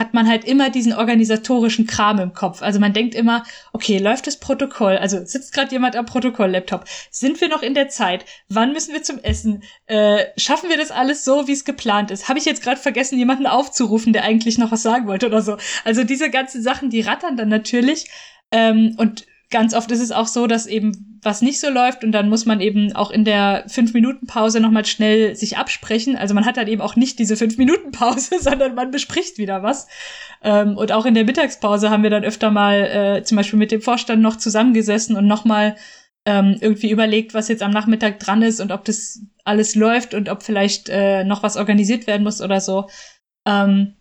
hat 0.00 0.12
man 0.12 0.28
halt 0.28 0.44
immer 0.44 0.70
diesen 0.70 0.92
organisatorischen 0.92 1.86
Kram 1.86 2.18
im 2.18 2.32
Kopf. 2.32 2.62
Also 2.62 2.80
man 2.80 2.92
denkt 2.92 3.14
immer, 3.14 3.44
okay, 3.72 3.98
läuft 3.98 4.26
das 4.26 4.40
Protokoll? 4.40 4.96
Also 4.96 5.24
sitzt 5.24 5.54
gerade 5.54 5.70
jemand 5.70 5.94
am 5.94 6.04
Protokoll-Laptop? 6.04 6.84
Sind 7.10 7.40
wir 7.40 7.48
noch 7.48 7.62
in 7.62 7.74
der 7.74 7.88
Zeit? 7.88 8.24
Wann 8.48 8.72
müssen 8.72 8.92
wir 8.92 9.04
zum 9.04 9.20
Essen? 9.20 9.62
Äh, 9.86 10.24
schaffen 10.36 10.68
wir 10.68 10.76
das 10.76 10.90
alles 10.90 11.24
so, 11.24 11.46
wie 11.46 11.52
es 11.52 11.64
geplant 11.64 12.10
ist? 12.10 12.28
Habe 12.28 12.40
ich 12.40 12.44
jetzt 12.44 12.62
gerade 12.62 12.80
vergessen, 12.80 13.18
jemanden 13.18 13.46
aufzurufen, 13.46 14.12
der 14.12 14.24
eigentlich 14.24 14.58
noch 14.58 14.72
was 14.72 14.82
sagen 14.82 15.06
wollte 15.06 15.26
oder 15.26 15.42
so? 15.42 15.58
Also 15.84 16.02
diese 16.02 16.28
ganzen 16.28 16.62
Sachen, 16.62 16.90
die 16.90 17.02
rattern 17.02 17.36
dann 17.36 17.48
natürlich. 17.48 18.10
Ähm, 18.50 18.96
und 18.98 19.26
ganz 19.50 19.74
oft 19.74 19.90
ist 19.90 20.00
es 20.00 20.12
auch 20.12 20.26
so, 20.26 20.46
dass 20.46 20.66
eben 20.66 21.20
was 21.22 21.42
nicht 21.42 21.60
so 21.60 21.70
läuft 21.70 22.04
und 22.04 22.12
dann 22.12 22.28
muss 22.28 22.44
man 22.44 22.60
eben 22.60 22.94
auch 22.94 23.10
in 23.10 23.24
der 23.24 23.64
fünf 23.68 23.94
Minuten 23.94 24.26
Pause 24.26 24.60
noch 24.60 24.70
mal 24.70 24.84
schnell 24.84 25.34
sich 25.36 25.56
absprechen. 25.56 26.16
Also 26.16 26.34
man 26.34 26.44
hat 26.44 26.56
dann 26.56 26.68
eben 26.68 26.80
auch 26.80 26.96
nicht 26.96 27.18
diese 27.18 27.36
fünf 27.36 27.56
Minuten 27.56 27.92
Pause, 27.92 28.38
sondern 28.40 28.74
man 28.74 28.90
bespricht 28.90 29.38
wieder 29.38 29.62
was. 29.62 29.86
Ähm, 30.42 30.76
und 30.76 30.92
auch 30.92 31.06
in 31.06 31.14
der 31.14 31.24
Mittagspause 31.24 31.90
haben 31.90 32.02
wir 32.02 32.10
dann 32.10 32.24
öfter 32.24 32.50
mal 32.50 32.74
äh, 33.18 33.22
zum 33.22 33.36
Beispiel 33.36 33.58
mit 33.58 33.72
dem 33.72 33.80
Vorstand 33.80 34.22
noch 34.22 34.36
zusammengesessen 34.36 35.16
und 35.16 35.26
noch 35.26 35.44
mal 35.44 35.76
ähm, 36.26 36.56
irgendwie 36.60 36.90
überlegt, 36.90 37.34
was 37.34 37.48
jetzt 37.48 37.62
am 37.62 37.70
Nachmittag 37.70 38.18
dran 38.18 38.42
ist 38.42 38.60
und 38.60 38.72
ob 38.72 38.84
das 38.84 39.20
alles 39.44 39.74
läuft 39.74 40.14
und 40.14 40.28
ob 40.28 40.42
vielleicht 40.42 40.88
äh, 40.88 41.24
noch 41.24 41.42
was 41.42 41.56
organisiert 41.56 42.06
werden 42.06 42.22
muss 42.22 42.40
oder 42.40 42.60
so. 42.60 42.88
Ähm, 43.46 43.94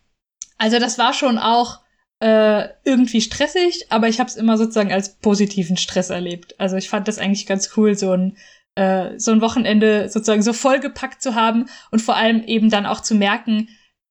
also 0.57 0.79
das 0.79 0.97
war 0.97 1.13
schon 1.13 1.37
auch 1.37 1.82
äh, 2.23 2.69
irgendwie 2.85 3.19
stressig, 3.19 3.87
aber 3.89 4.07
ich 4.07 4.21
habe 4.21 4.29
es 4.29 4.37
immer 4.37 4.57
sozusagen 4.57 4.93
als 4.93 5.15
positiven 5.17 5.75
Stress 5.75 6.09
erlebt. 6.09 6.57
Also 6.57 6.77
ich 6.77 6.87
fand 6.87 7.09
das 7.09 7.17
eigentlich 7.17 7.45
ganz 7.45 7.71
cool, 7.75 7.95
so 7.95 8.11
ein 8.11 8.37
äh, 8.75 9.19
so 9.19 9.31
ein 9.31 9.41
Wochenende 9.41 10.07
sozusagen 10.07 10.41
so 10.41 10.53
vollgepackt 10.53 11.21
zu 11.21 11.35
haben 11.35 11.65
und 11.91 12.01
vor 12.01 12.15
allem 12.15 12.41
eben 12.45 12.69
dann 12.69 12.85
auch 12.85 13.01
zu 13.01 13.13
merken, 13.13 13.67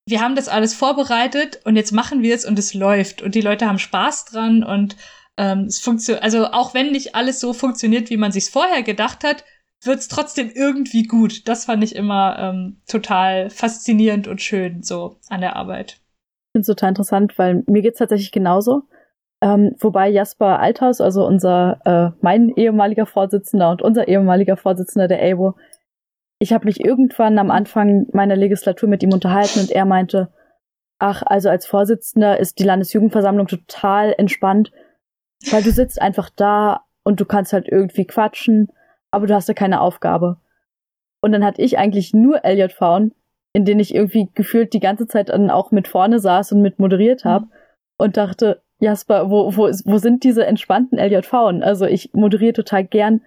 wir 0.07 0.20
haben 0.20 0.37
das 0.37 0.48
alles 0.48 0.75
vorbereitet 0.75 1.61
und 1.64 1.77
jetzt 1.77 1.92
machen 1.92 2.22
wir 2.22 2.35
es 2.35 2.44
und 2.44 2.59
es 2.59 2.75
läuft 2.75 3.22
und 3.22 3.35
die 3.35 3.40
Leute 3.40 3.66
haben 3.66 3.79
Spaß 3.79 4.27
dran 4.27 4.62
und 4.62 4.96
ähm, 5.38 5.61
es 5.61 5.81
funktioniert, 5.81 6.22
also 6.22 6.48
auch 6.48 6.75
wenn 6.75 6.92
nicht 6.92 7.14
alles 7.14 7.40
so 7.40 7.55
funktioniert, 7.55 8.11
wie 8.11 8.18
man 8.18 8.31
sich 8.31 8.51
vorher 8.51 8.83
gedacht 8.83 9.25
hat, 9.25 9.44
wird 9.85 10.01
es 10.01 10.09
trotzdem 10.09 10.51
irgendwie 10.55 11.05
gut. 11.05 11.48
Das 11.48 11.64
fand 11.64 11.83
ich 11.83 11.96
immer 11.96 12.38
ähm, 12.38 12.83
total 12.87 13.48
faszinierend 13.48 14.29
und 14.29 14.42
schön 14.42 14.83
so 14.83 15.18
an 15.31 15.40
der 15.40 15.57
Arbeit 15.57 16.02
finde 16.53 16.62
es 16.62 16.67
total 16.67 16.91
interessant, 16.91 17.38
weil 17.38 17.65
mir 17.67 17.83
geht's 17.83 17.99
tatsächlich 17.99 18.33
genauso. 18.33 18.83
Ähm, 19.43 19.75
wobei 19.81 20.09
Jasper 20.09 20.61
Althaus, 20.61 21.01
also 21.01 21.27
unser, 21.27 21.81
äh, 21.85 22.17
mein 22.21 22.51
ehemaliger 22.51 23.07
Vorsitzender 23.07 23.71
und 23.71 23.83
unser 23.83 24.07
ehemaliger 24.07 24.57
Vorsitzender 24.57 25.09
der 25.09 25.21
ABO, 25.23 25.57
ich 26.38 26.53
habe 26.53 26.67
mich 26.67 26.85
irgendwann 26.85 27.38
am 27.38 27.51
Anfang 27.51 28.07
meiner 28.12 28.37
Legislatur 28.37 28.88
mit 28.88 29.03
ihm 29.03 29.12
unterhalten 29.12 29.61
und 29.61 29.71
er 29.71 29.85
meinte, 29.85 30.29
ach, 30.99 31.23
also 31.25 31.49
als 31.49 31.67
Vorsitzender 31.67 32.38
ist 32.38 32.59
die 32.59 32.65
Landesjugendversammlung 32.65 33.49
total 33.49 34.15
entspannt, 34.17 34.71
weil 35.51 35.62
du 35.62 35.71
sitzt 35.71 36.01
einfach 36.01 36.31
da 36.31 36.85
und 37.05 37.21
du 37.21 37.25
kannst 37.25 37.53
halt 37.53 37.69
irgendwie 37.69 38.07
quatschen, 38.07 38.69
aber 39.11 39.27
du 39.27 39.35
hast 39.35 39.49
ja 39.49 39.55
keine 39.55 39.81
Aufgabe. 39.81 40.37
Und 41.21 41.33
dann 41.33 41.45
hatte 41.45 41.62
ich 41.62 41.79
eigentlich 41.79 42.15
nur 42.15 42.45
LJV 42.45 43.12
in 43.53 43.65
denen 43.65 43.81
ich 43.81 43.95
irgendwie 43.95 44.29
gefühlt 44.35 44.73
die 44.73 44.81
ganze 44.81 45.07
Zeit 45.07 45.29
dann 45.29 45.51
auch 45.51 45.71
mit 45.71 45.88
vorne 45.88 46.19
saß 46.19 46.53
und 46.53 46.62
mit 46.62 46.79
moderiert 46.79 47.25
habe 47.25 47.47
mhm. 47.47 47.53
und 47.99 48.17
dachte, 48.17 48.62
Jasper, 48.81 49.31
wo, 49.31 49.57
wo, 49.57 49.69
wo 49.85 49.99
sind 49.99 50.25
diese 50.25 50.45
entspannten 50.45 50.99
LJV? 50.99 51.33
Also 51.62 51.87
ich 51.87 52.12
moderiere 52.15 52.53
total 52.53 52.85
gern, 52.85 53.21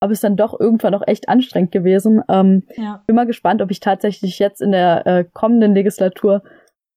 aber 0.00 0.12
ist 0.12 0.24
dann 0.24 0.36
doch 0.36 0.58
irgendwann 0.58 0.94
auch 0.94 1.06
echt 1.06 1.28
anstrengend 1.28 1.72
gewesen. 1.72 2.22
Ähm, 2.28 2.62
ja. 2.76 3.02
Bin 3.06 3.16
mal 3.16 3.26
gespannt, 3.26 3.60
ob 3.60 3.70
ich 3.70 3.80
tatsächlich 3.80 4.38
jetzt 4.38 4.62
in 4.62 4.72
der 4.72 5.06
äh, 5.06 5.24
kommenden 5.24 5.74
Legislatur 5.74 6.42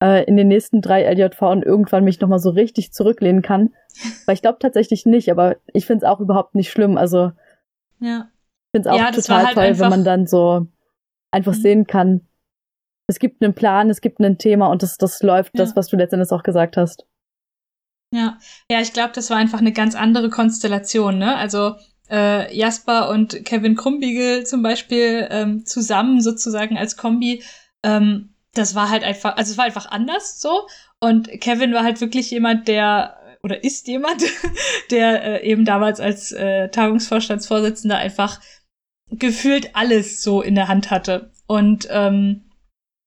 äh, 0.02 0.24
in 0.26 0.38
den 0.38 0.48
nächsten 0.48 0.82
drei 0.82 1.04
LJV 1.12 1.42
irgendwann 1.66 2.04
mich 2.04 2.22
nochmal 2.22 2.40
so 2.40 2.52
richtig 2.52 2.94
zurücklehnen 2.94 3.42
kann. 3.42 3.74
Weil 4.26 4.36
ich 4.36 4.42
glaube 4.42 4.60
tatsächlich 4.60 5.06
nicht, 5.06 5.30
aber 5.32 5.58
ich 5.74 5.86
finde 5.86 6.06
es 6.06 6.10
auch 6.10 6.20
überhaupt 6.20 6.56
nicht 6.56 6.70
schlimm. 6.70 6.98
Also 6.98 7.32
ja. 8.00 8.30
ich 8.30 8.76
finde 8.76 8.88
es 8.90 8.96
auch 8.96 9.00
ja, 9.00 9.12
total 9.12 9.46
halt 9.48 9.56
toll, 9.56 9.80
wenn 9.80 9.90
man 9.90 10.04
dann 10.06 10.28
so 10.28 10.68
einfach 11.32 11.56
mhm. 11.56 11.62
sehen 11.62 11.88
kann, 11.88 12.22
es 13.08 13.20
gibt 13.20 13.42
einen 13.42 13.56
Plan, 13.56 13.90
es 13.90 14.02
gibt 14.02 14.20
ein 14.20 14.38
Thema 14.38 14.68
und 14.68 14.84
das, 14.84 14.98
das 14.98 15.22
läuft, 15.24 15.56
ja. 15.56 15.64
das, 15.64 15.76
was 15.76 15.88
du 15.88 15.96
letztendlich 15.96 16.32
auch 16.32 16.44
gesagt 16.44 16.78
hast. 16.78 17.06
Ja, 18.14 18.38
ja, 18.70 18.82
ich 18.82 18.94
glaube, 18.94 19.12
das 19.14 19.30
war 19.30 19.38
einfach 19.38 19.60
eine 19.60 19.74
ganz 19.74 19.96
andere 19.96 20.30
Konstellation, 20.30 21.18
ne? 21.18 21.36
Also 21.36 21.76
äh, 22.10 22.56
Jasper 22.56 23.10
und 23.10 23.44
Kevin 23.46 23.76
Krumbiegel 23.76 24.46
zum 24.46 24.62
Beispiel 24.62 25.28
ähm, 25.30 25.66
zusammen 25.66 26.22
sozusagen 26.22 26.78
als 26.78 26.96
Kombi, 26.96 27.44
ähm, 27.84 28.34
das 28.54 28.76
war 28.76 28.90
halt 28.90 29.04
einfach, 29.04 29.36
also 29.38 29.52
es 29.52 29.58
war 29.58 29.66
einfach 29.66 29.92
anders 29.92 30.42
so. 30.42 30.68
Und 31.00 31.30
Kevin 31.42 31.74
war 31.74 31.84
halt 31.84 32.02
wirklich 32.02 32.32
jemand, 32.32 32.68
der 32.68 33.18
oder 33.44 33.64
ist 33.64 33.88
jemand, 33.88 34.24
der 34.92 35.44
äh, 35.44 35.50
eben 35.50 35.64
damals 35.64 36.00
als 36.00 36.32
äh, 36.32 36.70
Tagungsvorstandsvorsitzender 36.70 37.98
einfach 37.98 38.42
gefühlt 39.12 39.76
alles 39.76 40.22
so 40.22 40.42
in 40.42 40.56
der 40.56 40.68
Hand 40.68 40.92
hatte. 40.92 41.32
Und 41.46 41.88
ähm, 41.92 42.47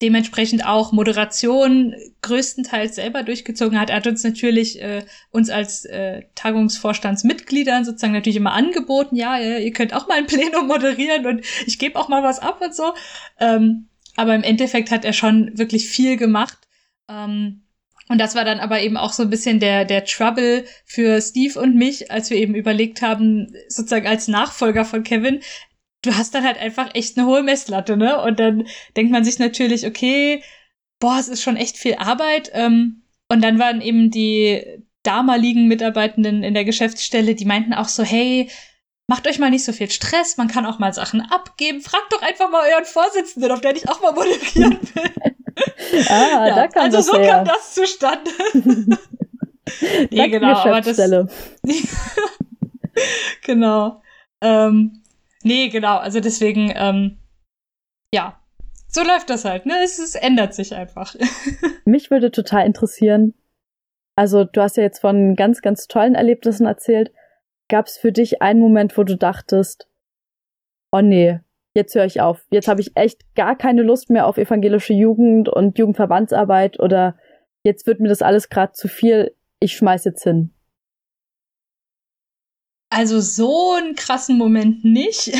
dementsprechend 0.02 0.64
auch 0.64 0.92
Moderation 0.92 1.94
größtenteils 2.22 2.94
selber 2.94 3.22
durchgezogen 3.22 3.78
hat. 3.78 3.90
Er 3.90 3.96
hat 3.96 4.06
uns 4.06 4.24
natürlich 4.24 4.80
äh, 4.80 5.04
uns 5.30 5.50
als 5.50 5.84
äh, 5.84 6.22
Tagungsvorstandsmitgliedern 6.34 7.84
sozusagen 7.84 8.12
natürlich 8.12 8.36
immer 8.36 8.52
angeboten, 8.52 9.16
ja, 9.16 9.38
ihr 9.38 9.72
könnt 9.72 9.94
auch 9.94 10.08
mal 10.08 10.18
ein 10.18 10.26
Plenum 10.26 10.66
moderieren 10.66 11.26
und 11.26 11.44
ich 11.66 11.78
gebe 11.78 11.98
auch 11.98 12.08
mal 12.08 12.22
was 12.22 12.38
ab 12.38 12.60
und 12.62 12.74
so. 12.74 12.94
Ähm, 13.38 13.88
aber 14.16 14.34
im 14.34 14.42
Endeffekt 14.42 14.90
hat 14.90 15.04
er 15.04 15.12
schon 15.12 15.56
wirklich 15.56 15.88
viel 15.88 16.16
gemacht. 16.16 16.58
Ähm, 17.08 17.62
und 18.08 18.18
das 18.18 18.34
war 18.34 18.44
dann 18.44 18.58
aber 18.58 18.80
eben 18.80 18.96
auch 18.96 19.12
so 19.12 19.22
ein 19.22 19.30
bisschen 19.30 19.60
der, 19.60 19.84
der 19.84 20.04
Trouble 20.04 20.64
für 20.84 21.20
Steve 21.20 21.60
und 21.60 21.76
mich, 21.76 22.10
als 22.10 22.28
wir 22.28 22.38
eben 22.38 22.56
überlegt 22.56 23.02
haben, 23.02 23.54
sozusagen 23.68 24.08
als 24.08 24.26
Nachfolger 24.26 24.84
von 24.84 25.04
Kevin, 25.04 25.40
du 26.02 26.16
hast 26.16 26.34
dann 26.34 26.44
halt 26.44 26.58
einfach 26.58 26.94
echt 26.94 27.18
eine 27.18 27.26
hohe 27.26 27.42
Messlatte, 27.42 27.96
ne? 27.96 28.20
Und 28.22 28.40
dann 28.40 28.66
denkt 28.96 29.12
man 29.12 29.24
sich 29.24 29.38
natürlich, 29.38 29.86
okay, 29.86 30.42
boah, 30.98 31.18
es 31.18 31.28
ist 31.28 31.42
schon 31.42 31.56
echt 31.56 31.76
viel 31.76 31.94
Arbeit. 31.94 32.50
Ähm, 32.54 33.02
und 33.28 33.42
dann 33.42 33.58
waren 33.58 33.80
eben 33.80 34.10
die 34.10 34.64
damaligen 35.02 35.66
Mitarbeitenden 35.66 36.42
in 36.42 36.54
der 36.54 36.64
Geschäftsstelle, 36.64 37.34
die 37.34 37.44
meinten 37.44 37.72
auch 37.72 37.88
so, 37.88 38.02
hey, 38.02 38.50
macht 39.06 39.26
euch 39.26 39.38
mal 39.38 39.50
nicht 39.50 39.64
so 39.64 39.72
viel 39.72 39.90
Stress, 39.90 40.36
man 40.36 40.48
kann 40.48 40.66
auch 40.66 40.78
mal 40.78 40.92
Sachen 40.92 41.20
abgeben. 41.20 41.80
Fragt 41.80 42.12
doch 42.12 42.22
einfach 42.22 42.50
mal 42.50 42.62
euren 42.70 42.84
Vorsitzenden, 42.84 43.50
auf 43.50 43.60
den 43.60 43.76
ich 43.76 43.88
auch 43.88 44.00
mal 44.00 44.12
moderieren 44.12 44.78
will. 44.94 46.06
ah, 46.08 46.46
ja, 46.46 46.54
da 46.54 46.68
kam 46.68 46.84
also 46.84 46.98
das 46.98 47.06
so 47.06 47.18
her. 47.18 47.28
kam 47.28 47.44
das 47.44 47.74
zustande. 47.74 48.30
nee, 50.10 50.28
genau, 50.28 50.54
aber 50.54 50.80
das. 50.80 50.96
genau. 53.42 54.02
Ähm, 54.42 55.02
Nee, 55.42 55.68
genau. 55.68 55.96
Also 55.98 56.20
deswegen, 56.20 56.72
ähm, 56.74 57.18
ja, 58.14 58.40
so 58.88 59.02
läuft 59.02 59.30
das 59.30 59.44
halt, 59.44 59.66
ne? 59.66 59.74
Es, 59.84 59.98
es 59.98 60.14
ändert 60.14 60.54
sich 60.54 60.74
einfach. 60.74 61.14
Mich 61.84 62.10
würde 62.10 62.30
total 62.30 62.66
interessieren, 62.66 63.34
also 64.20 64.44
du 64.44 64.60
hast 64.60 64.76
ja 64.76 64.82
jetzt 64.82 64.98
von 64.98 65.34
ganz, 65.34 65.62
ganz 65.62 65.88
tollen 65.88 66.14
Erlebnissen 66.14 66.66
erzählt. 66.66 67.10
Gab 67.70 67.86
es 67.86 67.96
für 67.96 68.12
dich 68.12 68.42
einen 68.42 68.60
Moment, 68.60 68.98
wo 68.98 69.02
du 69.02 69.16
dachtest, 69.16 69.88
oh 70.92 71.00
nee, 71.00 71.40
jetzt 71.74 71.94
höre 71.94 72.04
ich 72.04 72.20
auf. 72.20 72.44
Jetzt 72.50 72.68
habe 72.68 72.82
ich 72.82 72.96
echt 72.96 73.34
gar 73.34 73.56
keine 73.56 73.82
Lust 73.82 74.10
mehr 74.10 74.26
auf 74.26 74.36
evangelische 74.36 74.92
Jugend 74.92 75.48
und 75.48 75.78
Jugendverbandsarbeit 75.78 76.78
oder 76.80 77.16
jetzt 77.64 77.86
wird 77.86 78.00
mir 78.00 78.08
das 78.08 78.20
alles 78.20 78.50
gerade 78.50 78.72
zu 78.72 78.88
viel. 78.88 79.34
Ich 79.58 79.74
schmeiß 79.74 80.04
jetzt 80.04 80.24
hin. 80.24 80.52
Also 82.90 83.20
so 83.20 83.74
einen 83.74 83.94
krassen 83.94 84.36
Moment 84.36 84.84
nicht. 84.84 85.32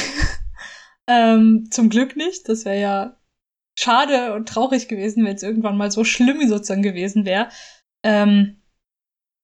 ähm, 1.09 1.69
zum 1.71 1.91
Glück 1.91 2.17
nicht. 2.17 2.49
Das 2.49 2.65
wäre 2.65 2.81
ja 2.81 3.17
schade 3.79 4.35
und 4.35 4.49
traurig 4.49 4.89
gewesen, 4.89 5.25
wenn 5.25 5.37
es 5.37 5.43
irgendwann 5.43 5.77
mal 5.77 5.91
so 5.91 6.05
schlimm 6.05 6.47
sozusagen 6.49 6.83
gewesen 6.83 7.25
wäre. 7.25 7.49
Ähm, 8.05 8.63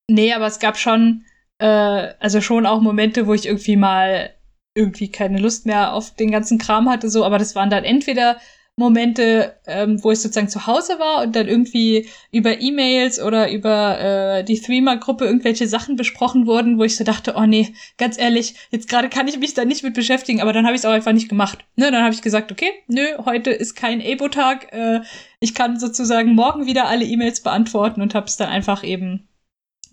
nee, 0.08 0.32
aber 0.32 0.46
es 0.46 0.58
gab 0.58 0.78
schon, 0.78 1.24
äh, 1.58 1.66
also 1.66 2.40
schon 2.40 2.66
auch 2.66 2.80
Momente, 2.80 3.26
wo 3.26 3.34
ich 3.34 3.46
irgendwie 3.46 3.76
mal 3.76 4.34
irgendwie 4.76 5.10
keine 5.10 5.38
Lust 5.38 5.66
mehr 5.66 5.94
auf 5.94 6.14
den 6.14 6.30
ganzen 6.30 6.58
Kram 6.58 6.88
hatte, 6.88 7.08
so, 7.08 7.24
aber 7.24 7.38
das 7.38 7.54
waren 7.54 7.70
dann 7.70 7.82
entweder 7.84 8.38
Momente, 8.78 9.56
ähm, 9.66 10.04
wo 10.04 10.10
ich 10.12 10.20
sozusagen 10.20 10.50
zu 10.50 10.66
Hause 10.66 10.98
war 10.98 11.22
und 11.22 11.34
dann 11.34 11.48
irgendwie 11.48 12.08
über 12.30 12.60
E-Mails 12.60 13.20
oder 13.22 13.50
über 13.50 13.98
äh, 13.98 14.44
die 14.44 14.60
Threema-Gruppe 14.60 15.24
irgendwelche 15.24 15.66
Sachen 15.66 15.96
besprochen 15.96 16.46
wurden, 16.46 16.78
wo 16.78 16.84
ich 16.84 16.96
so 16.96 17.02
dachte, 17.02 17.34
oh 17.36 17.46
nee, 17.46 17.74
ganz 17.96 18.18
ehrlich, 18.18 18.54
jetzt 18.70 18.88
gerade 18.88 19.08
kann 19.08 19.28
ich 19.28 19.38
mich 19.38 19.54
da 19.54 19.64
nicht 19.64 19.82
mit 19.82 19.94
beschäftigen, 19.94 20.42
aber 20.42 20.52
dann 20.52 20.66
habe 20.66 20.74
ich 20.74 20.80
es 20.82 20.84
auch 20.84 20.92
einfach 20.92 21.12
nicht 21.12 21.30
gemacht. 21.30 21.64
Ne, 21.76 21.90
dann 21.90 22.02
habe 22.02 22.14
ich 22.14 22.20
gesagt, 22.20 22.52
okay, 22.52 22.70
nö, 22.86 23.06
heute 23.24 23.50
ist 23.50 23.76
kein 23.76 24.02
Ebo-Tag, 24.02 24.70
äh, 24.72 25.00
ich 25.40 25.54
kann 25.54 25.80
sozusagen 25.80 26.34
morgen 26.34 26.66
wieder 26.66 26.86
alle 26.86 27.06
E-Mails 27.06 27.40
beantworten 27.40 28.02
und 28.02 28.14
habe 28.14 28.26
es 28.26 28.36
dann 28.36 28.50
einfach 28.50 28.84
eben 28.84 29.26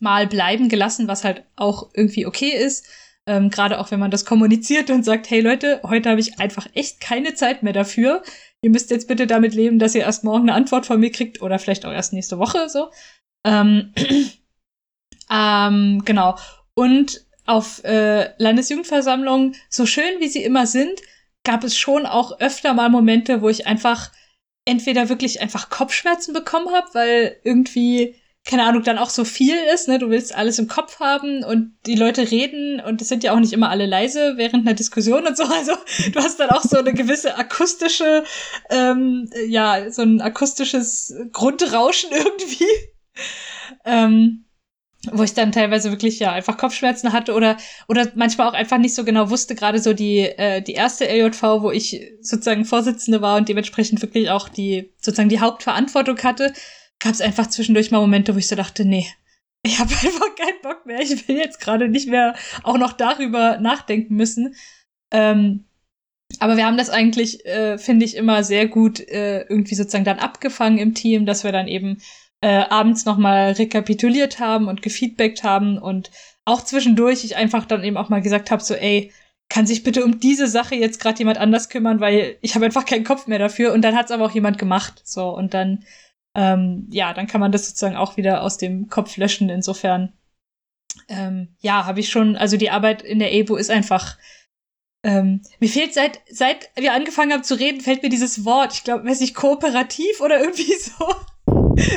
mal 0.02 0.28
bleiben 0.28 0.68
gelassen, 0.68 1.08
was 1.08 1.24
halt 1.24 1.46
auch 1.56 1.90
irgendwie 1.94 2.26
okay 2.26 2.52
ist. 2.52 2.86
Ähm, 3.28 3.50
Gerade 3.50 3.80
auch 3.80 3.92
wenn 3.92 4.00
man 4.00 4.12
das 4.12 4.26
kommuniziert 4.26 4.90
und 4.90 5.04
sagt, 5.04 5.30
hey 5.30 5.42
Leute, 5.42 5.80
heute 5.84 6.10
habe 6.10 6.20
ich 6.20 6.40
einfach 6.40 6.68
echt 6.74 7.00
keine 7.00 7.36
Zeit 7.36 7.64
mehr 7.64 7.74
dafür 7.74 8.22
ihr 8.64 8.70
müsst 8.70 8.90
jetzt 8.90 9.08
bitte 9.08 9.28
damit 9.28 9.54
leben, 9.54 9.78
dass 9.78 9.94
ihr 9.94 10.02
erst 10.02 10.24
morgen 10.24 10.50
eine 10.50 10.58
Antwort 10.58 10.86
von 10.86 11.00
mir 11.00 11.12
kriegt 11.12 11.42
oder 11.42 11.60
vielleicht 11.60 11.86
auch 11.86 11.92
erst 11.92 12.14
nächste 12.14 12.40
Woche 12.40 12.70
so. 12.70 12.90
Ähm, 13.46 13.94
ähm, 15.30 16.02
genau. 16.06 16.38
Und 16.74 17.26
auf 17.46 17.84
äh, 17.84 18.34
Landesjugendversammlungen, 18.42 19.56
so 19.70 19.86
schön 19.86 20.20
wie 20.20 20.30
sie 20.30 20.44
immer 20.44 20.66
sind, 20.66 21.02
gab 21.44 21.66
es 21.66 21.78
schon 21.78 22.06
auch 22.06 22.40
öfter 22.40 22.74
mal 22.74 22.90
Momente, 22.90 23.42
wo 23.42 23.50
ich 23.50 23.68
einfach 23.68 24.12
entweder 24.66 25.10
wirklich 25.10 25.42
einfach 25.42 25.70
Kopfschmerzen 25.70 26.34
bekommen 26.34 26.74
habe, 26.74 26.88
weil 26.94 27.36
irgendwie 27.44 28.16
keine 28.46 28.64
Ahnung, 28.64 28.84
dann 28.84 28.98
auch 28.98 29.10
so 29.10 29.24
viel 29.24 29.56
ist, 29.74 29.88
ne? 29.88 30.00
Du 30.00 30.10
willst 30.10 30.36
alles 30.36 30.60
im 30.60 30.68
Kopf 30.68 31.00
haben 31.00 31.44
und 31.46 31.78
die 31.86 31.96
Leute 31.96 32.30
reden 32.30 32.82
und 32.82 33.02
es 33.02 33.08
sind 33.08 33.24
ja 33.24 33.34
auch 33.34 33.40
nicht 33.40 33.54
immer 33.54 33.70
alle 33.70 33.86
leise 33.86 34.34
während 34.36 34.68
einer 34.68 34.76
Diskussion 34.76 35.26
und 35.26 35.38
so. 35.38 35.44
Also 35.54 35.74
du 36.12 36.20
hast 36.20 36.40
dann 36.40 36.50
auch 36.50 36.64
so 36.64 36.78
eine 36.78 36.94
gewisse 36.94 37.38
akustische, 37.38 38.24
ähm, 38.70 39.30
ja, 39.48 39.90
so 39.92 40.02
ein 40.02 40.20
akustisches 40.20 41.14
Grundrauschen 41.32 42.10
irgendwie. 42.14 42.68
ähm, 43.86 44.46
wo 45.12 45.24
ich 45.24 45.34
dann 45.34 45.52
teilweise 45.52 45.92
wirklich 45.92 46.20
ja 46.20 46.32
einfach 46.32 46.58
Kopfschmerzen 46.58 47.12
hatte 47.12 47.34
oder 47.34 47.58
oder 47.90 48.10
manchmal 48.16 48.48
auch 48.48 48.54
einfach 48.54 48.78
nicht 48.78 48.96
so 48.96 49.04
genau 49.04 49.30
wusste 49.30 49.54
gerade 49.54 49.80
so 49.80 49.94
die 49.94 50.20
äh, 50.20 50.62
die 50.62 50.74
erste 50.74 51.06
LJV 51.06 51.42
wo 51.62 51.72
ich 51.72 52.02
sozusagen 52.22 52.64
Vorsitzende 52.64 53.22
war 53.22 53.38
und 53.38 53.50
dementsprechend 53.50 54.02
wirklich 54.02 54.30
auch 54.30 54.48
die 54.48 54.94
sozusagen 55.02 55.30
die 55.30 55.42
Hauptverantwortung 55.42 56.18
hatte 56.24 56.54
gab 57.04 57.14
es 57.14 57.22
einfach 57.22 57.48
zwischendurch 57.48 57.92
mal 57.92 58.00
Momente, 58.00 58.34
wo 58.34 58.40
ich 58.40 58.48
so 58.48 58.56
dachte, 58.56 58.86
nee, 58.86 59.08
ich 59.64 59.80
habe 59.80 59.92
einfach 60.04 60.36
keinen 60.36 60.62
Bock 60.62 60.86
mehr. 60.86 61.00
Ich 61.00 61.28
will 61.28 61.38
jetzt 61.38 61.60
gerade 61.60 61.90
nicht 61.90 62.10
mehr 62.10 62.36
auch 62.64 62.78
noch 62.78 62.94
darüber 62.94 63.58
nachdenken 63.58 64.16
müssen. 64.16 64.56
Ähm, 65.12 65.66
aber 66.40 66.58
wir 66.58 66.66
haben 66.66 66.78
das 66.78 66.90
eigentlich, 66.90 67.46
äh, 67.46 67.78
finde 67.78 68.06
ich, 68.06 68.16
immer 68.16 68.44
sehr 68.44 68.68
gut 68.68 69.00
äh, 69.00 69.42
irgendwie 69.42 69.76
sozusagen 69.76 70.06
dann 70.06 70.20
abgefangen 70.20 70.80
im 70.80 70.96
Team, 70.96 71.26
dass 71.26 71.44
wir 71.44 71.52
dann 71.52 71.68
eben 71.68 72.02
äh, 72.42 72.64
abends 72.70 73.06
nochmal 73.06 73.52
rekapituliert 73.52 74.40
haben 74.40 74.68
und 74.68 74.82
gefeedbackt 74.82 75.44
haben 75.44 75.78
und 75.78 76.10
auch 76.46 76.62
zwischendurch 76.64 77.24
ich 77.24 77.36
einfach 77.36 77.66
dann 77.66 77.84
eben 77.84 77.98
auch 77.98 78.10
mal 78.10 78.22
gesagt 78.22 78.52
habe, 78.52 78.64
so, 78.64 78.74
ey, 78.74 79.12
kann 79.50 79.68
sich 79.68 79.84
bitte 79.84 80.04
um 80.04 80.20
diese 80.20 80.48
Sache 80.48 80.76
jetzt 80.76 81.00
gerade 81.00 81.20
jemand 81.20 81.38
anders 81.38 81.70
kümmern, 81.70 82.00
weil 82.00 82.38
ich 82.42 82.56
habe 82.56 82.66
einfach 82.66 82.86
keinen 82.86 83.04
Kopf 83.04 83.28
mehr 83.28 83.40
dafür. 83.40 83.72
Und 83.72 83.84
dann 83.84 83.96
hat 83.96 84.06
es 84.06 84.12
aber 84.12 84.26
auch 84.26 84.32
jemand 84.32 84.58
gemacht. 84.58 85.02
So, 85.06 85.30
und 85.30 85.54
dann 85.54 85.86
ähm, 86.36 86.88
ja, 86.90 87.14
dann 87.14 87.28
kann 87.28 87.42
man 87.42 87.52
das 87.52 87.68
sozusagen 87.68 87.96
auch 87.96 88.18
wieder 88.18 88.42
aus 88.42 88.58
dem 88.58 88.88
Kopf 88.88 89.18
löschen. 89.18 89.50
Insofern, 89.50 90.14
ähm, 91.08 91.56
ja, 91.60 91.86
habe 91.86 92.00
ich 92.00 92.10
schon, 92.10 92.36
also 92.36 92.58
die 92.58 92.72
Arbeit 92.72 93.02
in 93.02 93.20
der 93.20 93.34
EBO 93.34 93.56
ist 93.56 93.70
einfach, 93.70 94.18
ähm, 95.04 95.42
mir 95.60 95.70
fehlt 95.70 95.94
seit, 95.94 96.22
seit 96.30 96.70
wir 96.76 96.94
angefangen 96.94 97.34
haben 97.34 97.44
zu 97.44 97.56
reden, 97.56 97.82
fällt 97.82 98.04
mir 98.04 98.10
dieses 98.10 98.46
Wort, 98.46 98.74
ich 98.74 98.84
glaube, 98.84 99.06
weiß 99.06 99.20
nicht, 99.20 99.36
kooperativ 99.36 100.22
oder 100.22 100.40
irgendwie 100.42 100.74
so. 100.76 101.06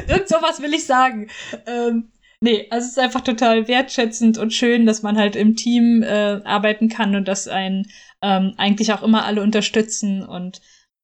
Irgend 0.09 0.29
sowas 0.29 0.61
will 0.61 0.75
ich 0.75 0.85
sagen. 0.85 1.29
Ähm, 1.67 2.11
nee, 2.41 2.67
also 2.71 2.85
es 2.85 2.93
ist 2.93 2.99
einfach 2.99 3.21
total 3.21 3.69
wertschätzend 3.69 4.39
und 4.39 4.53
schön, 4.53 4.87
dass 4.87 5.03
man 5.03 5.17
halt 5.17 5.37
im 5.37 5.55
Team 5.55 6.03
äh, 6.03 6.41
arbeiten 6.45 6.89
kann 6.89 7.15
und 7.15 7.29
dass 7.29 7.47
einen 7.47 7.87
ähm, 8.23 8.55
eigentlich 8.57 8.93
auch 8.93 9.03
immer 9.03 9.25
alle 9.25 9.43
unterstützen 9.43 10.25
und 10.25 10.61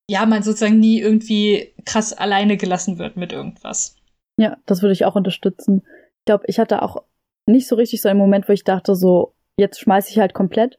ja, 0.08 0.26
man 0.26 0.42
sozusagen 0.42 0.78
nie 0.78 1.00
irgendwie 1.00 1.74
krass 1.84 2.12
alleine 2.12 2.56
gelassen 2.56 2.98
wird 2.98 3.16
mit 3.16 3.32
irgendwas. 3.32 3.96
Ja, 4.38 4.56
das 4.66 4.82
würde 4.82 4.92
ich 4.92 5.04
auch 5.04 5.14
unterstützen. 5.14 5.82
Ich 6.20 6.24
glaube, 6.26 6.44
ich 6.46 6.58
hatte 6.58 6.82
auch 6.82 7.04
nicht 7.46 7.68
so 7.68 7.76
richtig 7.76 8.02
so 8.02 8.08
einen 8.08 8.18
Moment, 8.18 8.48
wo 8.48 8.52
ich 8.52 8.64
dachte, 8.64 8.94
so, 8.94 9.34
jetzt 9.58 9.80
schmeiße 9.80 10.10
ich 10.10 10.18
halt 10.18 10.34
komplett. 10.34 10.78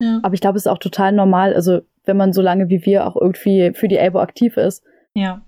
Ja. 0.00 0.20
Aber 0.22 0.34
ich 0.34 0.40
glaube, 0.40 0.58
es 0.58 0.66
ist 0.66 0.70
auch 0.70 0.78
total 0.78 1.12
normal, 1.12 1.54
also 1.54 1.80
wenn 2.04 2.16
man 2.16 2.32
so 2.32 2.42
lange 2.42 2.68
wie 2.68 2.84
wir 2.84 3.06
auch 3.06 3.16
irgendwie 3.16 3.72
für 3.74 3.88
die 3.88 3.98
Abo 3.98 4.20
aktiv 4.20 4.56
ist, 4.56 4.84
ja. 5.14 5.42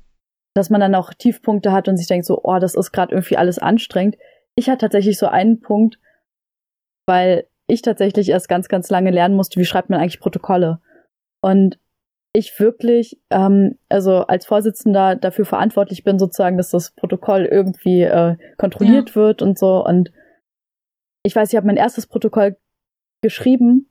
dass 0.55 0.71
man 0.71 0.81
dann 0.81 0.95
auch 0.95 1.13
Tiefpunkte 1.13 1.73
hat 1.73 1.89
und 1.89 1.97
sich 1.97 2.07
denkt 2.07 2.27
so, 2.27 2.41
oh, 2.43 2.59
das 2.59 2.75
ist 2.75 2.93
gerade 2.93 3.13
irgendwie 3.13 3.37
alles 3.37 3.59
anstrengend. 3.59 4.17
Ich 4.55 4.69
hatte 4.71 4.79
tatsächlich 4.79 5.19
so 5.19 5.27
einen 5.27 5.61
Punkt, 5.61 5.99
weil 7.07 7.47
ich 7.69 7.83
tatsächlich 7.83 8.29
erst 8.29 8.49
ganz, 8.49 8.69
ganz 8.69 8.89
lange 8.91 9.11
lernen 9.11 9.37
musste, 9.37 9.61
wie 9.61 9.65
schreibt 9.65 9.91
man 9.91 10.01
eigentlich 10.01 10.21
Protokolle. 10.21 10.81
Und 11.43 11.79
ich 12.37 12.59
wirklich, 12.61 13.21
ähm, 13.31 13.79
also 13.89 14.27
als 14.27 14.47
Vorsitzender 14.47 15.17
dafür 15.17 15.45
verantwortlich 15.45 16.05
bin, 16.05 16.19
sozusagen, 16.19 16.57
dass 16.57 16.71
das 16.71 16.93
Protokoll 16.93 17.45
irgendwie 17.45 18.03
äh, 18.03 18.37
kontrolliert 18.59 19.11
ja. 19.11 19.15
wird 19.17 19.43
und 19.43 19.59
so. 19.59 19.85
Und 19.85 20.13
ich 21.23 21.35
weiß, 21.35 21.51
ich 21.51 21.57
habe 21.57 21.67
mein 21.67 21.77
erstes 21.77 22.07
Protokoll 22.07 22.57
geschrieben 23.23 23.91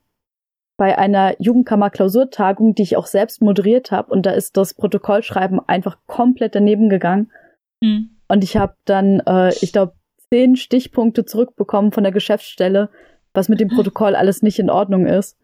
bei 0.76 0.98
einer 0.98 1.34
Jugendkammer-Klausurtagung, 1.40 2.74
die 2.74 2.82
ich 2.82 2.96
auch 2.96 3.06
selbst 3.06 3.42
moderiert 3.42 3.90
habe. 3.90 4.12
Und 4.12 4.26
da 4.26 4.30
ist 4.30 4.56
das 4.56 4.74
Protokollschreiben 4.74 5.60
einfach 5.66 5.98
komplett 6.06 6.54
daneben 6.54 6.88
gegangen. 6.88 7.32
Mhm. 7.80 8.16
Und 8.28 8.44
ich 8.44 8.56
habe 8.56 8.76
dann, 8.84 9.20
äh, 9.26 9.54
ich 9.60 9.72
glaube, 9.72 9.94
zehn 10.30 10.56
Stichpunkte 10.56 11.24
zurückbekommen 11.24 11.92
von 11.92 12.02
der 12.02 12.12
Geschäftsstelle, 12.12 12.90
was 13.32 13.48
mit 13.48 13.60
dem 13.60 13.68
Protokoll 13.68 14.14
alles 14.14 14.42
nicht 14.42 14.58
in 14.58 14.70
Ordnung 14.70 15.06
ist. 15.06 15.38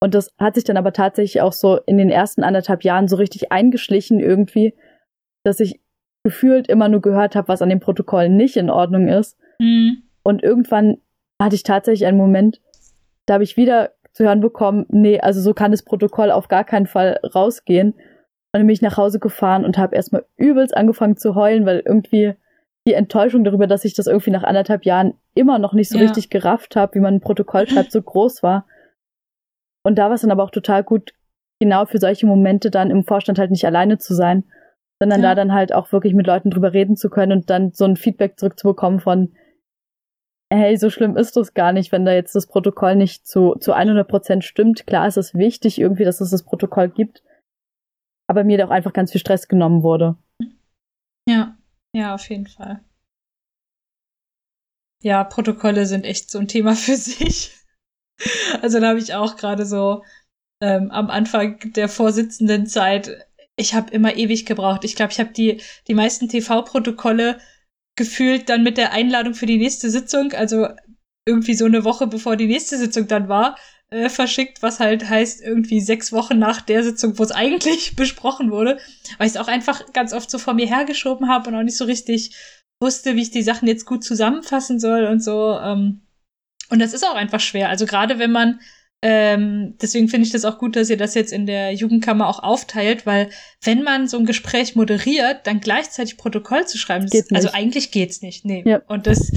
Und 0.00 0.14
das 0.14 0.30
hat 0.38 0.54
sich 0.54 0.64
dann 0.64 0.76
aber 0.76 0.92
tatsächlich 0.92 1.40
auch 1.40 1.52
so 1.52 1.78
in 1.86 1.96
den 1.96 2.10
ersten 2.10 2.42
anderthalb 2.42 2.84
Jahren 2.84 3.08
so 3.08 3.16
richtig 3.16 3.50
eingeschlichen 3.50 4.20
irgendwie, 4.20 4.74
dass 5.42 5.60
ich 5.60 5.80
gefühlt 6.24 6.68
immer 6.68 6.88
nur 6.88 7.00
gehört 7.00 7.36
habe, 7.36 7.48
was 7.48 7.62
an 7.62 7.68
dem 7.68 7.80
Protokoll 7.80 8.28
nicht 8.28 8.56
in 8.56 8.68
Ordnung 8.68 9.08
ist. 9.08 9.38
Mhm. 9.58 10.02
Und 10.22 10.42
irgendwann 10.42 10.98
hatte 11.40 11.54
ich 11.54 11.62
tatsächlich 11.62 12.06
einen 12.06 12.18
Moment, 12.18 12.60
da 13.26 13.34
habe 13.34 13.44
ich 13.44 13.56
wieder 13.56 13.92
zu 14.12 14.24
hören 14.24 14.40
bekommen, 14.40 14.86
nee, 14.88 15.20
also 15.20 15.40
so 15.40 15.54
kann 15.54 15.70
das 15.70 15.84
Protokoll 15.84 16.30
auf 16.30 16.48
gar 16.48 16.64
keinen 16.64 16.86
Fall 16.86 17.20
rausgehen. 17.34 17.92
Und 17.92 18.60
dann 18.60 18.66
bin 18.66 18.74
ich 18.74 18.82
nach 18.82 18.96
Hause 18.96 19.18
gefahren 19.18 19.64
und 19.64 19.78
habe 19.78 19.94
erstmal 19.94 20.24
übelst 20.36 20.76
angefangen 20.76 21.16
zu 21.16 21.34
heulen, 21.34 21.66
weil 21.66 21.82
irgendwie 21.84 22.34
die 22.86 22.94
Enttäuschung 22.94 23.44
darüber, 23.44 23.66
dass 23.66 23.84
ich 23.84 23.94
das 23.94 24.06
irgendwie 24.06 24.30
nach 24.30 24.44
anderthalb 24.44 24.84
Jahren 24.84 25.14
immer 25.34 25.58
noch 25.58 25.74
nicht 25.74 25.90
so 25.90 25.98
ja. 25.98 26.04
richtig 26.04 26.30
gerafft 26.30 26.76
habe, 26.76 26.94
wie 26.94 27.00
man 27.00 27.14
ein 27.14 27.20
Protokoll 27.20 27.68
schreibt, 27.68 27.92
so 27.92 28.00
groß 28.00 28.42
war. 28.42 28.66
Und 29.86 29.96
da 29.96 30.06
war 30.06 30.14
es 30.14 30.22
dann 30.22 30.32
aber 30.32 30.42
auch 30.42 30.50
total 30.50 30.82
gut, 30.82 31.14
genau 31.60 31.86
für 31.86 31.98
solche 31.98 32.26
Momente 32.26 32.70
dann 32.72 32.90
im 32.90 33.04
Vorstand 33.04 33.38
halt 33.38 33.52
nicht 33.52 33.64
alleine 33.64 33.98
zu 33.98 34.14
sein, 34.14 34.44
sondern 35.00 35.22
ja. 35.22 35.28
da 35.28 35.34
dann 35.36 35.52
halt 35.52 35.72
auch 35.72 35.92
wirklich 35.92 36.12
mit 36.12 36.26
Leuten 36.26 36.50
drüber 36.50 36.72
reden 36.72 36.96
zu 36.96 37.08
können 37.08 37.30
und 37.30 37.50
dann 37.50 37.72
so 37.72 37.84
ein 37.84 37.96
Feedback 37.96 38.36
zurückzubekommen 38.36 38.98
von, 38.98 39.32
hey, 40.52 40.76
so 40.76 40.90
schlimm 40.90 41.16
ist 41.16 41.36
das 41.36 41.54
gar 41.54 41.72
nicht, 41.72 41.92
wenn 41.92 42.04
da 42.04 42.12
jetzt 42.12 42.34
das 42.34 42.48
Protokoll 42.48 42.96
nicht 42.96 43.28
zu, 43.28 43.54
zu 43.60 43.74
100 43.74 44.08
Prozent 44.08 44.44
stimmt. 44.44 44.88
Klar 44.88 45.06
ist 45.06 45.18
es 45.18 45.34
wichtig 45.34 45.80
irgendwie, 45.80 46.04
dass 46.04 46.20
es 46.20 46.30
das 46.30 46.42
Protokoll 46.42 46.88
gibt, 46.88 47.22
aber 48.28 48.42
mir 48.42 48.58
da 48.58 48.66
auch 48.66 48.70
einfach 48.70 48.92
ganz 48.92 49.12
viel 49.12 49.20
Stress 49.20 49.46
genommen 49.46 49.84
wurde. 49.84 50.16
Ja, 51.28 51.56
ja, 51.94 52.14
auf 52.14 52.28
jeden 52.28 52.48
Fall. 52.48 52.80
Ja, 55.02 55.22
Protokolle 55.22 55.86
sind 55.86 56.04
echt 56.04 56.28
so 56.28 56.40
ein 56.40 56.48
Thema 56.48 56.74
für 56.74 56.96
sich. 56.96 57.65
Also 58.62 58.80
da 58.80 58.88
habe 58.88 58.98
ich 58.98 59.14
auch 59.14 59.36
gerade 59.36 59.66
so 59.66 60.02
ähm, 60.62 60.90
am 60.90 61.10
Anfang 61.10 61.58
der 61.74 61.88
Vorsitzendenzeit, 61.88 63.26
ich 63.56 63.74
habe 63.74 63.90
immer 63.92 64.16
ewig 64.16 64.46
gebraucht. 64.46 64.84
Ich 64.84 64.96
glaube, 64.96 65.12
ich 65.12 65.20
habe 65.20 65.32
die, 65.32 65.60
die 65.88 65.94
meisten 65.94 66.28
TV-Protokolle 66.28 67.38
gefühlt 67.96 68.48
dann 68.48 68.62
mit 68.62 68.76
der 68.76 68.92
Einladung 68.92 69.34
für 69.34 69.46
die 69.46 69.58
nächste 69.58 69.90
Sitzung, 69.90 70.32
also 70.32 70.68
irgendwie 71.26 71.54
so 71.54 71.64
eine 71.64 71.84
Woche 71.84 72.06
bevor 72.06 72.36
die 72.36 72.46
nächste 72.46 72.78
Sitzung 72.78 73.08
dann 73.08 73.28
war, 73.28 73.56
äh, 73.90 74.08
verschickt, 74.08 74.62
was 74.62 74.80
halt 74.80 75.08
heißt 75.08 75.42
irgendwie 75.42 75.80
sechs 75.80 76.12
Wochen 76.12 76.38
nach 76.38 76.60
der 76.60 76.82
Sitzung, 76.82 77.18
wo 77.18 77.22
es 77.22 77.32
eigentlich 77.32 77.96
besprochen 77.96 78.50
wurde, 78.50 78.78
weil 79.18 79.26
ich 79.26 79.34
es 79.34 79.40
auch 79.40 79.48
einfach 79.48 79.92
ganz 79.92 80.12
oft 80.12 80.30
so 80.30 80.38
vor 80.38 80.54
mir 80.54 80.66
hergeschoben 80.66 81.28
habe 81.28 81.48
und 81.48 81.56
auch 81.56 81.62
nicht 81.62 81.76
so 81.76 81.84
richtig 81.84 82.36
wusste, 82.80 83.16
wie 83.16 83.22
ich 83.22 83.30
die 83.30 83.42
Sachen 83.42 83.68
jetzt 83.68 83.86
gut 83.86 84.04
zusammenfassen 84.04 84.78
soll 84.78 85.04
und 85.06 85.22
so. 85.22 85.58
Ähm, 85.58 86.05
und 86.70 86.80
das 86.80 86.92
ist 86.92 87.04
auch 87.04 87.14
einfach 87.14 87.40
schwer. 87.40 87.68
Also 87.68 87.86
gerade 87.86 88.18
wenn 88.18 88.32
man 88.32 88.60
ähm, 89.02 89.76
deswegen 89.80 90.08
finde 90.08 90.26
ich 90.26 90.32
das 90.32 90.44
auch 90.44 90.58
gut, 90.58 90.74
dass 90.74 90.88
ihr 90.88 90.96
das 90.96 91.14
jetzt 91.14 91.32
in 91.32 91.46
der 91.46 91.72
Jugendkammer 91.72 92.28
auch 92.28 92.42
aufteilt, 92.42 93.04
weil 93.04 93.30
wenn 93.62 93.82
man 93.82 94.08
so 94.08 94.16
ein 94.16 94.24
Gespräch 94.24 94.74
moderiert, 94.74 95.46
dann 95.46 95.60
gleichzeitig 95.60 96.16
Protokoll 96.16 96.66
zu 96.66 96.78
schreiben, 96.78 97.06
das, 97.10 97.30
also 97.30 97.50
eigentlich 97.52 97.90
geht's 97.90 98.22
nicht. 98.22 98.44
Nee. 98.44 98.64
Ja. 98.66 98.80
Und 98.88 99.06
das 99.06 99.32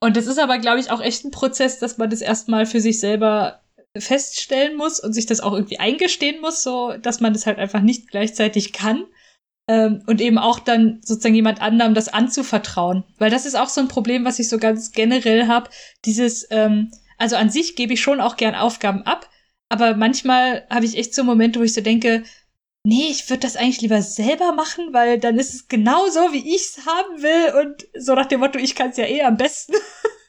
und 0.00 0.16
das 0.16 0.26
ist 0.26 0.38
aber, 0.38 0.58
glaube 0.58 0.78
ich, 0.78 0.90
auch 0.90 1.00
echt 1.00 1.24
ein 1.24 1.30
Prozess, 1.30 1.78
dass 1.78 1.98
man 1.98 2.10
das 2.10 2.20
erstmal 2.20 2.66
für 2.66 2.80
sich 2.80 3.00
selber 3.00 3.62
feststellen 3.96 4.76
muss 4.76 5.00
und 5.00 5.12
sich 5.12 5.26
das 5.26 5.40
auch 5.40 5.52
irgendwie 5.52 5.80
eingestehen 5.80 6.40
muss, 6.40 6.62
so 6.62 6.92
dass 7.00 7.20
man 7.20 7.32
das 7.32 7.46
halt 7.46 7.58
einfach 7.58 7.80
nicht 7.80 8.10
gleichzeitig 8.10 8.72
kann. 8.72 9.04
Ähm, 9.68 10.02
und 10.06 10.20
eben 10.20 10.38
auch 10.38 10.58
dann 10.58 11.00
sozusagen 11.04 11.34
jemand 11.34 11.60
anderem 11.60 11.94
das 11.94 12.08
anzuvertrauen. 12.08 13.04
Weil 13.18 13.30
das 13.30 13.46
ist 13.46 13.54
auch 13.54 13.68
so 13.68 13.80
ein 13.80 13.88
Problem, 13.88 14.24
was 14.24 14.38
ich 14.38 14.48
so 14.48 14.58
ganz 14.58 14.92
generell 14.92 15.46
habe. 15.46 15.70
Dieses, 16.04 16.46
ähm, 16.50 16.90
also 17.18 17.36
an 17.36 17.50
sich 17.50 17.76
gebe 17.76 17.92
ich 17.92 18.00
schon 18.00 18.20
auch 18.20 18.36
gern 18.36 18.54
Aufgaben 18.54 19.02
ab, 19.02 19.28
aber 19.68 19.94
manchmal 19.94 20.66
habe 20.70 20.86
ich 20.86 20.96
echt 20.96 21.14
so 21.14 21.24
Momente, 21.24 21.60
wo 21.60 21.64
ich 21.64 21.74
so 21.74 21.80
denke, 21.80 22.24
nee, 22.84 23.08
ich 23.10 23.28
würde 23.28 23.40
das 23.40 23.56
eigentlich 23.56 23.82
lieber 23.82 24.00
selber 24.00 24.52
machen, 24.52 24.92
weil 24.92 25.18
dann 25.18 25.38
ist 25.38 25.54
es 25.54 25.68
genau 25.68 26.08
so, 26.08 26.32
wie 26.32 26.54
ich 26.54 26.62
es 26.62 26.86
haben 26.86 27.22
will 27.22 27.66
und 27.66 27.86
so 28.02 28.14
nach 28.14 28.26
dem 28.26 28.40
Motto, 28.40 28.58
ich 28.58 28.74
kann 28.74 28.90
es 28.90 28.96
ja 28.96 29.04
eh 29.04 29.22
am 29.22 29.36
besten. 29.36 29.74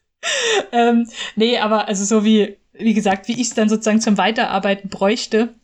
ähm, 0.72 1.10
nee, 1.36 1.58
aber 1.58 1.88
also 1.88 2.04
so 2.04 2.26
wie, 2.26 2.58
wie 2.74 2.94
gesagt, 2.94 3.28
wie 3.28 3.40
ich 3.40 3.48
es 3.48 3.54
dann 3.54 3.70
sozusagen 3.70 4.02
zum 4.02 4.18
Weiterarbeiten 4.18 4.90
bräuchte. 4.90 5.56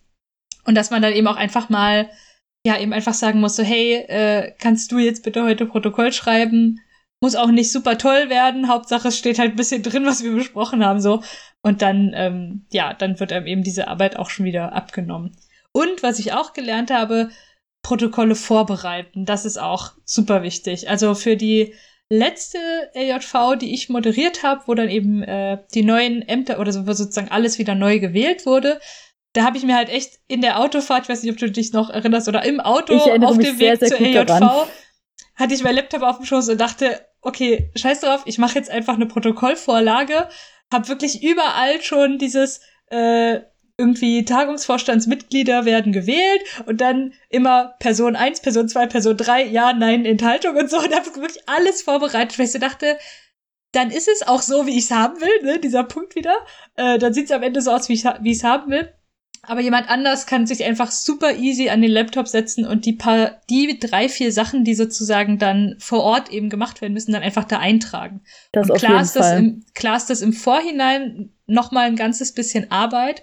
Und 0.64 0.76
dass 0.76 0.90
man 0.90 1.02
dann 1.02 1.14
eben 1.14 1.28
auch 1.28 1.36
einfach 1.36 1.70
mal, 1.70 2.10
ja, 2.66 2.80
eben 2.80 2.94
einfach 2.94 3.14
sagen 3.14 3.40
muss, 3.42 3.56
so, 3.56 3.64
hey, 3.64 3.94
äh, 4.08 4.52
kannst 4.58 4.92
du 4.92 4.98
jetzt 4.98 5.24
bitte 5.24 5.44
heute 5.44 5.68
Protokoll 5.68 6.12
schreiben? 6.12 6.80
Muss 7.22 7.36
auch 7.36 7.52
nicht 7.52 7.72
super 7.72 8.00
toll 8.00 8.30
werden. 8.30 8.68
Hauptsache, 8.68 9.10
es 9.10 9.18
steht 9.20 9.38
halt 9.38 9.52
ein 9.52 9.56
bisschen 9.56 9.84
drin, 9.84 10.06
was 10.08 10.24
wir 10.24 10.34
besprochen 10.34 10.84
haben, 10.84 11.00
so. 11.00 11.22
Und 11.62 11.84
dann, 11.84 12.12
ähm, 12.16 12.66
ja, 12.72 12.96
dann 12.96 13.20
wird 13.20 13.32
einem 13.32 13.46
eben 13.46 13.64
diese 13.64 13.88
Arbeit 13.88 14.18
auch 14.18 14.32
schon 14.32 14.48
wieder 14.48 14.74
abgenommen. 14.74 15.38
Und 15.74 16.02
was 16.02 16.18
ich 16.18 16.34
auch 16.34 16.54
gelernt 16.54 16.90
habe, 16.90 17.30
Protokolle 17.84 18.34
vorbereiten. 18.34 19.26
Das 19.26 19.46
ist 19.46 19.60
auch 19.60 19.92
super 20.04 20.42
wichtig. 20.42 20.90
Also 20.90 21.14
für 21.14 21.38
die 21.38 21.76
letzte 22.10 22.58
AJV, 22.96 23.60
die 23.62 23.76
ich 23.76 23.90
moderiert 23.90 24.42
habe, 24.42 24.64
wo 24.66 24.74
dann 24.74 24.90
eben 24.90 25.22
äh, 25.22 25.60
die 25.76 25.84
neuen 25.84 26.28
Ämter 26.28 26.60
oder 26.60 26.72
so, 26.72 26.84
sozusagen 26.84 27.30
alles 27.30 27.60
wieder 27.60 27.76
neu 27.76 28.00
gewählt 28.00 28.48
wurde, 28.48 28.80
da 29.36 29.44
habe 29.44 29.58
ich 29.58 29.64
mir 29.64 29.76
halt 29.76 29.90
echt 29.90 30.20
in 30.28 30.42
der 30.42 30.60
Autofahrt, 30.60 31.04
ich 31.04 31.10
weiß 31.10 31.22
nicht, 31.22 31.32
ob 31.32 31.38
du 31.38 31.52
dich 31.52 31.74
noch 31.74 31.90
erinnerst, 31.90 32.28
oder 32.28 32.44
im 32.46 32.60
Auto 32.60 32.96
auf 32.96 33.38
dem 33.38 33.60
Weg 33.60 33.78
sehr, 33.78 33.78
sehr 33.78 33.90
zur 33.90 33.98
AJV, 33.98 34.26
daran. 34.26 34.68
hatte 35.36 35.54
ich 35.54 35.64
mein 35.64 35.76
Laptop 35.76 36.04
auf 36.04 36.18
dem 36.18 36.26
Schoß 36.26 36.50
und 36.50 36.60
dachte, 36.60 37.06
okay, 37.22 37.70
scheiß 37.76 38.02
drauf, 38.02 38.24
ich 38.26 38.38
mache 38.38 38.56
jetzt 38.56 38.70
einfach 38.70 38.96
eine 38.96 39.08
Protokollvorlage, 39.08 40.30
habe 40.72 40.88
wirklich 40.88 41.22
überall 41.22 41.82
schon 41.82 42.18
dieses 42.18 42.62
äh, 42.88 43.42
irgendwie 43.78 44.24
Tagungsvorstandsmitglieder 44.24 45.66
werden 45.66 45.92
gewählt 45.92 46.42
und 46.66 46.80
dann 46.80 47.14
immer 47.30 47.76
Person 47.80 48.16
1, 48.16 48.40
Person 48.40 48.70
2, 48.70 48.88
Person 48.88 49.18
3, 49.18 49.48
ja, 49.48 49.74
nein, 49.74 50.06
Enthaltung 50.06 50.56
und 50.56 50.70
so. 50.70 50.78
Und 50.78 50.96
habe 50.96 51.14
wirklich 51.14 51.44
alles 51.48 51.82
vorbereitet, 51.82 52.40
weil 52.40 52.46
ich 52.46 52.54
so 52.54 52.60
dachte, 52.60 52.98
dann 53.74 53.92
ist 53.92 54.08
es 54.08 54.26
auch 54.26 54.42
so, 54.42 54.66
wie 54.66 54.78
ich 54.78 54.86
es 54.86 54.92
haben 54.92 55.20
will, 55.20 55.44
ne, 55.44 55.60
dieser 55.60 55.84
Punkt 55.84 56.16
wieder. 56.16 56.38
Äh, 56.76 56.98
dann 57.00 57.14
sieht 57.14 57.26
es 57.26 57.32
am 57.32 57.44
Ende 57.44 57.60
so 57.62 57.72
aus, 57.72 57.90
wie 57.90 57.94
ich 57.94 58.06
es 58.06 58.44
haben 58.46 58.72
will. 58.72 58.94
Aber 59.48 59.62
jemand 59.62 59.90
anders 59.90 60.26
kann 60.26 60.48
sich 60.48 60.64
einfach 60.64 60.92
super 60.92 61.36
easy 61.36 61.70
an 61.70 61.82
den 61.82 61.92
Laptop 61.92 62.28
setzen 62.28 62.66
und 62.66 62.86
die 62.86 62.94
paar, 62.94 63.42
die 63.50 63.80
drei, 63.80 64.10
vier 64.10 64.32
Sachen, 64.32 64.64
die 64.64 64.76
sozusagen 64.76 65.38
dann 65.38 65.76
vor 65.80 66.04
Ort 66.04 66.32
eben 66.32 66.50
gemacht 66.50 66.82
werden 66.82 66.94
müssen, 66.94 67.12
dann 67.12 67.24
einfach 67.24 67.46
da 67.46 67.60
eintragen. 67.60 68.22
Das 68.52 68.70
und 68.70 68.78
klar, 68.78 69.02
ist 69.02 69.16
das 69.16 69.34
im, 69.34 69.64
klar 69.74 69.98
ist 69.98 70.10
das 70.10 70.22
im 70.22 70.34
Vorhinein 70.34 71.32
noch 71.48 71.72
mal 71.72 71.88
ein 71.88 71.96
ganzes 71.96 72.34
bisschen 72.34 72.72
Arbeit, 72.72 73.22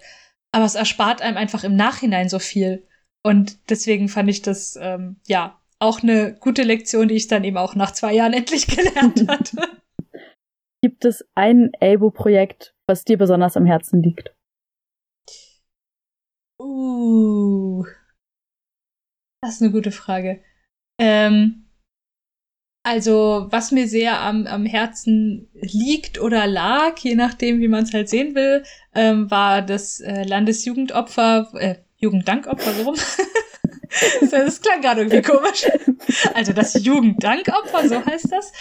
aber 0.52 0.64
es 0.64 0.74
erspart 0.74 1.22
einem 1.22 1.36
einfach 1.36 1.64
im 1.64 1.76
Nachhinein 1.76 2.28
so 2.28 2.38
viel. 2.38 2.86
Und 3.22 3.58
deswegen 3.70 4.08
fand 4.08 4.28
ich 4.28 4.42
das, 4.42 4.78
ähm, 4.80 5.16
ja, 5.26 5.58
auch 5.78 6.02
eine 6.02 6.34
gute 6.34 6.62
Lektion, 6.62 7.08
die 7.08 7.16
ich 7.16 7.26
dann 7.26 7.44
eben 7.44 7.56
auch 7.56 7.74
nach 7.74 7.92
zwei 7.92 8.14
Jahren 8.14 8.32
endlich 8.34 8.66
gelernt 8.66 9.28
hatte. 9.28 9.56
Gibt 10.82 11.04
es 11.04 11.24
ein 11.36 11.70
ABO-Projekt, 11.80 12.74
was 12.88 13.04
dir 13.04 13.16
besonders 13.16 13.56
am 13.56 13.66
Herzen 13.66 14.02
liegt? 14.02 14.34
Uh, 16.62 17.84
das 19.42 19.56
ist 19.56 19.62
eine 19.62 19.72
gute 19.72 19.90
Frage. 19.90 20.44
Ähm, 21.00 21.66
also, 22.84 23.48
was 23.50 23.72
mir 23.72 23.88
sehr 23.88 24.20
am, 24.20 24.46
am 24.46 24.64
Herzen 24.64 25.50
liegt 25.54 26.20
oder 26.20 26.46
lag, 26.46 26.98
je 26.98 27.16
nachdem, 27.16 27.60
wie 27.60 27.66
man 27.66 27.82
es 27.82 27.92
halt 27.92 28.08
sehen 28.08 28.36
will, 28.36 28.62
ähm, 28.94 29.28
war 29.28 29.62
das 29.62 29.98
äh, 30.00 30.22
Landesjugendopfer, 30.22 31.50
äh, 31.54 31.76
Jugenddankopfer, 31.96 32.72
so 32.72 32.82
rum. 32.84 32.96
das 34.30 34.60
klang 34.60 34.80
gerade 34.80 35.02
irgendwie 35.02 35.22
komisch. 35.22 35.66
Also 36.34 36.52
das 36.52 36.74
Jugenddankopfer, 36.74 37.88
so 37.88 38.04
heißt 38.04 38.32
das, 38.32 38.52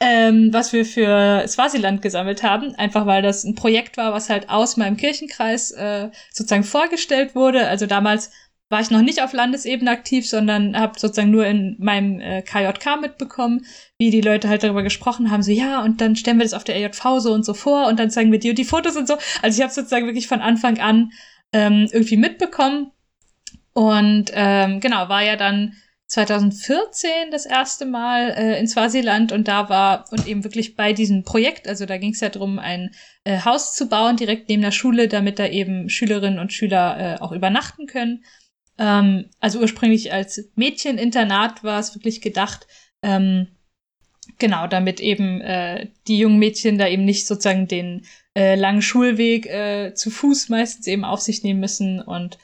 ähm, 0.00 0.50
was 0.52 0.72
wir 0.72 0.84
für 0.84 1.44
Swasiland 1.46 2.02
gesammelt 2.02 2.42
haben, 2.42 2.74
einfach 2.76 3.06
weil 3.06 3.22
das 3.22 3.44
ein 3.44 3.54
Projekt 3.54 3.96
war, 3.96 4.12
was 4.12 4.30
halt 4.30 4.48
aus 4.48 4.76
meinem 4.76 4.96
Kirchenkreis 4.96 5.72
äh, 5.72 6.10
sozusagen 6.32 6.64
vorgestellt 6.64 7.34
wurde. 7.34 7.66
Also 7.66 7.86
damals 7.86 8.30
war 8.68 8.80
ich 8.80 8.90
noch 8.90 9.02
nicht 9.02 9.22
auf 9.22 9.32
Landesebene 9.32 9.90
aktiv, 9.90 10.28
sondern 10.28 10.76
habe 10.76 10.98
sozusagen 10.98 11.30
nur 11.30 11.46
in 11.46 11.76
meinem 11.78 12.20
äh, 12.20 12.42
KJK 12.42 13.00
mitbekommen, 13.00 13.64
wie 13.98 14.10
die 14.10 14.20
Leute 14.20 14.48
halt 14.48 14.64
darüber 14.64 14.82
gesprochen 14.82 15.30
haben, 15.30 15.42
so 15.42 15.52
ja, 15.52 15.82
und 15.82 16.00
dann 16.00 16.16
stellen 16.16 16.38
wir 16.38 16.44
das 16.44 16.54
auf 16.54 16.64
der 16.64 16.76
EJV 16.76 17.20
so 17.20 17.32
und 17.32 17.44
so 17.44 17.54
vor 17.54 17.86
und 17.86 18.00
dann 18.00 18.10
zeigen 18.10 18.32
wir 18.32 18.40
und 18.50 18.58
die 18.58 18.64
Fotos 18.64 18.96
und 18.96 19.06
so. 19.06 19.18
Also 19.42 19.58
ich 19.58 19.62
habe 19.62 19.72
sozusagen 19.72 20.06
wirklich 20.06 20.26
von 20.26 20.40
Anfang 20.40 20.80
an 20.80 21.12
ähm, 21.52 21.88
irgendwie 21.92 22.16
mitbekommen. 22.16 22.90
Und 23.76 24.30
ähm, 24.32 24.80
genau, 24.80 25.10
war 25.10 25.22
ja 25.22 25.36
dann 25.36 25.74
2014 26.06 27.30
das 27.30 27.44
erste 27.44 27.84
Mal 27.84 28.30
äh, 28.30 28.58
in 28.58 28.66
Swasiland 28.66 29.32
und 29.32 29.48
da 29.48 29.68
war 29.68 30.06
und 30.10 30.26
eben 30.26 30.44
wirklich 30.44 30.76
bei 30.76 30.94
diesem 30.94 31.24
Projekt, 31.24 31.68
also 31.68 31.84
da 31.84 31.98
ging 31.98 32.12
es 32.14 32.20
ja 32.20 32.30
darum, 32.30 32.58
ein 32.58 32.92
äh, 33.24 33.40
Haus 33.44 33.74
zu 33.74 33.90
bauen 33.90 34.16
direkt 34.16 34.48
neben 34.48 34.62
der 34.62 34.70
Schule, 34.70 35.08
damit 35.08 35.38
da 35.38 35.46
eben 35.46 35.90
Schülerinnen 35.90 36.38
und 36.38 36.54
Schüler 36.54 37.18
äh, 37.18 37.20
auch 37.20 37.32
übernachten 37.32 37.86
können. 37.86 38.24
Ähm, 38.78 39.28
also 39.40 39.60
ursprünglich 39.60 40.10
als 40.10 40.48
Mädcheninternat 40.54 41.62
war 41.62 41.78
es 41.78 41.94
wirklich 41.94 42.22
gedacht. 42.22 42.66
Ähm, 43.02 43.48
genau, 44.38 44.68
damit 44.68 45.00
eben 45.00 45.42
äh, 45.42 45.88
die 46.08 46.16
jungen 46.16 46.38
Mädchen 46.38 46.78
da 46.78 46.88
eben 46.88 47.04
nicht 47.04 47.26
sozusagen 47.26 47.68
den 47.68 48.06
äh, 48.34 48.54
langen 48.54 48.80
Schulweg 48.80 49.44
äh, 49.44 49.92
zu 49.92 50.08
Fuß 50.08 50.48
meistens 50.48 50.86
eben 50.86 51.04
auf 51.04 51.20
sich 51.20 51.42
nehmen 51.42 51.60
müssen 51.60 52.00
und 52.00 52.38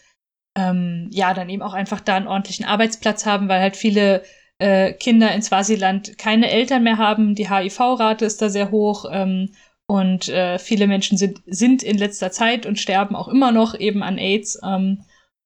ähm, 0.57 1.09
ja, 1.11 1.35
dann 1.35 1.49
eben 1.49 1.63
auch 1.63 1.75
einfach 1.75 2.01
da 2.01 2.17
einen 2.17 2.29
ordentlichen 2.29 2.65
Arbeitsplatz 2.67 3.27
haben, 3.27 3.49
weil 3.49 3.61
halt 3.61 3.77
viele 3.77 4.23
äh, 4.59 4.93
Kinder 4.93 5.33
in 5.35 5.43
Swasiland 5.43 6.19
keine 6.19 6.51
Eltern 6.51 6.83
mehr 6.83 6.99
haben. 6.99 7.35
Die 7.35 7.51
HIV-Rate 7.51 8.25
ist 8.25 8.43
da 8.43 8.49
sehr 8.49 8.71
hoch 8.71 9.07
ähm, 9.11 9.51
und 9.87 10.29
äh, 10.29 10.59
viele 10.59 10.87
Menschen 10.87 11.19
sind, 11.19 11.41
sind 11.47 11.83
in 11.83 11.99
letzter 11.99 12.31
Zeit 12.31 12.67
und 12.67 12.79
sterben 12.79 13.17
auch 13.17 13.29
immer 13.29 13.53
noch 13.53 13.79
eben 13.79 14.03
an 14.03 14.19
AIDS. 14.19 14.59
Ähm, 14.65 15.05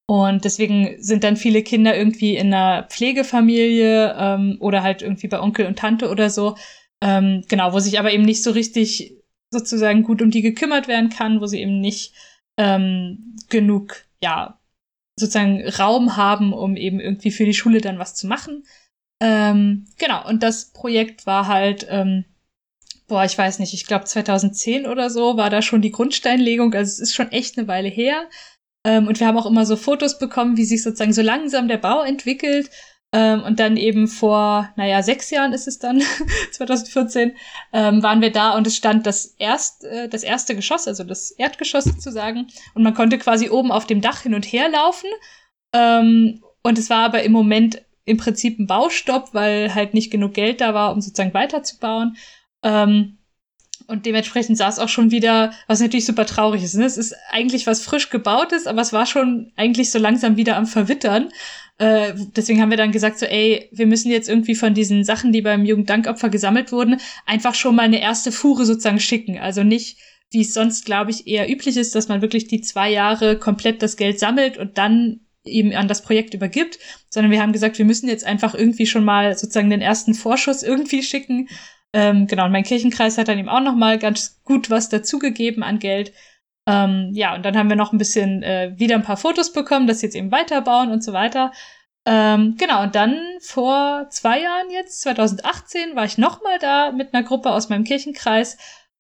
und 0.09 0.45
deswegen 0.45 0.97
sind 1.03 1.25
dann 1.25 1.37
viele 1.37 1.63
Kinder 1.63 1.97
irgendwie 1.97 2.37
in 2.37 2.55
einer 2.55 2.85
Pflegefamilie 2.85 4.15
ähm, 4.17 4.57
oder 4.61 4.83
halt 4.83 5.03
irgendwie 5.03 5.27
bei 5.29 5.41
Onkel 5.41 5.67
und 5.67 5.79
Tante 5.79 6.09
oder 6.11 6.31
so. 6.31 6.57
Ähm, 7.03 7.43
genau, 7.49 7.73
wo 7.73 7.81
sich 7.81 7.99
aber 7.99 8.13
eben 8.13 8.25
nicht 8.25 8.43
so 8.43 8.53
richtig 8.53 9.17
sozusagen 9.51 10.03
gut 10.03 10.23
um 10.23 10.31
die 10.31 10.43
gekümmert 10.43 10.89
werden 10.89 11.11
kann, 11.11 11.41
wo 11.41 11.47
sie 11.47 11.61
eben 11.61 11.81
nicht 11.81 12.15
ähm, 12.57 13.37
genug, 13.49 14.05
ja, 14.23 14.59
sozusagen 15.19 15.67
Raum 15.69 16.17
haben, 16.17 16.53
um 16.53 16.77
eben 16.77 17.01
irgendwie 17.01 17.31
für 17.31 17.45
die 17.45 17.55
Schule 17.55 17.81
dann 17.81 17.99
was 17.99 18.15
zu 18.15 18.27
machen. 18.27 18.65
Ähm, 19.23 19.87
genau, 19.99 20.29
und 20.29 20.43
das 20.43 20.73
Projekt 20.73 21.27
war 21.27 21.47
halt, 21.47 21.87
ähm, 21.89 22.25
boah, 23.09 23.25
ich 23.25 23.37
weiß 23.37 23.59
nicht, 23.59 23.73
ich 23.73 23.87
glaube 23.87 24.05
2010 24.05 24.87
oder 24.87 25.09
so 25.11 25.37
war 25.37 25.49
da 25.49 25.63
schon 25.63 25.81
die 25.81 25.93
Grundsteinlegung, 25.93 26.75
also 26.75 26.91
es 26.91 26.99
ist 26.99 27.15
schon 27.15 27.33
echt 27.33 27.57
eine 27.57 27.69
Weile 27.69 27.89
her. 27.89 28.29
Ähm, 28.87 29.09
und 29.09 29.19
wir 29.19 29.27
haben 29.27 29.39
auch 29.39 29.47
immer 29.47 29.67
so 29.67 29.77
Fotos 29.77 30.19
bekommen, 30.19 30.57
wie 30.57 30.65
sich 30.65 30.83
sozusagen 30.83 31.13
so 31.13 31.23
langsam 31.23 31.67
der 31.67 31.79
Bau 31.79 32.03
entwickelt. 32.03 32.71
Ähm, 33.17 33.45
und 33.45 33.61
dann 33.61 33.79
eben 33.79 34.09
vor, 34.09 34.69
naja, 34.77 35.03
sechs 35.03 35.31
Jahren 35.31 35.55
ist 35.55 35.67
es 35.67 35.79
dann, 35.79 36.03
2014, 36.53 37.35
ähm, 37.73 38.03
waren 38.03 38.21
wir 38.21 38.31
da 38.31 38.55
und 38.55 38.67
es 38.67 38.77
stand 38.77 39.07
das, 39.07 39.35
erst, 39.39 39.85
äh, 39.85 40.07
das 40.07 40.23
erste 40.23 40.55
Geschoss, 40.55 40.87
also 40.87 41.03
das 41.03 41.31
Erdgeschoss 41.31 41.85
sozusagen. 41.85 42.49
Und 42.75 42.83
man 42.83 42.93
konnte 42.93 43.17
quasi 43.17 43.49
oben 43.49 43.73
auf 43.73 43.87
dem 43.87 44.03
Dach 44.03 44.21
hin 44.21 44.35
und 44.35 44.45
her 44.45 44.69
laufen. 44.69 45.09
Ähm, 45.73 46.43
und 46.63 46.79
es 46.79 46.91
war 46.91 47.07
aber 47.07 47.23
im 47.23 47.33
Moment 47.33 47.81
im 48.05 48.19
Prinzip 48.19 48.59
ein 48.59 48.67
Baustopp, 48.67 49.31
weil 49.33 49.75
halt 49.75 49.95
nicht 49.95 50.11
genug 50.11 50.35
Geld 50.35 50.61
da 50.61 50.75
war, 50.75 50.93
um 50.93 51.01
sozusagen 51.01 51.33
weiterzubauen. 51.33 52.19
Ähm, 52.63 53.17
und 53.87 54.05
dementsprechend 54.05 54.61
es 54.61 54.79
auch 54.79 54.89
schon 54.91 55.11
wieder, 55.11 55.53
was 55.69 55.81
natürlich 55.81 56.05
super 56.05 56.27
traurig 56.27 56.63
ist. 56.63 56.75
Ne? 56.75 56.85
Es 56.85 56.99
ist 56.99 57.15
eigentlich 57.31 57.67
was 57.67 57.83
frisch 57.83 58.11
gebautes, 58.11 58.67
aber 58.67 58.83
es 58.83 58.93
war 58.93 59.07
schon 59.07 59.53
eigentlich 59.57 59.91
so 59.91 59.99
langsam 59.99 60.37
wieder 60.37 60.57
am 60.57 60.67
Verwittern. 60.67 61.31
Äh, 61.79 62.15
deswegen 62.35 62.61
haben 62.61 62.71
wir 62.71 62.77
dann 62.79 62.93
gesagt, 62.93 63.19
so, 63.19 63.27
ey, 63.27 63.69
wir 63.73 63.87
müssen 63.87 64.11
jetzt 64.11 64.29
irgendwie 64.29 64.55
von 64.55 64.73
diesen 64.75 65.05
Sachen, 65.05 65.33
die 65.33 65.43
beim 65.43 65.65
Jugenddankopfer 65.65 66.31
gesammelt 66.31 66.73
wurden, 66.73 67.01
einfach 67.27 67.55
schon 67.55 67.77
mal 67.77 67.83
eine 67.83 68.01
erste 68.01 68.33
Fuhre 68.33 68.65
sozusagen 68.65 69.01
schicken. 69.01 69.39
Also 69.39 69.63
nicht 69.63 69.99
wie 70.31 70.41
es 70.41 70.55
sonst, 70.55 70.85
glaube 70.85 71.11
ich, 71.11 71.27
eher 71.27 71.51
üblich 71.51 71.77
ist, 71.77 71.95
dass 71.95 72.09
man 72.09 72.23
wirklich 72.23 72.49
die 72.49 72.61
zwei 72.61 72.91
Jahre 72.91 73.39
komplett 73.39 73.83
das 73.83 73.97
Geld 73.97 74.19
sammelt 74.19 74.59
und 74.59 74.77
dann 74.79 75.21
eben 75.45 75.73
an 75.75 75.87
das 75.87 76.03
Projekt 76.03 76.35
übergibt, 76.35 76.79
sondern 77.09 77.31
wir 77.31 77.41
haben 77.41 77.53
gesagt, 77.53 77.79
wir 77.79 77.85
müssen 77.85 78.09
jetzt 78.09 78.25
einfach 78.25 78.55
irgendwie 78.55 78.87
schon 78.87 79.05
mal 79.05 79.39
sozusagen 79.39 79.71
den 79.71 79.81
ersten 79.81 80.15
Vorschuss 80.15 80.63
irgendwie 80.65 81.03
schicken. 81.03 81.49
Ähm, 81.93 82.27
genau, 82.27 82.47
und 82.47 82.53
mein 82.53 82.65
Kirchenkreis 82.65 83.17
hat 83.17 83.29
dann 83.29 83.39
eben 83.39 83.49
auch 83.49 83.61
noch 83.61 83.77
mal 83.77 83.99
ganz 83.99 84.43
gut 84.43 84.71
was 84.71 84.89
dazugegeben 84.89 85.63
an 85.63 85.79
Geld. 85.79 86.13
Ähm, 86.67 87.11
ja, 87.15 87.35
und 87.35 87.45
dann 87.45 87.57
haben 87.57 87.69
wir 87.69 87.77
noch 87.77 87.93
ein 87.93 87.99
bisschen 87.99 88.43
äh, 88.43 88.73
wieder 88.77 88.97
ein 88.97 89.03
paar 89.03 89.17
Fotos 89.17 89.53
bekommen, 89.53 89.87
das 89.87 90.03
jetzt 90.03 90.17
eben 90.17 90.33
weiterbauen 90.33 90.91
und 90.91 91.05
so 91.05 91.13
weiter. 91.13 91.53
Ähm, 92.05 92.57
genau, 92.59 92.83
und 92.85 92.95
dann 92.95 93.19
vor 93.41 94.07
zwei 94.11 94.41
Jahren 94.41 94.71
jetzt, 94.71 95.01
2018, 95.03 95.97
war 95.97 96.05
ich 96.05 96.19
noch 96.19 96.43
mal 96.43 96.59
da 96.59 96.93
mit 96.93 97.13
einer 97.15 97.27
Gruppe 97.27 97.51
aus 97.51 97.69
meinem 97.69 97.85
Kirchenkreis 97.85 98.59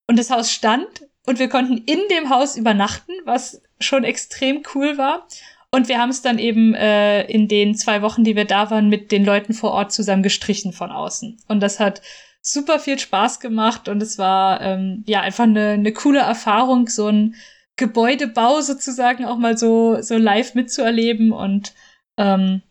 und 0.09 0.19
das 0.19 0.31
Haus 0.31 0.51
stand 0.51 0.87
und 1.25 1.39
wir 1.39 1.49
konnten 1.49 1.79
in 1.79 2.01
dem 2.11 2.31
Haus 2.31 2.57
übernachten, 2.57 3.13
was 3.25 3.63
schon 3.81 4.05
extrem 4.05 4.63
cool 4.75 4.97
war. 4.99 5.27
Und 5.71 5.89
wir 5.89 5.99
haben 5.99 6.11
es 6.11 6.23
dann 6.23 6.39
eben 6.39 6.75
äh, 6.75 7.25
in 7.25 7.49
den 7.49 7.75
zwei 7.75 8.01
Wochen, 8.03 8.25
die 8.25 8.37
wir 8.37 8.45
da 8.45 8.71
waren, 8.71 8.89
mit 8.89 9.13
den 9.13 9.25
Leuten 9.25 9.53
vor 9.53 9.73
Ort 9.73 9.93
zusammen 9.93 10.23
gestrichen 10.23 10.73
von 10.73 10.91
außen. 10.91 11.39
Und 11.49 11.61
das 11.61 11.81
hat 11.81 12.03
super 12.41 12.79
viel 12.79 12.99
Spaß 12.99 13.41
gemacht 13.41 13.89
und 13.89 14.01
es 14.01 14.19
war 14.19 14.61
ähm, 14.61 15.03
ja 15.07 15.21
einfach 15.21 15.45
eine, 15.45 15.71
eine 15.71 15.93
coole 15.93 16.21
Erfahrung, 16.21 16.87
so 16.87 17.09
ein 17.09 17.35
Gebäudebau 17.77 18.61
sozusagen 18.61 19.25
auch 19.25 19.37
mal 19.37 19.57
so, 19.57 20.01
so 20.01 20.17
live 20.17 20.55
mitzuerleben. 20.55 21.33
Und 21.33 21.75
ähm, 22.17 22.63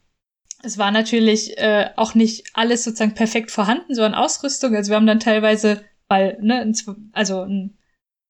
es 0.64 0.78
war 0.78 0.92
natürlich 0.92 1.58
äh, 1.58 1.90
auch 1.96 2.16
nicht 2.16 2.48
alles 2.54 2.84
sozusagen 2.84 3.14
perfekt 3.14 3.52
vorhanden, 3.52 3.94
so 3.94 4.04
an 4.04 4.16
Ausrüstung. 4.16 4.76
Also 4.76 4.90
wir 4.90 4.96
haben 4.96 5.08
dann 5.08 5.20
teilweise, 5.20 5.84
weil, 6.08 6.38
ne, 6.42 6.72
also 7.14 7.44
ein 7.44 7.78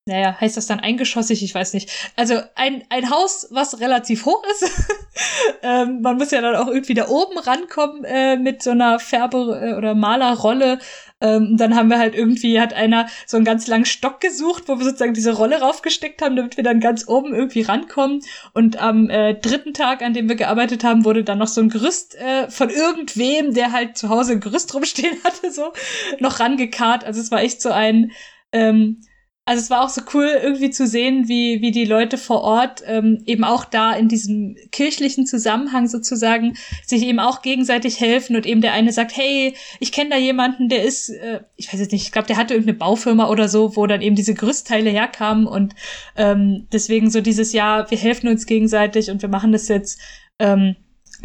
naja, 0.08 0.40
heißt 0.40 0.56
das 0.56 0.68
dann 0.68 0.80
eingeschossig? 0.80 1.44
Ich 1.44 1.56
weiß 1.56 1.74
nicht. 1.74 1.90
Also 2.16 2.40
ein, 2.54 2.84
ein 2.90 3.10
Haus, 3.10 3.48
was 3.50 3.80
relativ 3.80 4.26
hoch 4.26 4.44
ist. 4.52 4.72
ähm, 5.64 6.02
man 6.02 6.18
muss 6.18 6.30
ja 6.30 6.42
dann 6.42 6.56
auch 6.56 6.68
irgendwie 6.68 6.94
da 6.94 7.08
oben 7.08 7.40
rankommen 7.40 8.04
äh, 8.04 8.38
mit 8.38 8.62
so 8.62 8.70
einer 8.70 9.00
Färbe- 9.00 9.60
äh, 9.60 9.74
oder 9.74 9.96
Malerrolle. 9.96 10.78
Ähm, 11.26 11.58
dann 11.58 11.76
haben 11.76 11.90
wir 11.90 11.98
halt 11.98 12.16
irgendwie, 12.16 12.60
hat 12.60 12.74
einer 12.74 13.08
so 13.26 13.38
einen 13.38 13.46
ganz 13.46 13.68
langen 13.68 13.86
Stock 13.86 14.20
gesucht, 14.20 14.64
wo 14.68 14.78
wir 14.78 14.86
sozusagen 14.86 15.14
diese 15.14 15.34
Rolle 15.34 15.62
raufgesteckt 15.62 16.22
haben, 16.22 16.36
damit 16.36 16.58
wir 16.58 16.64
dann 16.64 16.80
ganz 16.80 17.08
oben 17.08 17.34
irgendwie 17.34 17.62
rankommen. 17.62 18.22
Und 18.54 18.82
am 18.82 19.10
äh, 19.10 19.34
dritten 19.34 19.74
Tag, 19.74 20.02
an 20.02 20.14
dem 20.14 20.30
wir 20.30 20.36
gearbeitet 20.36 20.84
haben, 20.84 21.06
wurde 21.06 21.24
dann 21.24 21.40
noch 21.40 21.48
so 21.48 21.62
ein 21.62 21.70
Gerüst 21.70 22.16
äh, 22.16 22.50
von 22.50 22.70
irgendwem, 22.70 23.54
der 23.54 23.72
halt 23.72 23.98
zu 23.98 24.10
Hause 24.10 24.34
ein 24.34 24.40
Gerüst 24.40 24.74
rumstehen 24.74 25.18
hatte, 25.24 25.52
so 25.52 25.74
noch 26.20 26.40
rangekarrt. 26.40 27.04
Also 27.04 27.20
es 27.22 27.32
war 27.32 27.42
echt 27.42 27.62
so 27.62 27.70
ein 27.72 28.12
ähm, 28.52 29.02
also 29.48 29.62
es 29.62 29.70
war 29.70 29.84
auch 29.84 29.90
so 29.90 30.02
cool, 30.16 30.26
irgendwie 30.42 30.72
zu 30.72 30.88
sehen, 30.88 31.28
wie, 31.28 31.62
wie 31.62 31.70
die 31.70 31.86
Leute 31.86 32.18
vor 32.18 32.42
Ort 32.42 32.82
ähm, 32.88 33.22
eben 33.28 33.44
auch 33.44 33.64
da 33.64 33.94
in 33.94 34.08
diesem 34.08 34.56
kirchlichen 34.72 35.28
Zusammenhang 35.28 35.88
sozusagen 35.88 36.58
sich 36.84 37.04
eben 37.04 37.20
auch 37.20 37.44
gegenseitig 37.44 38.00
helfen 38.00 38.36
und 38.36 38.48
eben 38.48 38.62
der 38.62 38.74
eine 38.74 38.92
sagt, 38.92 39.16
hey, 39.16 39.56
ich 39.80 39.92
kenne 39.92 40.10
da 40.10 40.18
jemanden, 40.18 40.68
der 40.68 40.84
ist, 40.84 41.10
äh, 41.10 41.42
ich 41.58 41.72
weiß 41.72 41.80
jetzt 41.80 41.92
nicht, 41.92 42.02
ich 42.02 42.12
glaube, 42.12 42.28
der 42.28 42.38
hatte 42.38 42.56
irgendeine 42.56 42.80
Baufirma 42.80 43.30
oder 43.30 43.48
so, 43.48 43.76
wo 43.76 43.86
dann 43.86 44.02
eben 44.02 44.16
diese 44.16 44.34
Gerüstteile 44.34 44.90
herkamen 44.90 45.46
und 45.46 45.76
ähm, 46.16 46.68
deswegen 46.72 47.12
so 47.12 47.22
dieses 47.22 47.54
Jahr, 47.54 47.90
wir 47.92 48.00
helfen 48.00 48.30
uns 48.30 48.48
gegenseitig 48.48 49.12
und 49.12 49.22
wir 49.22 49.30
machen 49.30 49.52
das 49.52 49.68
jetzt, 49.68 50.00
ähm, 50.40 50.76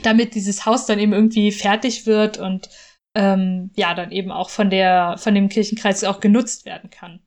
damit 0.02 0.34
dieses 0.34 0.66
Haus 0.66 0.84
dann 0.84 0.98
eben 0.98 1.14
irgendwie 1.14 1.52
fertig 1.52 2.06
wird 2.06 2.36
und 2.36 2.68
ähm, 3.14 3.70
ja, 3.76 3.94
dann 3.94 4.12
eben 4.12 4.30
auch 4.30 4.50
von 4.50 4.68
der, 4.68 5.16
von 5.16 5.34
dem 5.34 5.48
Kirchenkreis 5.48 6.04
auch 6.04 6.20
genutzt 6.20 6.66
werden 6.66 6.90
kann. 6.90 7.20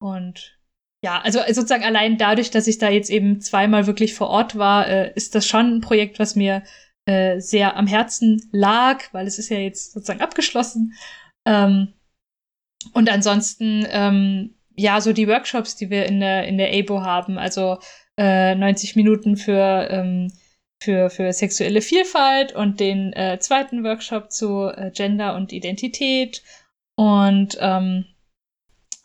Und 0.00 0.58
ja, 1.02 1.20
also 1.20 1.40
sozusagen 1.46 1.84
allein 1.84 2.18
dadurch, 2.18 2.50
dass 2.50 2.66
ich 2.66 2.78
da 2.78 2.90
jetzt 2.90 3.10
eben 3.10 3.40
zweimal 3.40 3.86
wirklich 3.86 4.14
vor 4.14 4.28
Ort 4.28 4.56
war, 4.56 4.88
äh, 4.88 5.12
ist 5.14 5.34
das 5.34 5.46
schon 5.46 5.76
ein 5.76 5.80
Projekt, 5.80 6.18
was 6.18 6.36
mir 6.36 6.62
äh, 7.06 7.40
sehr 7.40 7.76
am 7.76 7.86
Herzen 7.86 8.48
lag, 8.52 9.04
weil 9.12 9.26
es 9.26 9.38
ist 9.38 9.48
ja 9.48 9.58
jetzt 9.58 9.92
sozusagen 9.92 10.20
abgeschlossen. 10.20 10.94
Ähm, 11.46 11.94
und 12.92 13.10
ansonsten, 13.10 13.86
ähm, 13.90 14.54
ja, 14.76 15.00
so 15.00 15.12
die 15.12 15.28
Workshops, 15.28 15.76
die 15.76 15.90
wir 15.90 16.06
in 16.06 16.20
der, 16.20 16.46
in 16.46 16.58
der 16.58 16.72
ABO 16.72 17.02
haben, 17.02 17.38
also 17.38 17.78
äh, 18.18 18.54
90 18.54 18.96
Minuten 18.96 19.36
für, 19.36 19.88
ähm, 19.90 20.32
für, 20.82 21.10
für 21.10 21.32
sexuelle 21.32 21.82
Vielfalt 21.82 22.52
und 22.54 22.80
den 22.80 23.12
äh, 23.12 23.38
zweiten 23.40 23.84
Workshop 23.84 24.30
zu 24.30 24.68
äh, 24.68 24.90
Gender 24.90 25.34
und 25.34 25.52
Identität 25.52 26.42
und 26.96 27.56
ähm, 27.60 28.06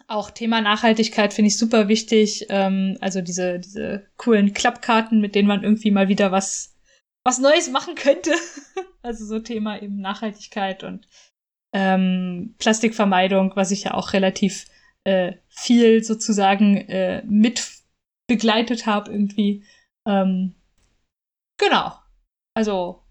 auch 0.08 0.30
Thema 0.32 0.62
Nachhaltigkeit 0.62 1.34
finde 1.34 1.48
ich 1.48 1.58
super 1.58 1.88
wichtig. 1.88 2.46
Ähm, 2.50 2.98
also 3.02 3.22
diese, 3.22 3.60
diese 3.60 4.08
coolen 4.18 4.54
Klappkarten, 4.54 5.20
mit 5.20 5.36
denen 5.36 5.48
man 5.48 5.64
irgendwie 5.64 5.92
mal 5.92 6.08
wieder 6.08 6.32
was, 6.32 6.76
was 7.24 7.40
Neues 7.40 7.70
machen 7.70 7.96
könnte. 7.96 8.32
also 9.02 9.26
so 9.26 9.40
Thema 9.40 9.82
eben 9.82 10.00
Nachhaltigkeit 10.00 10.84
und 10.84 11.08
ähm, 11.74 12.56
Plastikvermeidung, 12.60 13.54
was 13.56 13.72
ich 13.72 13.84
ja 13.84 13.94
auch 13.94 14.14
relativ 14.14 14.66
äh, 15.04 15.34
viel 15.50 16.04
sozusagen 16.04 16.78
äh, 16.78 17.24
mit 17.26 17.68
begleitet 18.28 18.86
habe 18.86 19.12
irgendwie. 19.12 19.64
Ähm, 20.08 20.56
genau. 21.60 21.94
Also 22.56 23.04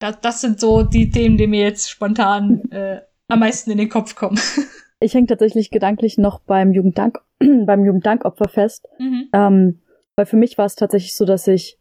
das, 0.00 0.20
das 0.20 0.40
sind 0.40 0.60
so 0.60 0.82
die 0.82 1.10
Themen, 1.10 1.36
die 1.36 1.46
mir 1.46 1.62
jetzt 1.62 1.90
spontan 1.90 2.70
äh, 2.70 3.02
am 3.28 3.40
meisten 3.40 3.70
in 3.70 3.78
den 3.78 3.88
Kopf 3.88 4.14
kommen. 4.14 4.38
Ich 5.02 5.14
hänge 5.14 5.26
tatsächlich 5.26 5.70
gedanklich 5.70 6.18
noch 6.18 6.40
beim 6.40 6.72
Jugenddank, 6.72 7.20
beim 7.38 7.84
Jugenddankopferfest. 7.84 8.88
Mhm. 8.98 9.28
Ähm, 9.32 9.82
weil 10.16 10.26
für 10.26 10.36
mich 10.36 10.58
war 10.58 10.66
es 10.66 10.76
tatsächlich 10.76 11.16
so, 11.16 11.24
dass 11.24 11.48
ich 11.48 11.78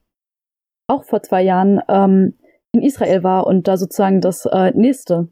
auch 0.88 1.04
vor 1.04 1.22
zwei 1.24 1.42
Jahren 1.42 1.82
ähm, 1.88 2.38
in 2.72 2.82
Israel 2.82 3.24
war 3.24 3.48
und 3.48 3.68
da 3.68 3.78
sozusagen 3.78 4.22
das 4.22 4.46
äh, 4.46 4.72
nächste 4.72 5.30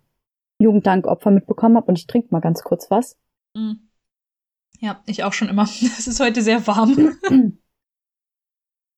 Jugenddankopfer 0.60 1.32
mitbekommen 1.32 1.78
habe. 1.78 1.88
Und 1.88 1.98
ich 1.98 2.08
trinke 2.08 2.30
mal 2.32 2.42
ganz 2.42 2.64
kurz 2.64 2.92
was. 2.92 3.18
Mhm. 3.56 3.90
Ja, 4.80 5.02
ich 5.06 5.24
auch 5.24 5.34
schon 5.34 5.50
immer. 5.50 5.64
Es 5.82 6.08
ist 6.08 6.20
heute 6.20 6.42
sehr 6.42 6.66
warm. 6.68 7.18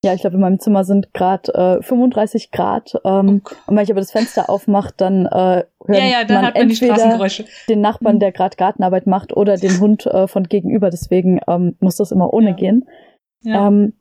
Ja, 0.03 0.15
ich 0.15 0.21
glaube, 0.21 0.35
in 0.35 0.41
meinem 0.41 0.59
Zimmer 0.59 0.83
sind 0.83 1.13
gerade 1.13 1.53
äh, 1.79 1.83
35 1.83 2.49
Grad. 2.51 2.93
Ähm, 3.05 3.41
oh. 3.45 3.51
Und 3.67 3.75
wenn 3.75 3.83
ich 3.83 3.91
aber 3.91 3.99
das 3.99 4.11
Fenster 4.11 4.49
aufmache, 4.49 4.93
dann 4.97 5.27
äh, 5.27 5.63
hört 5.85 5.97
ja, 5.97 6.05
ja, 6.05 6.23
dann 6.23 6.41
man 6.41 6.55
entweder 6.55 7.17
man 7.17 7.29
den 7.69 7.81
Nachbarn, 7.81 8.15
mhm. 8.15 8.19
der 8.19 8.31
gerade 8.31 8.57
Gartenarbeit 8.57 9.05
macht, 9.05 9.35
oder 9.37 9.57
den 9.57 9.79
Hund 9.79 10.07
äh, 10.07 10.27
von 10.27 10.45
gegenüber. 10.45 10.89
Deswegen 10.89 11.39
ähm, 11.47 11.75
muss 11.79 11.97
das 11.97 12.11
immer 12.11 12.33
ohne 12.33 12.49
ja. 12.49 12.55
gehen. 12.55 12.89
Ja. 13.43 13.67
Ähm, 13.67 13.93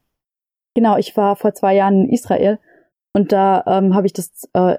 genau, 0.74 0.96
ich 0.96 1.16
war 1.18 1.36
vor 1.36 1.52
zwei 1.52 1.74
Jahren 1.74 2.04
in 2.04 2.08
Israel 2.10 2.58
und 3.12 3.32
da 3.32 3.64
ähm, 3.66 3.94
habe 3.94 4.06
ich 4.06 4.14
das 4.14 4.48
äh, 4.54 4.78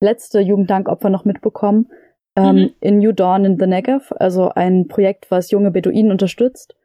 letzte 0.00 0.38
Jugenddankopfer 0.40 1.10
noch 1.10 1.24
mitbekommen. 1.24 1.90
Ähm, 2.36 2.56
mhm. 2.56 2.70
In 2.80 2.98
New 2.98 3.12
Dawn 3.12 3.44
in 3.44 3.58
the 3.58 3.66
Negev, 3.66 4.12
also 4.18 4.50
ein 4.50 4.86
Projekt, 4.86 5.30
was 5.30 5.50
junge 5.50 5.70
Beduinen 5.70 6.12
unterstützt 6.12 6.76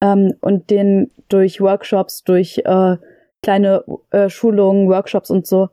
ähm, 0.00 0.34
und 0.40 0.70
den 0.70 1.10
durch 1.28 1.60
Workshops, 1.60 2.22
durch 2.24 2.58
äh, 2.64 2.96
kleine 3.42 3.84
äh, 4.10 4.28
Schulungen, 4.28 4.88
Workshops 4.88 5.30
und 5.30 5.46
so, 5.46 5.68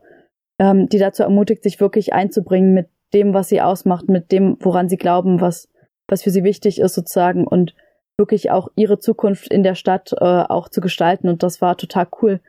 ähm, 0.58 0.88
die 0.88 0.98
dazu 0.98 1.22
ermutigt, 1.22 1.62
sich 1.62 1.80
wirklich 1.80 2.12
einzubringen 2.12 2.74
mit 2.74 2.88
dem, 3.14 3.34
was 3.34 3.48
sie 3.48 3.60
ausmacht, 3.60 4.08
mit 4.08 4.32
dem, 4.32 4.56
woran 4.60 4.88
sie 4.88 4.96
glauben, 4.96 5.40
was, 5.40 5.68
was 6.08 6.22
für 6.22 6.30
sie 6.30 6.44
wichtig 6.44 6.80
ist 6.80 6.94
sozusagen 6.94 7.46
und 7.46 7.74
wirklich 8.18 8.50
auch 8.50 8.68
ihre 8.76 8.98
Zukunft 8.98 9.52
in 9.52 9.62
der 9.62 9.74
Stadt 9.74 10.12
äh, 10.12 10.24
auch 10.24 10.68
zu 10.68 10.80
gestalten. 10.80 11.28
Und 11.28 11.42
das 11.42 11.60
war 11.60 11.76
total 11.76 12.06
cool, 12.20 12.40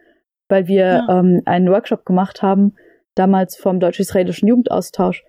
weil 0.49 0.67
wir 0.67 1.05
ja. 1.07 1.19
ähm, 1.19 1.41
einen 1.45 1.69
Workshop 1.69 2.05
gemacht 2.05 2.41
haben, 2.41 2.75
damals 3.15 3.55
vom 3.55 3.79
deutsch-israelischen 3.79 4.47
Jugendaustausch, 4.47 5.23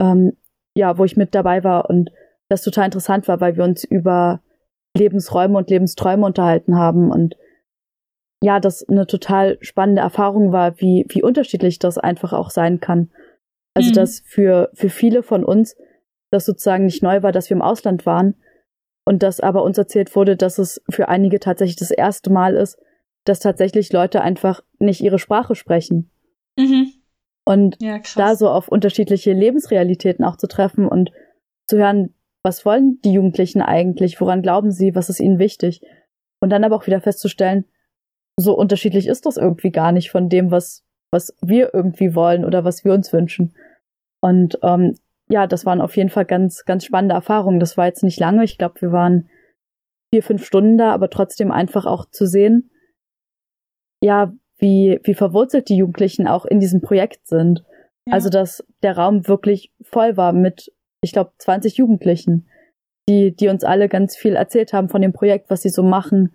ähm, 0.00 0.36
ja, 0.76 0.98
wo 0.98 1.04
ich 1.04 1.16
mit 1.16 1.34
dabei 1.34 1.64
war 1.64 1.88
und 1.88 2.10
das 2.48 2.62
total 2.62 2.86
interessant 2.86 3.28
war, 3.28 3.40
weil 3.40 3.56
wir 3.56 3.64
uns 3.64 3.84
über 3.84 4.40
Lebensräume 4.96 5.56
und 5.56 5.70
Lebensträume 5.70 6.26
unterhalten 6.26 6.76
haben 6.76 7.10
und 7.10 7.36
ja, 8.42 8.60
das 8.60 8.88
eine 8.88 9.06
total 9.06 9.58
spannende 9.60 10.02
Erfahrung 10.02 10.52
war, 10.52 10.80
wie, 10.80 11.04
wie 11.08 11.22
unterschiedlich 11.22 11.78
das 11.78 11.98
einfach 11.98 12.32
auch 12.32 12.50
sein 12.50 12.80
kann. 12.80 13.10
Also, 13.74 13.90
mhm. 13.90 13.94
dass 13.94 14.20
für, 14.20 14.70
für 14.74 14.90
viele 14.90 15.22
von 15.22 15.44
uns 15.44 15.76
das 16.30 16.44
sozusagen 16.44 16.84
nicht 16.84 17.02
neu 17.02 17.22
war, 17.22 17.32
dass 17.32 17.50
wir 17.50 17.56
im 17.56 17.62
Ausland 17.62 18.06
waren 18.06 18.34
und 19.04 19.22
dass 19.22 19.40
aber 19.40 19.62
uns 19.62 19.78
erzählt 19.78 20.14
wurde, 20.14 20.36
dass 20.36 20.58
es 20.58 20.82
für 20.90 21.08
einige 21.08 21.40
tatsächlich 21.40 21.76
das 21.76 21.90
erste 21.90 22.30
Mal 22.30 22.54
ist, 22.54 22.78
dass 23.24 23.40
tatsächlich 23.40 23.92
Leute 23.92 24.20
einfach 24.20 24.62
nicht 24.78 25.00
ihre 25.00 25.18
Sprache 25.18 25.54
sprechen. 25.54 26.10
Mhm. 26.58 26.92
Und 27.44 27.76
ja, 27.80 28.00
da 28.16 28.36
so 28.36 28.50
auf 28.50 28.68
unterschiedliche 28.68 29.32
Lebensrealitäten 29.32 30.24
auch 30.24 30.36
zu 30.36 30.46
treffen 30.46 30.86
und 30.86 31.10
zu 31.66 31.78
hören, 31.78 32.14
was 32.42 32.64
wollen 32.64 33.00
die 33.04 33.12
Jugendlichen 33.12 33.62
eigentlich, 33.62 34.20
woran 34.20 34.42
glauben 34.42 34.70
sie, 34.70 34.94
was 34.94 35.08
ist 35.08 35.20
ihnen 35.20 35.38
wichtig? 35.38 35.80
Und 36.40 36.50
dann 36.50 36.62
aber 36.62 36.76
auch 36.76 36.86
wieder 36.86 37.00
festzustellen, 37.00 37.64
so 38.38 38.56
unterschiedlich 38.56 39.08
ist 39.08 39.26
das 39.26 39.36
irgendwie 39.36 39.70
gar 39.70 39.92
nicht 39.92 40.10
von 40.10 40.28
dem, 40.28 40.50
was, 40.50 40.84
was 41.10 41.36
wir 41.42 41.74
irgendwie 41.74 42.14
wollen 42.14 42.44
oder 42.44 42.64
was 42.64 42.84
wir 42.84 42.92
uns 42.92 43.12
wünschen. 43.12 43.54
Und 44.20 44.58
ähm, 44.62 44.96
ja, 45.28 45.46
das 45.46 45.66
waren 45.66 45.80
auf 45.80 45.96
jeden 45.96 46.08
Fall 46.08 46.24
ganz, 46.24 46.64
ganz 46.64 46.84
spannende 46.84 47.14
Erfahrungen. 47.14 47.60
Das 47.60 47.76
war 47.76 47.86
jetzt 47.86 48.04
nicht 48.04 48.18
lange. 48.20 48.44
Ich 48.44 48.56
glaube, 48.56 48.80
wir 48.80 48.92
waren 48.92 49.28
vier, 50.14 50.22
fünf 50.22 50.44
Stunden 50.44 50.78
da, 50.78 50.92
aber 50.92 51.10
trotzdem 51.10 51.50
einfach 51.50 51.84
auch 51.84 52.06
zu 52.06 52.26
sehen, 52.26 52.70
ja, 54.02 54.32
wie, 54.58 55.00
wie 55.02 55.14
verwurzelt 55.14 55.68
die 55.68 55.76
Jugendlichen 55.76 56.26
auch 56.26 56.44
in 56.46 56.60
diesem 56.60 56.80
Projekt 56.80 57.26
sind. 57.26 57.64
Ja. 58.06 58.14
Also, 58.14 58.30
dass 58.30 58.64
der 58.82 58.96
Raum 58.96 59.26
wirklich 59.26 59.72
voll 59.82 60.16
war 60.16 60.32
mit, 60.32 60.72
ich 61.02 61.12
glaube, 61.12 61.32
20 61.38 61.76
Jugendlichen, 61.76 62.48
die, 63.08 63.34
die 63.34 63.48
uns 63.48 63.64
alle 63.64 63.88
ganz 63.88 64.16
viel 64.16 64.36
erzählt 64.36 64.72
haben 64.72 64.88
von 64.88 65.02
dem 65.02 65.12
Projekt, 65.12 65.50
was 65.50 65.62
sie 65.62 65.70
so 65.70 65.82
machen. 65.82 66.34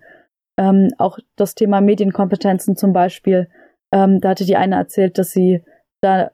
Ähm, 0.56 0.90
auch 0.98 1.18
das 1.36 1.54
Thema 1.54 1.80
Medienkompetenzen 1.80 2.76
zum 2.76 2.92
Beispiel. 2.92 3.48
Ähm, 3.92 4.20
da 4.20 4.30
hatte 4.30 4.44
die 4.44 4.56
eine 4.56 4.76
erzählt, 4.76 5.18
dass 5.18 5.30
sie 5.30 5.64
da, 6.00 6.30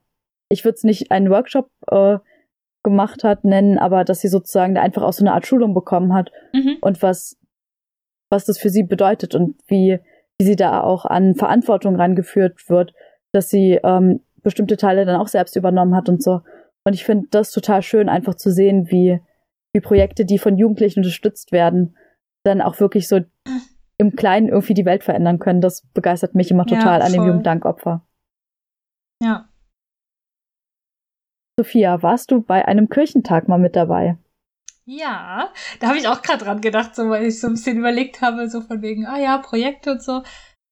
ich 0.50 0.64
würde 0.64 0.76
es 0.76 0.84
nicht 0.84 1.10
einen 1.10 1.30
Workshop 1.30 1.70
äh, 1.90 2.18
gemacht 2.82 3.24
hat, 3.24 3.44
nennen, 3.44 3.78
aber 3.78 4.04
dass 4.04 4.20
sie 4.20 4.28
sozusagen 4.28 4.74
da 4.74 4.82
einfach 4.82 5.02
auch 5.02 5.12
so 5.12 5.24
eine 5.24 5.32
Art 5.32 5.46
Schulung 5.46 5.74
bekommen 5.74 6.14
hat 6.14 6.32
mhm. 6.52 6.78
und 6.80 7.02
was, 7.02 7.38
was 8.30 8.46
das 8.46 8.58
für 8.58 8.70
sie 8.70 8.82
bedeutet 8.82 9.34
und 9.34 9.56
wie, 9.66 9.98
wie 10.38 10.44
sie 10.44 10.56
da 10.56 10.82
auch 10.82 11.04
an 11.04 11.34
Verantwortung 11.34 11.96
rangeführt 11.96 12.68
wird, 12.68 12.94
dass 13.32 13.50
sie 13.50 13.78
ähm, 13.84 14.20
bestimmte 14.42 14.76
Teile 14.76 15.04
dann 15.04 15.20
auch 15.20 15.28
selbst 15.28 15.56
übernommen 15.56 15.94
hat 15.94 16.08
und 16.08 16.22
so. 16.22 16.40
Und 16.84 16.94
ich 16.94 17.04
finde 17.04 17.28
das 17.30 17.52
total 17.52 17.82
schön, 17.82 18.08
einfach 18.08 18.34
zu 18.34 18.50
sehen, 18.50 18.90
wie, 18.90 19.20
wie 19.74 19.80
Projekte, 19.80 20.24
die 20.24 20.38
von 20.38 20.56
Jugendlichen 20.56 21.00
unterstützt 21.00 21.52
werden, 21.52 21.96
dann 22.44 22.62
auch 22.62 22.80
wirklich 22.80 23.06
so 23.06 23.20
im 24.00 24.16
Kleinen 24.16 24.48
irgendwie 24.48 24.74
die 24.74 24.84
Welt 24.84 25.04
verändern 25.04 25.38
können. 25.38 25.60
Das 25.60 25.86
begeistert 25.94 26.34
mich 26.34 26.50
immer 26.50 26.66
total 26.66 27.00
ja, 27.00 27.06
an 27.06 27.12
dem 27.12 27.24
Jugenddankopfer. 27.24 28.02
Ja, 29.22 29.50
Sophia, 31.60 32.02
warst 32.02 32.30
du 32.30 32.40
bei 32.40 32.66
einem 32.66 32.88
Kirchentag 32.88 33.46
mal 33.46 33.58
mit 33.58 33.76
dabei? 33.76 34.16
Ja, 34.86 35.52
da 35.78 35.88
habe 35.88 35.98
ich 35.98 36.08
auch 36.08 36.22
gerade 36.22 36.42
dran 36.42 36.62
gedacht, 36.62 36.96
so 36.96 37.10
weil 37.10 37.26
ich 37.26 37.38
so 37.38 37.48
ein 37.48 37.52
bisschen 37.52 37.76
überlegt 37.76 38.22
habe, 38.22 38.48
so 38.48 38.62
von 38.62 38.80
wegen, 38.80 39.06
ah 39.06 39.18
ja, 39.18 39.36
Projekte 39.36 39.92
und 39.92 40.02
so. 40.02 40.22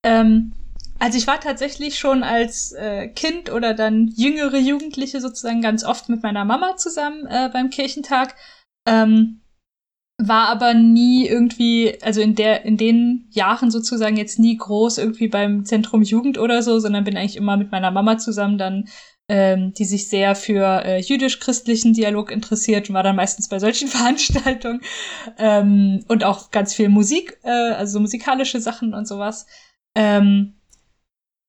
Ähm, 0.03 0.53
also 0.97 1.19
ich 1.19 1.27
war 1.27 1.39
tatsächlich 1.39 1.99
schon 1.99 2.23
als 2.23 2.71
äh, 2.71 3.07
Kind 3.07 3.51
oder 3.51 3.75
dann 3.75 4.07
jüngere 4.07 4.57
Jugendliche 4.57 5.21
sozusagen 5.21 5.61
ganz 5.61 5.85
oft 5.85 6.09
mit 6.09 6.23
meiner 6.23 6.43
Mama 6.43 6.75
zusammen 6.75 7.27
äh, 7.27 7.51
beim 7.53 7.69
Kirchentag. 7.69 8.33
Ähm, 8.87 9.41
war 10.21 10.49
aber 10.49 10.73
nie 10.73 11.27
irgendwie, 11.27 11.97
also 12.01 12.21
in 12.21 12.35
der, 12.35 12.65
in 12.65 12.77
den 12.77 13.27
Jahren 13.31 13.71
sozusagen 13.71 14.17
jetzt 14.17 14.37
nie 14.37 14.57
groß 14.57 14.97
irgendwie 14.97 15.29
beim 15.29 15.65
Zentrum 15.65 16.03
Jugend 16.03 16.37
oder 16.37 16.61
so, 16.61 16.79
sondern 16.79 17.05
bin 17.05 17.17
eigentlich 17.17 17.37
immer 17.37 17.57
mit 17.57 17.71
meiner 17.71 17.89
Mama 17.89 18.17
zusammen 18.17 18.57
dann 18.57 18.85
ähm, 19.29 19.73
die 19.75 19.85
sich 19.85 20.09
sehr 20.09 20.35
für 20.35 20.83
äh, 20.83 20.99
jüdisch-christlichen 20.99 21.93
Dialog 21.93 22.31
interessiert 22.31 22.89
und 22.89 22.95
war 22.95 23.03
dann 23.03 23.15
meistens 23.15 23.47
bei 23.47 23.59
solchen 23.59 23.87
Veranstaltungen 23.89 24.81
ähm, 25.37 26.03
und 26.07 26.23
auch 26.23 26.49
ganz 26.49 26.73
viel 26.73 26.89
Musik, 26.89 27.37
äh, 27.43 27.49
also 27.49 27.99
musikalische 27.99 28.59
Sachen 28.59 28.93
und 28.93 29.07
sowas. 29.07 29.45
Ähm, 29.95 30.55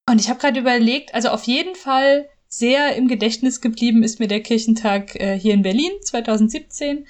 und 0.08 0.20
ich 0.20 0.28
habe 0.28 0.38
gerade 0.38 0.60
überlegt, 0.60 1.14
also 1.14 1.30
auf 1.30 1.44
jeden 1.44 1.74
Fall 1.74 2.28
sehr 2.48 2.96
im 2.96 3.08
Gedächtnis 3.08 3.60
geblieben 3.60 4.02
ist 4.02 4.20
mir 4.20 4.28
der 4.28 4.42
Kirchentag 4.42 5.16
äh, 5.16 5.38
hier 5.38 5.54
in 5.54 5.62
Berlin 5.62 5.92
2017. 6.02 7.06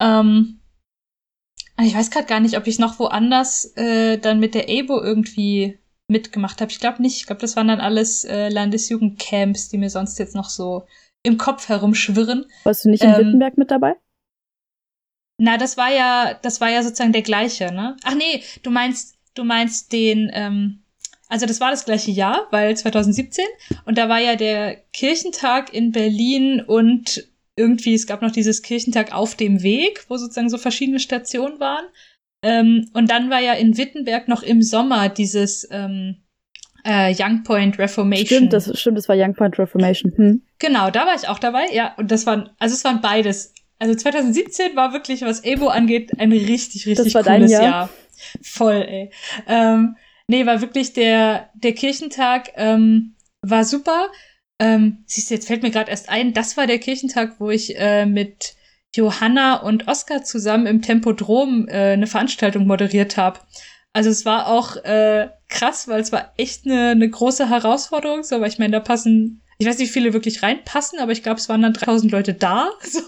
Ähm, 0.00 0.57
ich 1.84 1.94
weiß 1.94 2.10
gerade 2.10 2.26
gar 2.26 2.40
nicht, 2.40 2.56
ob 2.56 2.66
ich 2.66 2.78
noch 2.78 2.98
woanders 2.98 3.76
äh, 3.76 4.18
dann 4.18 4.40
mit 4.40 4.54
der 4.54 4.68
EBO 4.68 5.00
irgendwie 5.00 5.78
mitgemacht 6.08 6.60
habe. 6.60 6.70
Ich 6.70 6.80
glaube 6.80 7.02
nicht. 7.02 7.16
Ich 7.16 7.26
glaube, 7.26 7.40
das 7.40 7.56
waren 7.56 7.68
dann 7.68 7.80
alles 7.80 8.24
äh, 8.24 8.48
Landesjugendcamps, 8.48 9.68
die 9.68 9.78
mir 9.78 9.90
sonst 9.90 10.18
jetzt 10.18 10.34
noch 10.34 10.48
so 10.48 10.86
im 11.22 11.38
Kopf 11.38 11.68
herumschwirren. 11.68 12.46
Warst 12.64 12.84
du 12.84 12.90
nicht 12.90 13.02
in 13.02 13.10
ähm, 13.10 13.16
Wittenberg 13.18 13.58
mit 13.58 13.70
dabei? 13.70 13.94
Na, 15.38 15.56
das 15.56 15.76
war 15.76 15.92
ja, 15.92 16.34
das 16.34 16.60
war 16.60 16.68
ja 16.68 16.82
sozusagen 16.82 17.12
der 17.12 17.22
gleiche, 17.22 17.72
ne? 17.72 17.96
Ach 18.02 18.14
nee, 18.14 18.42
du 18.62 18.70
meinst, 18.70 19.16
du 19.34 19.44
meinst 19.44 19.92
den, 19.92 20.30
ähm, 20.32 20.82
also 21.28 21.46
das 21.46 21.60
war 21.60 21.70
das 21.70 21.84
gleiche 21.84 22.10
Jahr, 22.10 22.48
weil 22.50 22.76
2017 22.76 23.44
und 23.84 23.98
da 23.98 24.08
war 24.08 24.18
ja 24.18 24.34
der 24.34 24.76
Kirchentag 24.92 25.72
in 25.72 25.92
Berlin 25.92 26.60
und 26.60 27.28
irgendwie, 27.58 27.94
es 27.94 28.06
gab 28.06 28.22
noch 28.22 28.30
dieses 28.30 28.62
Kirchentag 28.62 29.12
auf 29.12 29.34
dem 29.34 29.62
Weg, 29.62 30.04
wo 30.08 30.16
sozusagen 30.16 30.48
so 30.48 30.58
verschiedene 30.58 31.00
Stationen 31.00 31.60
waren. 31.60 31.84
Ähm, 32.42 32.88
und 32.94 33.10
dann 33.10 33.30
war 33.30 33.40
ja 33.40 33.54
in 33.54 33.76
Wittenberg 33.76 34.28
noch 34.28 34.42
im 34.42 34.62
Sommer 34.62 35.08
dieses 35.08 35.68
ähm, 35.70 36.22
äh, 36.84 37.14
Young 37.18 37.42
Point 37.42 37.78
Reformation. 37.78 38.26
Stimmt, 38.26 38.52
das 38.52 38.78
stimmt, 38.78 38.96
das 38.96 39.08
war 39.08 39.16
Young 39.16 39.34
Point 39.34 39.58
Reformation. 39.58 40.12
Hm. 40.16 40.42
Genau, 40.58 40.90
da 40.90 41.06
war 41.06 41.14
ich 41.14 41.28
auch 41.28 41.38
dabei, 41.38 41.66
ja. 41.72 41.94
Und 41.96 42.10
das 42.10 42.26
waren, 42.26 42.50
also 42.58 42.74
es 42.74 42.84
waren 42.84 43.00
beides. 43.00 43.54
Also 43.80 43.94
2017 43.94 44.74
war 44.76 44.92
wirklich, 44.92 45.22
was 45.22 45.44
Ebo 45.44 45.68
angeht, 45.68 46.18
ein 46.18 46.32
richtig, 46.32 46.86
richtig 46.86 47.12
das 47.12 47.24
cooles 47.24 47.50
Jahr. 47.50 47.62
Jahr. 47.62 47.90
Voll, 48.42 48.84
ey. 48.88 49.10
Ähm, 49.46 49.96
nee, 50.26 50.46
war 50.46 50.60
wirklich 50.60 50.92
der, 50.92 51.50
der 51.54 51.72
Kirchentag 51.72 52.50
ähm, 52.56 53.14
war 53.42 53.64
super. 53.64 54.08
Ähm, 54.58 55.04
siehst 55.06 55.30
du, 55.30 55.34
jetzt 55.34 55.46
fällt 55.46 55.62
mir 55.62 55.70
gerade 55.70 55.90
erst 55.90 56.08
ein, 56.08 56.32
das 56.32 56.56
war 56.56 56.66
der 56.66 56.78
Kirchentag, 56.78 57.36
wo 57.38 57.50
ich 57.50 57.78
äh, 57.78 58.06
mit 58.06 58.56
Johanna 58.94 59.56
und 59.56 59.86
Oskar 59.86 60.24
zusammen 60.24 60.66
im 60.66 60.82
Tempodrom 60.82 61.68
äh, 61.68 61.92
eine 61.92 62.06
Veranstaltung 62.06 62.66
moderiert 62.66 63.16
habe. 63.16 63.40
Also 63.92 64.10
es 64.10 64.24
war 64.24 64.48
auch 64.48 64.76
äh, 64.76 65.28
krass, 65.48 65.88
weil 65.88 66.00
es 66.00 66.12
war 66.12 66.32
echt 66.36 66.66
eine, 66.66 66.90
eine 66.90 67.08
große 67.08 67.48
Herausforderung. 67.48 68.22
So, 68.22 68.40
weil 68.40 68.48
ich 68.48 68.58
meine, 68.58 68.72
da 68.72 68.80
passen, 68.80 69.42
ich 69.58 69.66
weiß 69.66 69.78
nicht, 69.78 69.88
wie 69.88 69.92
viele 69.92 70.12
wirklich 70.12 70.42
reinpassen, 70.42 70.98
aber 70.98 71.12
ich 71.12 71.22
glaube, 71.22 71.40
es 71.40 71.48
waren 71.48 71.62
dann 71.62 71.72
3000 71.72 72.12
Leute 72.12 72.34
da. 72.34 72.70
So. 72.82 73.02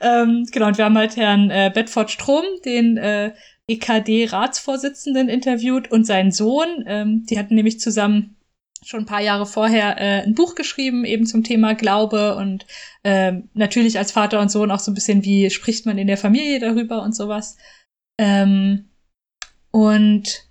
ähm, 0.00 0.46
genau, 0.50 0.68
und 0.68 0.78
wir 0.78 0.86
haben 0.86 0.96
halt 0.96 1.16
Herrn 1.16 1.50
äh, 1.50 1.70
Bedford 1.74 2.10
Strom, 2.10 2.44
den 2.64 2.96
äh, 2.96 3.32
EKD-Ratsvorsitzenden, 3.66 5.28
interviewt 5.28 5.90
und 5.90 6.04
seinen 6.06 6.32
Sohn. 6.32 6.82
Ähm, 6.86 7.26
die 7.28 7.38
hatten 7.38 7.54
nämlich 7.54 7.78
zusammen 7.78 8.36
schon 8.86 9.00
ein 9.00 9.06
paar 9.06 9.20
Jahre 9.20 9.46
vorher 9.46 9.98
äh, 9.98 10.22
ein 10.22 10.34
Buch 10.34 10.54
geschrieben, 10.54 11.04
eben 11.04 11.26
zum 11.26 11.42
Thema 11.44 11.74
Glaube 11.74 12.36
und 12.36 12.66
äh, 13.02 13.32
natürlich 13.54 13.98
als 13.98 14.12
Vater 14.12 14.40
und 14.40 14.50
Sohn 14.50 14.70
auch 14.70 14.80
so 14.80 14.90
ein 14.90 14.94
bisschen, 14.94 15.24
wie 15.24 15.50
spricht 15.50 15.86
man 15.86 15.98
in 15.98 16.06
der 16.06 16.18
Familie 16.18 16.60
darüber 16.60 17.02
und 17.02 17.14
sowas. 17.14 17.56
Ähm, 18.18 18.90
und 19.70 20.48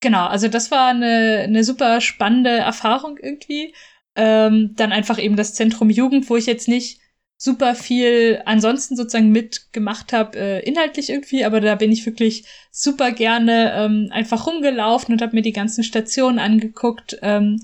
genau, 0.00 0.26
also 0.26 0.48
das 0.48 0.70
war 0.70 0.88
eine, 0.90 1.40
eine 1.44 1.64
super 1.64 2.00
spannende 2.00 2.50
Erfahrung 2.50 3.18
irgendwie. 3.20 3.74
Ähm, 4.16 4.74
dann 4.76 4.92
einfach 4.92 5.18
eben 5.18 5.34
das 5.34 5.54
Zentrum 5.54 5.90
Jugend, 5.90 6.30
wo 6.30 6.36
ich 6.36 6.46
jetzt 6.46 6.68
nicht 6.68 7.00
super 7.36 7.74
viel 7.74 8.40
ansonsten 8.46 8.96
sozusagen 8.96 9.30
mitgemacht 9.30 10.12
habe, 10.12 10.38
äh, 10.38 10.60
inhaltlich 10.60 11.10
irgendwie, 11.10 11.44
aber 11.44 11.60
da 11.60 11.74
bin 11.74 11.92
ich 11.92 12.06
wirklich 12.06 12.46
super 12.70 13.12
gerne 13.12 13.72
ähm, 13.76 14.08
einfach 14.12 14.46
rumgelaufen 14.46 15.12
und 15.12 15.22
habe 15.22 15.36
mir 15.36 15.42
die 15.42 15.52
ganzen 15.52 15.84
Stationen 15.84 16.38
angeguckt. 16.38 17.18
Ähm, 17.22 17.60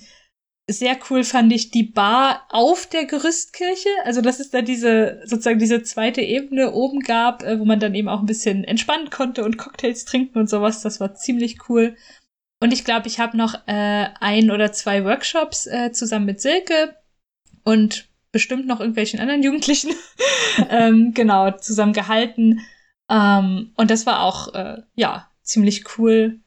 sehr 0.68 0.96
cool 1.08 1.24
fand 1.24 1.52
ich 1.52 1.70
die 1.70 1.82
Bar 1.82 2.46
auf 2.48 2.86
der 2.86 3.04
Gerüstkirche. 3.04 3.88
Also, 4.04 4.20
dass 4.20 4.38
es 4.38 4.50
da 4.50 4.62
diese, 4.62 5.20
sozusagen 5.24 5.58
diese 5.58 5.82
zweite 5.82 6.20
Ebene 6.20 6.72
oben 6.72 7.00
gab, 7.00 7.42
äh, 7.42 7.58
wo 7.58 7.64
man 7.64 7.80
dann 7.80 7.94
eben 7.94 8.08
auch 8.08 8.20
ein 8.20 8.26
bisschen 8.26 8.64
entspannen 8.64 9.10
konnte 9.10 9.44
und 9.44 9.58
Cocktails 9.58 10.04
trinken 10.04 10.38
und 10.38 10.48
sowas. 10.48 10.82
Das 10.82 11.00
war 11.00 11.14
ziemlich 11.14 11.68
cool. 11.68 11.96
Und 12.62 12.72
ich 12.72 12.84
glaube, 12.84 13.08
ich 13.08 13.18
habe 13.18 13.36
noch 13.36 13.54
äh, 13.66 14.08
ein 14.20 14.50
oder 14.50 14.72
zwei 14.72 15.04
Workshops 15.04 15.66
äh, 15.66 15.92
zusammen 15.92 16.26
mit 16.26 16.40
Silke 16.40 16.94
und 17.64 18.09
bestimmt 18.32 18.66
noch 18.66 18.80
irgendwelchen 18.80 19.20
anderen 19.20 19.42
Jugendlichen, 19.42 19.92
ähm, 20.70 21.12
genau, 21.14 21.50
zusammen 21.52 21.92
gehalten. 21.92 22.60
Ähm, 23.10 23.72
und 23.76 23.90
das 23.90 24.06
war 24.06 24.22
auch, 24.22 24.54
äh, 24.54 24.82
ja, 24.94 25.28
ziemlich 25.42 25.98
cool. 25.98 26.40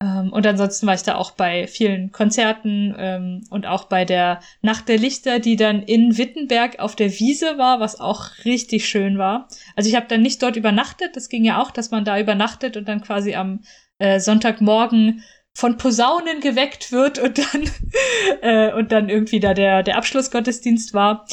Ähm, 0.00 0.32
und 0.32 0.46
ansonsten 0.46 0.86
war 0.86 0.94
ich 0.94 1.02
da 1.02 1.16
auch 1.16 1.32
bei 1.32 1.66
vielen 1.66 2.12
Konzerten 2.12 2.94
ähm, 2.96 3.44
und 3.50 3.66
auch 3.66 3.84
bei 3.84 4.04
der 4.04 4.40
Nacht 4.62 4.88
der 4.88 4.98
Lichter, 4.98 5.40
die 5.40 5.56
dann 5.56 5.82
in 5.82 6.16
Wittenberg 6.16 6.78
auf 6.78 6.94
der 6.94 7.10
Wiese 7.18 7.58
war, 7.58 7.80
was 7.80 7.98
auch 7.98 8.30
richtig 8.44 8.88
schön 8.88 9.18
war. 9.18 9.48
Also 9.74 9.88
ich 9.88 9.96
habe 9.96 10.06
dann 10.08 10.22
nicht 10.22 10.42
dort 10.42 10.56
übernachtet, 10.56 11.16
das 11.16 11.28
ging 11.28 11.44
ja 11.44 11.60
auch, 11.60 11.72
dass 11.72 11.90
man 11.90 12.04
da 12.04 12.18
übernachtet 12.18 12.76
und 12.76 12.86
dann 12.88 13.00
quasi 13.02 13.34
am 13.34 13.60
äh, 13.98 14.20
Sonntagmorgen 14.20 15.24
von 15.54 15.76
Posaunen 15.76 16.40
geweckt 16.40 16.92
wird 16.92 17.18
und 17.18 17.38
dann 17.38 17.70
äh, 18.42 18.72
und 18.72 18.92
dann 18.92 19.08
irgendwie 19.08 19.40
da 19.40 19.54
der 19.54 19.82
der 19.82 19.96
Abschlussgottesdienst 19.96 20.94
war. 20.94 21.26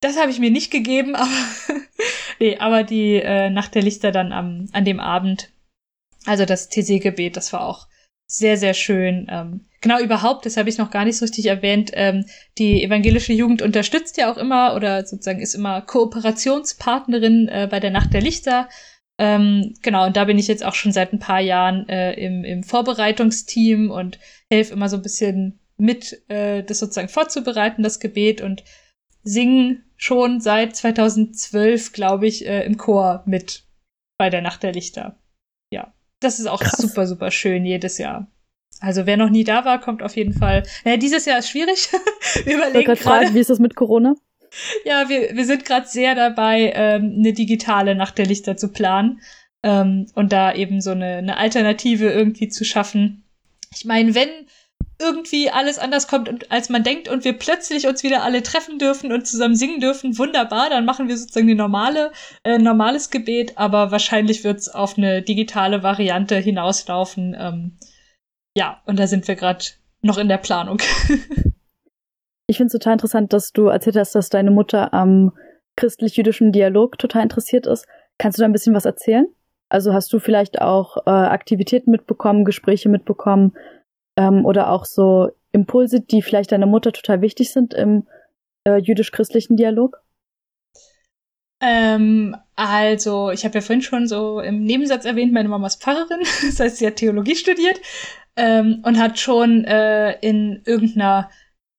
Das 0.00 0.18
habe 0.18 0.30
ich 0.30 0.38
mir 0.38 0.50
nicht 0.50 0.70
gegeben, 0.70 1.14
aber 1.16 1.30
nee, 2.38 2.56
aber 2.58 2.82
die 2.82 3.16
äh, 3.16 3.50
Nacht 3.50 3.74
der 3.74 3.82
Lichter 3.82 4.12
dann 4.12 4.32
am 4.32 4.68
an 4.72 4.84
dem 4.84 5.00
Abend, 5.00 5.52
also 6.26 6.44
das 6.44 6.68
TC-Gebet, 6.68 7.36
das 7.36 7.52
war 7.52 7.66
auch 7.66 7.86
sehr 8.26 8.56
sehr 8.56 8.74
schön. 8.74 9.26
Ähm, 9.30 9.68
genau 9.80 10.00
überhaupt, 10.00 10.46
das 10.46 10.56
habe 10.56 10.68
ich 10.68 10.78
noch 10.78 10.90
gar 10.90 11.04
nicht 11.04 11.16
so 11.16 11.24
richtig 11.24 11.46
erwähnt. 11.46 11.90
Ähm, 11.94 12.26
die 12.58 12.82
evangelische 12.82 13.32
Jugend 13.32 13.62
unterstützt 13.62 14.16
ja 14.16 14.30
auch 14.30 14.36
immer 14.36 14.74
oder 14.74 15.04
sozusagen 15.06 15.40
ist 15.40 15.54
immer 15.54 15.82
Kooperationspartnerin 15.82 17.48
äh, 17.48 17.68
bei 17.70 17.80
der 17.80 17.90
Nacht 17.90 18.12
der 18.12 18.20
Lichter. 18.20 18.68
Ähm, 19.18 19.74
genau, 19.82 20.06
und 20.06 20.16
da 20.16 20.24
bin 20.24 20.38
ich 20.38 20.46
jetzt 20.46 20.64
auch 20.64 20.74
schon 20.74 20.92
seit 20.92 21.12
ein 21.12 21.18
paar 21.18 21.40
Jahren 21.40 21.88
äh, 21.88 22.12
im, 22.14 22.44
im 22.44 22.62
Vorbereitungsteam 22.62 23.90
und 23.90 24.18
helfe 24.50 24.72
immer 24.72 24.88
so 24.88 24.96
ein 24.96 25.02
bisschen 25.02 25.58
mit, 25.76 26.22
äh, 26.28 26.62
das 26.62 26.78
sozusagen 26.78 27.08
vorzubereiten, 27.08 27.82
das 27.82 28.00
Gebet 28.00 28.40
und 28.40 28.62
singen 29.24 29.84
schon 29.96 30.40
seit 30.40 30.76
2012, 30.76 31.92
glaube 31.92 32.26
ich, 32.26 32.46
äh, 32.46 32.64
im 32.64 32.76
Chor 32.76 33.22
mit 33.26 33.64
bei 34.18 34.30
der 34.30 34.42
Nacht 34.42 34.62
der 34.62 34.72
Lichter. 34.72 35.18
das 36.20 36.38
ist 36.38 36.46
auch 36.46 36.60
Krass. 36.60 36.78
super, 36.78 37.06
super 37.06 37.30
schön 37.30 37.64
jedes 37.64 37.98
Jahr. 37.98 38.30
Also 38.80 39.06
wer 39.06 39.16
noch 39.16 39.30
nie 39.30 39.44
da 39.44 39.64
war, 39.64 39.80
kommt 39.80 40.02
auf 40.02 40.16
jeden 40.16 40.34
Fall. 40.34 40.62
Naja, 40.84 40.96
dieses 40.96 41.24
Jahr 41.24 41.38
ist 41.38 41.48
schwierig. 41.48 41.88
wir 42.44 42.56
überlegen 42.56 42.84
gerade. 42.84 43.00
Fragen, 43.00 43.34
wie 43.34 43.40
ist 43.40 43.50
das 43.50 43.58
mit 43.58 43.74
Corona? 43.74 44.14
Ja, 44.84 45.08
wir, 45.08 45.36
wir 45.36 45.44
sind 45.44 45.64
gerade 45.64 45.86
sehr 45.86 46.14
dabei, 46.14 46.72
ähm, 46.74 47.16
eine 47.18 47.32
digitale 47.32 47.94
Nacht 47.94 48.18
der 48.18 48.26
Lichter 48.26 48.56
zu 48.56 48.68
planen 48.68 49.20
ähm, 49.62 50.06
und 50.14 50.32
da 50.32 50.54
eben 50.54 50.80
so 50.80 50.90
eine, 50.90 51.16
eine 51.16 51.36
Alternative 51.36 52.10
irgendwie 52.10 52.48
zu 52.48 52.64
schaffen. 52.64 53.24
Ich 53.74 53.84
meine, 53.84 54.14
wenn 54.14 54.28
irgendwie 55.00 55.50
alles 55.50 55.78
anders 55.78 56.08
kommt, 56.08 56.50
als 56.50 56.68
man 56.68 56.82
denkt 56.82 57.08
und 57.08 57.24
wir 57.24 57.32
plötzlich 57.32 57.86
uns 57.86 58.02
wieder 58.02 58.24
alle 58.24 58.42
treffen 58.42 58.78
dürfen 58.78 59.12
und 59.12 59.26
zusammen 59.26 59.54
singen 59.54 59.80
dürfen, 59.80 60.18
wunderbar, 60.18 60.70
dann 60.70 60.84
machen 60.84 61.08
wir 61.08 61.16
sozusagen 61.16 61.46
die 61.46 61.54
normale, 61.54 62.12
äh, 62.42 62.58
normales 62.58 63.10
Gebet, 63.10 63.56
aber 63.56 63.92
wahrscheinlich 63.92 64.42
wird 64.42 64.58
es 64.58 64.68
auf 64.68 64.98
eine 64.98 65.22
digitale 65.22 65.82
Variante 65.82 66.36
hinauslaufen. 66.36 67.36
Ähm, 67.38 67.78
ja, 68.56 68.82
und 68.86 68.98
da 68.98 69.06
sind 69.06 69.28
wir 69.28 69.36
gerade 69.36 69.64
noch 70.02 70.18
in 70.18 70.28
der 70.28 70.38
Planung. 70.38 70.78
ich 72.48 72.56
finde 72.56 72.68
es 72.68 72.72
total 72.72 72.94
interessant, 72.94 73.32
dass 73.32 73.52
du 73.52 73.66
erzählt 73.66 73.96
hast, 73.96 74.14
dass 74.14 74.30
deine 74.30 74.50
Mutter 74.50 74.94
am 74.94 75.32
christlich-jüdischen 75.76 76.50
Dialog 76.50 76.98
total 76.98 77.22
interessiert 77.22 77.66
ist. 77.66 77.86
Kannst 78.16 78.38
du 78.38 78.40
da 78.42 78.46
ein 78.46 78.52
bisschen 78.52 78.74
was 78.74 78.86
erzählen? 78.86 79.26
Also 79.68 79.92
hast 79.92 80.12
du 80.12 80.18
vielleicht 80.18 80.60
auch 80.62 80.96
äh, 81.06 81.10
Aktivitäten 81.10 81.90
mitbekommen, 81.90 82.46
Gespräche 82.46 82.88
mitbekommen 82.88 83.54
ähm, 84.16 84.46
oder 84.46 84.70
auch 84.70 84.86
so 84.86 85.30
Impulse, 85.52 86.00
die 86.00 86.22
vielleicht 86.22 86.50
deiner 86.50 86.66
Mutter 86.66 86.90
total 86.92 87.20
wichtig 87.20 87.52
sind 87.52 87.74
im 87.74 88.06
äh, 88.66 88.78
jüdisch-christlichen 88.78 89.58
Dialog? 89.58 90.02
Ähm, 91.60 92.34
also, 92.56 93.30
ich 93.30 93.44
habe 93.44 93.56
ja 93.56 93.60
vorhin 93.60 93.82
schon 93.82 94.06
so 94.06 94.40
im 94.40 94.62
Nebensatz 94.64 95.04
erwähnt, 95.04 95.34
meine 95.34 95.50
Mama 95.50 95.66
ist 95.66 95.82
Pfarrerin, 95.82 96.20
das 96.46 96.60
heißt, 96.60 96.78
sie 96.78 96.86
hat 96.86 96.96
Theologie 96.96 97.36
studiert 97.36 97.78
ähm, 98.36 98.82
und 98.84 98.98
hat 98.98 99.18
schon 99.18 99.64
äh, 99.64 100.18
in 100.20 100.62
irgendeiner 100.64 101.28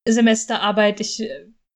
Semesterarbeit, 0.08 1.00
ich 1.00 1.22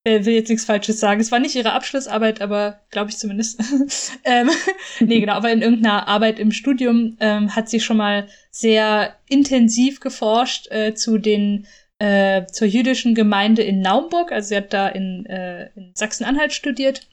äh, 0.06 0.26
will 0.26 0.34
jetzt 0.34 0.50
nichts 0.50 0.66
Falsches 0.66 1.00
sagen. 1.00 1.22
Es 1.22 1.32
war 1.32 1.40
nicht 1.40 1.56
ihre 1.56 1.74
Abschlussarbeit, 1.74 2.42
aber 2.42 2.82
glaube 2.92 3.10
ich 3.10 3.18
zumindest. 3.18 3.62
ähm, 4.26 4.50
nee, 5.00 5.20
genau, 5.20 5.34
aber 5.34 5.52
in 5.52 5.62
irgendeiner 5.62 6.08
Arbeit 6.08 6.40
im 6.40 6.52
Studium 6.52 7.18
ähm, 7.20 7.56
hat 7.56 7.70
sie 7.70 7.80
schon 7.80 7.98
mal 7.98 8.28
sehr 8.52 9.16
intensiv 9.30 10.00
geforscht 10.00 10.72
äh, 10.72 10.94
zu 10.94 11.18
den 11.18 11.68
äh, 12.00 12.46
zur 12.48 12.68
jüdischen 12.68 13.16
Gemeinde 13.16 13.62
in 13.62 13.80
Naumburg. 13.80 14.32
Also 14.32 14.50
sie 14.50 14.58
hat 14.58 14.74
da 14.74 14.90
in, 14.90 15.26
äh, 15.26 15.70
in 15.76 15.92
Sachsen-Anhalt 15.96 16.52
studiert. 16.52 17.08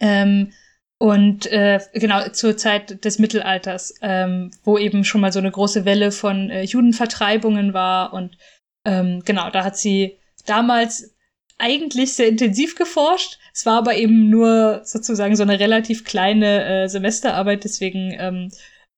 Ähm, 0.00 0.52
und 0.98 1.46
äh, 1.46 1.80
genau 1.94 2.28
zur 2.28 2.56
Zeit 2.56 3.04
des 3.04 3.18
Mittelalters, 3.18 3.94
ähm, 4.02 4.52
wo 4.62 4.78
eben 4.78 5.02
schon 5.04 5.20
mal 5.20 5.32
so 5.32 5.40
eine 5.40 5.50
große 5.50 5.84
Welle 5.84 6.12
von 6.12 6.50
äh, 6.50 6.62
Judenvertreibungen 6.62 7.74
war. 7.74 8.12
Und 8.12 8.36
ähm, 8.84 9.22
genau, 9.24 9.50
da 9.50 9.64
hat 9.64 9.76
sie 9.76 10.18
damals 10.46 11.14
eigentlich 11.58 12.14
sehr 12.14 12.28
intensiv 12.28 12.74
geforscht. 12.74 13.38
Es 13.54 13.66
war 13.66 13.78
aber 13.78 13.94
eben 13.96 14.30
nur 14.30 14.82
sozusagen 14.84 15.36
so 15.36 15.42
eine 15.42 15.60
relativ 15.60 16.04
kleine 16.04 16.84
äh, 16.84 16.88
Semesterarbeit, 16.88 17.64
deswegen 17.64 18.14
ähm, 18.18 18.50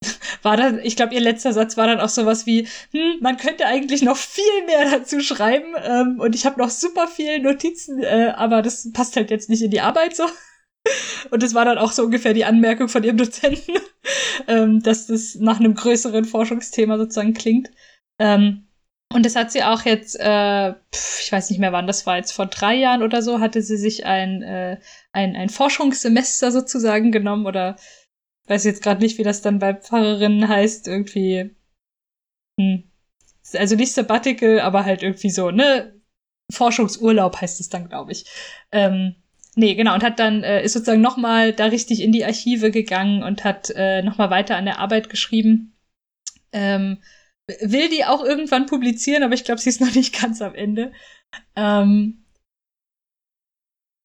war 0.42 0.56
dann, 0.56 0.80
ich 0.82 0.96
glaube, 0.96 1.14
ihr 1.14 1.20
letzter 1.20 1.52
Satz 1.52 1.76
war 1.76 1.86
dann 1.86 2.00
auch 2.00 2.08
sowas 2.08 2.46
wie, 2.46 2.66
hm, 2.92 3.18
man 3.20 3.36
könnte 3.36 3.66
eigentlich 3.66 4.02
noch 4.02 4.16
viel 4.16 4.64
mehr 4.66 4.90
dazu 4.90 5.20
schreiben 5.20 5.74
ähm, 5.84 6.20
und 6.20 6.34
ich 6.34 6.46
habe 6.46 6.60
noch 6.60 6.70
super 6.70 7.06
viele 7.08 7.40
Notizen, 7.40 8.02
äh, 8.02 8.32
aber 8.34 8.62
das 8.62 8.90
passt 8.92 9.16
halt 9.16 9.30
jetzt 9.30 9.50
nicht 9.50 9.62
in 9.62 9.70
die 9.70 9.80
Arbeit 9.80 10.16
so. 10.16 10.24
Und 11.30 11.42
das 11.42 11.54
war 11.54 11.64
dann 11.64 11.78
auch 11.78 11.92
so 11.92 12.02
ungefähr 12.04 12.34
die 12.34 12.44
Anmerkung 12.44 12.88
von 12.88 13.02
ihrem 13.02 13.16
Dozenten, 13.18 13.72
ähm, 14.46 14.82
dass 14.82 15.06
das 15.06 15.34
nach 15.36 15.58
einem 15.58 15.74
größeren 15.74 16.26
Forschungsthema 16.26 16.98
sozusagen 16.98 17.32
klingt. 17.32 17.70
Ähm, 18.18 18.68
und 19.14 19.24
das 19.24 19.36
hat 19.36 19.52
sie 19.52 19.62
auch 19.62 19.84
jetzt, 19.84 20.18
äh, 20.18 20.70
ich 20.90 21.30
weiß 21.30 21.48
nicht 21.50 21.60
mehr 21.60 21.72
wann, 21.72 21.86
das 21.86 22.04
war 22.04 22.16
jetzt 22.16 22.32
vor 22.32 22.46
drei 22.46 22.74
Jahren 22.74 23.00
oder 23.00 23.22
so, 23.22 23.38
hatte 23.38 23.62
sie 23.62 23.76
sich 23.76 24.06
ein, 24.06 24.42
äh, 24.42 24.80
ein, 25.12 25.36
ein 25.36 25.50
Forschungssemester 25.50 26.50
sozusagen 26.50 27.12
genommen 27.12 27.46
oder 27.46 27.76
weiß 28.48 28.64
jetzt 28.64 28.82
gerade 28.82 29.00
nicht, 29.00 29.16
wie 29.18 29.22
das 29.22 29.40
dann 29.40 29.60
bei 29.60 29.72
Pfarrerinnen 29.72 30.48
heißt, 30.48 30.88
irgendwie. 30.88 31.54
Hm. 32.58 32.90
Also 33.52 33.76
nicht 33.76 33.92
Sabbatical, 33.92 34.58
aber 34.58 34.84
halt 34.84 35.04
irgendwie 35.04 35.30
so, 35.30 35.52
ne? 35.52 35.94
Forschungsurlaub 36.52 37.40
heißt 37.40 37.60
es 37.60 37.68
dann, 37.68 37.88
glaube 37.88 38.10
ich. 38.10 38.24
Ähm, 38.72 39.14
nee, 39.54 39.76
genau, 39.76 39.94
und 39.94 40.02
hat 40.02 40.18
dann, 40.18 40.42
äh, 40.42 40.64
ist 40.64 40.72
sozusagen 40.72 41.00
nochmal 41.00 41.52
da 41.52 41.66
richtig 41.66 42.02
in 42.02 42.10
die 42.10 42.24
Archive 42.24 42.72
gegangen 42.72 43.22
und 43.22 43.44
hat 43.44 43.70
äh, 43.76 44.02
nochmal 44.02 44.30
weiter 44.30 44.56
an 44.56 44.64
der 44.64 44.80
Arbeit 44.80 45.08
geschrieben. 45.08 45.76
Ähm, 46.52 46.98
will 47.60 47.88
die 47.88 48.04
auch 48.04 48.24
irgendwann 48.24 48.66
publizieren, 48.66 49.22
aber 49.22 49.34
ich 49.34 49.44
glaube, 49.44 49.60
sie 49.60 49.70
ist 49.70 49.80
noch 49.80 49.94
nicht 49.94 50.18
ganz 50.20 50.40
am 50.40 50.54
Ende. 50.54 50.92
Ähm, 51.56 52.24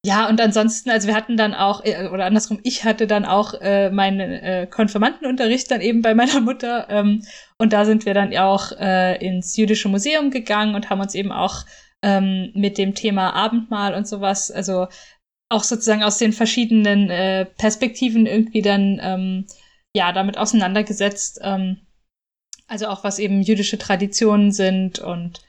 ja, 0.06 0.30
und 0.30 0.40
ansonsten, 0.40 0.90
also 0.92 1.08
wir 1.10 1.16
hatten 1.16 1.36
dann 1.36 1.54
auch, 1.54 1.84
äh, 1.84 2.08
oder 2.08 2.26
andersrum, 2.26 2.60
ich 2.64 2.86
hatte 2.86 3.06
dann 3.06 3.26
auch 3.26 3.54
äh, 3.56 3.90
meinen 3.90 4.32
äh, 4.32 4.68
Konfirmandenunterricht 4.70 5.70
dann 5.70 5.82
eben 5.82 6.02
bei 6.02 6.14
meiner 6.16 6.40
Mutter. 6.40 6.88
Ähm, 6.90 7.24
und 7.58 7.74
da 7.74 7.86
sind 7.86 8.06
wir 8.06 8.14
dann 8.14 8.36
auch 8.38 8.72
äh, 8.80 9.18
ins 9.26 9.58
Jüdische 9.58 9.90
Museum 9.90 10.32
gegangen 10.32 10.76
und 10.76 10.90
haben 10.90 11.02
uns 11.02 11.16
eben 11.16 11.34
auch 11.34 11.66
ähm, 12.02 12.52
mit 12.56 12.78
dem 12.78 12.96
Thema 12.96 13.34
Abendmahl 13.34 13.94
und 13.94 14.08
sowas, 14.08 14.52
also 14.52 14.88
auch 15.50 15.64
sozusagen 15.64 16.04
aus 16.04 16.18
den 16.18 16.32
verschiedenen 16.32 17.10
äh, 17.10 17.46
Perspektiven 17.46 18.26
irgendwie 18.26 18.62
dann 18.62 19.00
ähm, 19.02 19.48
ja 19.94 20.14
damit 20.14 20.38
auseinandergesetzt. 20.38 21.40
Ähm, 21.44 21.82
also 22.70 22.88
auch 22.88 23.04
was 23.04 23.20
eben 23.20 23.42
jüdische 23.42 23.78
Traditionen 23.78 24.52
sind 24.52 25.00
und 25.00 25.42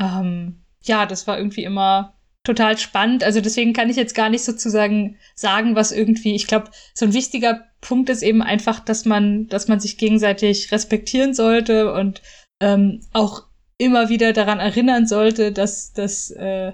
ähm, 0.00 0.62
ja, 0.82 1.06
das 1.06 1.26
war 1.26 1.38
irgendwie 1.38 1.64
immer 1.64 2.14
total 2.44 2.78
spannend. 2.78 3.24
Also 3.24 3.40
deswegen 3.40 3.72
kann 3.72 3.90
ich 3.90 3.96
jetzt 3.96 4.14
gar 4.14 4.28
nicht 4.28 4.44
sozusagen 4.44 5.16
sagen, 5.34 5.74
was 5.74 5.90
irgendwie, 5.90 6.34
ich 6.34 6.46
glaube, 6.46 6.70
so 6.94 7.04
ein 7.04 7.12
wichtiger 7.12 7.66
Punkt 7.80 8.08
ist 8.08 8.22
eben 8.22 8.42
einfach, 8.42 8.80
dass 8.80 9.04
man, 9.04 9.48
dass 9.48 9.68
man 9.68 9.80
sich 9.80 9.98
gegenseitig 9.98 10.70
respektieren 10.70 11.34
sollte 11.34 11.92
und 11.92 12.22
ähm, 12.62 13.00
auch 13.12 13.46
immer 13.78 14.08
wieder 14.08 14.32
daran 14.32 14.60
erinnern 14.60 15.06
sollte, 15.06 15.52
dass, 15.52 15.92
dass, 15.92 16.30
äh, 16.30 16.72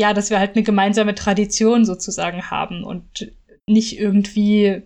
ja, 0.00 0.14
dass 0.14 0.30
wir 0.30 0.38
halt 0.38 0.56
eine 0.56 0.64
gemeinsame 0.64 1.14
Tradition 1.14 1.84
sozusagen 1.84 2.50
haben 2.50 2.82
und 2.82 3.32
nicht 3.68 3.98
irgendwie 3.98 4.82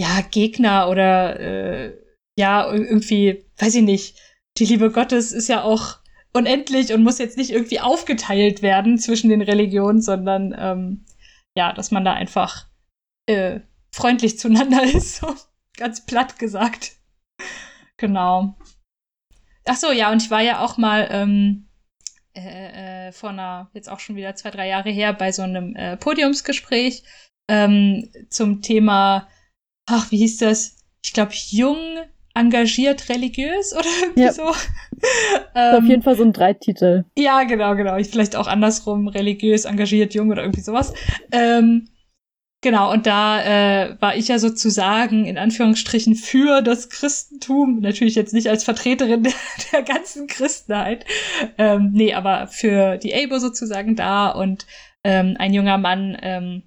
ja 0.00 0.20
Gegner 0.30 0.88
oder 0.88 1.40
äh, 1.40 1.92
ja, 2.36 2.70
irgendwie, 2.70 3.44
weiß 3.58 3.74
ich 3.74 3.82
nicht, 3.82 4.18
die 4.58 4.64
Liebe 4.64 4.90
Gottes 4.90 5.32
ist 5.32 5.48
ja 5.48 5.62
auch 5.62 5.98
unendlich 6.32 6.92
und 6.92 7.02
muss 7.02 7.18
jetzt 7.18 7.36
nicht 7.36 7.50
irgendwie 7.50 7.80
aufgeteilt 7.80 8.62
werden 8.62 8.98
zwischen 8.98 9.30
den 9.30 9.42
Religionen, 9.42 10.00
sondern 10.00 10.54
ähm, 10.58 11.04
ja, 11.56 11.72
dass 11.72 11.90
man 11.90 12.04
da 12.04 12.12
einfach 12.12 12.66
äh, 13.26 13.60
freundlich 13.92 14.38
zueinander 14.38 14.82
ist, 14.82 15.16
so 15.16 15.34
ganz 15.76 16.06
platt 16.06 16.38
gesagt. 16.38 16.92
Genau. 17.96 18.56
Ach 19.66 19.76
so, 19.76 19.92
ja, 19.92 20.10
und 20.10 20.22
ich 20.22 20.30
war 20.30 20.40
ja 20.40 20.64
auch 20.64 20.78
mal 20.78 21.08
ähm, 21.10 21.68
äh, 22.34 23.08
äh, 23.08 23.12
vor 23.12 23.30
einer, 23.30 23.70
jetzt 23.74 23.88
auch 23.88 24.00
schon 24.00 24.16
wieder 24.16 24.34
zwei, 24.34 24.50
drei 24.50 24.68
Jahre 24.68 24.90
her, 24.90 25.12
bei 25.12 25.32
so 25.32 25.42
einem 25.42 25.74
äh, 25.74 25.96
Podiumsgespräch 25.96 27.02
ähm, 27.48 28.10
zum 28.30 28.62
Thema, 28.62 29.28
ach, 29.86 30.10
wie 30.10 30.18
hieß 30.18 30.38
das? 30.38 30.76
Ich 31.02 31.12
glaube, 31.12 31.32
jung, 31.34 31.78
engagiert 32.34 33.08
religiös 33.08 33.72
oder 33.78 33.88
irgendwie 34.02 34.22
ja. 34.22 34.32
so. 34.32 34.52
ähm, 35.54 35.82
auf 35.82 35.84
jeden 35.84 36.02
Fall 36.02 36.16
so 36.16 36.24
ein 36.24 36.32
Dreititel. 36.32 37.04
Ja, 37.16 37.44
genau, 37.44 37.74
genau. 37.74 37.96
Ich 37.96 38.08
vielleicht 38.08 38.36
auch 38.36 38.46
andersrum, 38.46 39.08
religiös, 39.08 39.64
engagiert, 39.64 40.14
jung 40.14 40.30
oder 40.30 40.42
irgendwie 40.42 40.60
sowas. 40.60 40.92
Ähm, 41.32 41.88
genau, 42.60 42.92
und 42.92 43.06
da 43.06 43.42
äh, 43.42 43.96
war 44.00 44.16
ich 44.16 44.28
ja 44.28 44.38
sozusagen 44.38 45.24
in 45.24 45.38
Anführungsstrichen 45.38 46.14
für 46.14 46.62
das 46.62 46.90
Christentum, 46.90 47.80
natürlich 47.80 48.14
jetzt 48.14 48.34
nicht 48.34 48.48
als 48.48 48.64
Vertreterin 48.64 49.22
der, 49.24 49.32
der 49.72 49.82
ganzen 49.82 50.26
Christenheit, 50.26 51.04
ähm, 51.58 51.90
nee, 51.92 52.14
aber 52.14 52.46
für 52.46 52.98
die 52.98 53.14
ABO 53.14 53.38
sozusagen 53.38 53.96
da 53.96 54.28
und 54.30 54.66
ähm, 55.02 55.36
ein 55.38 55.54
junger 55.54 55.78
Mann 55.78 56.16
ähm, 56.20 56.62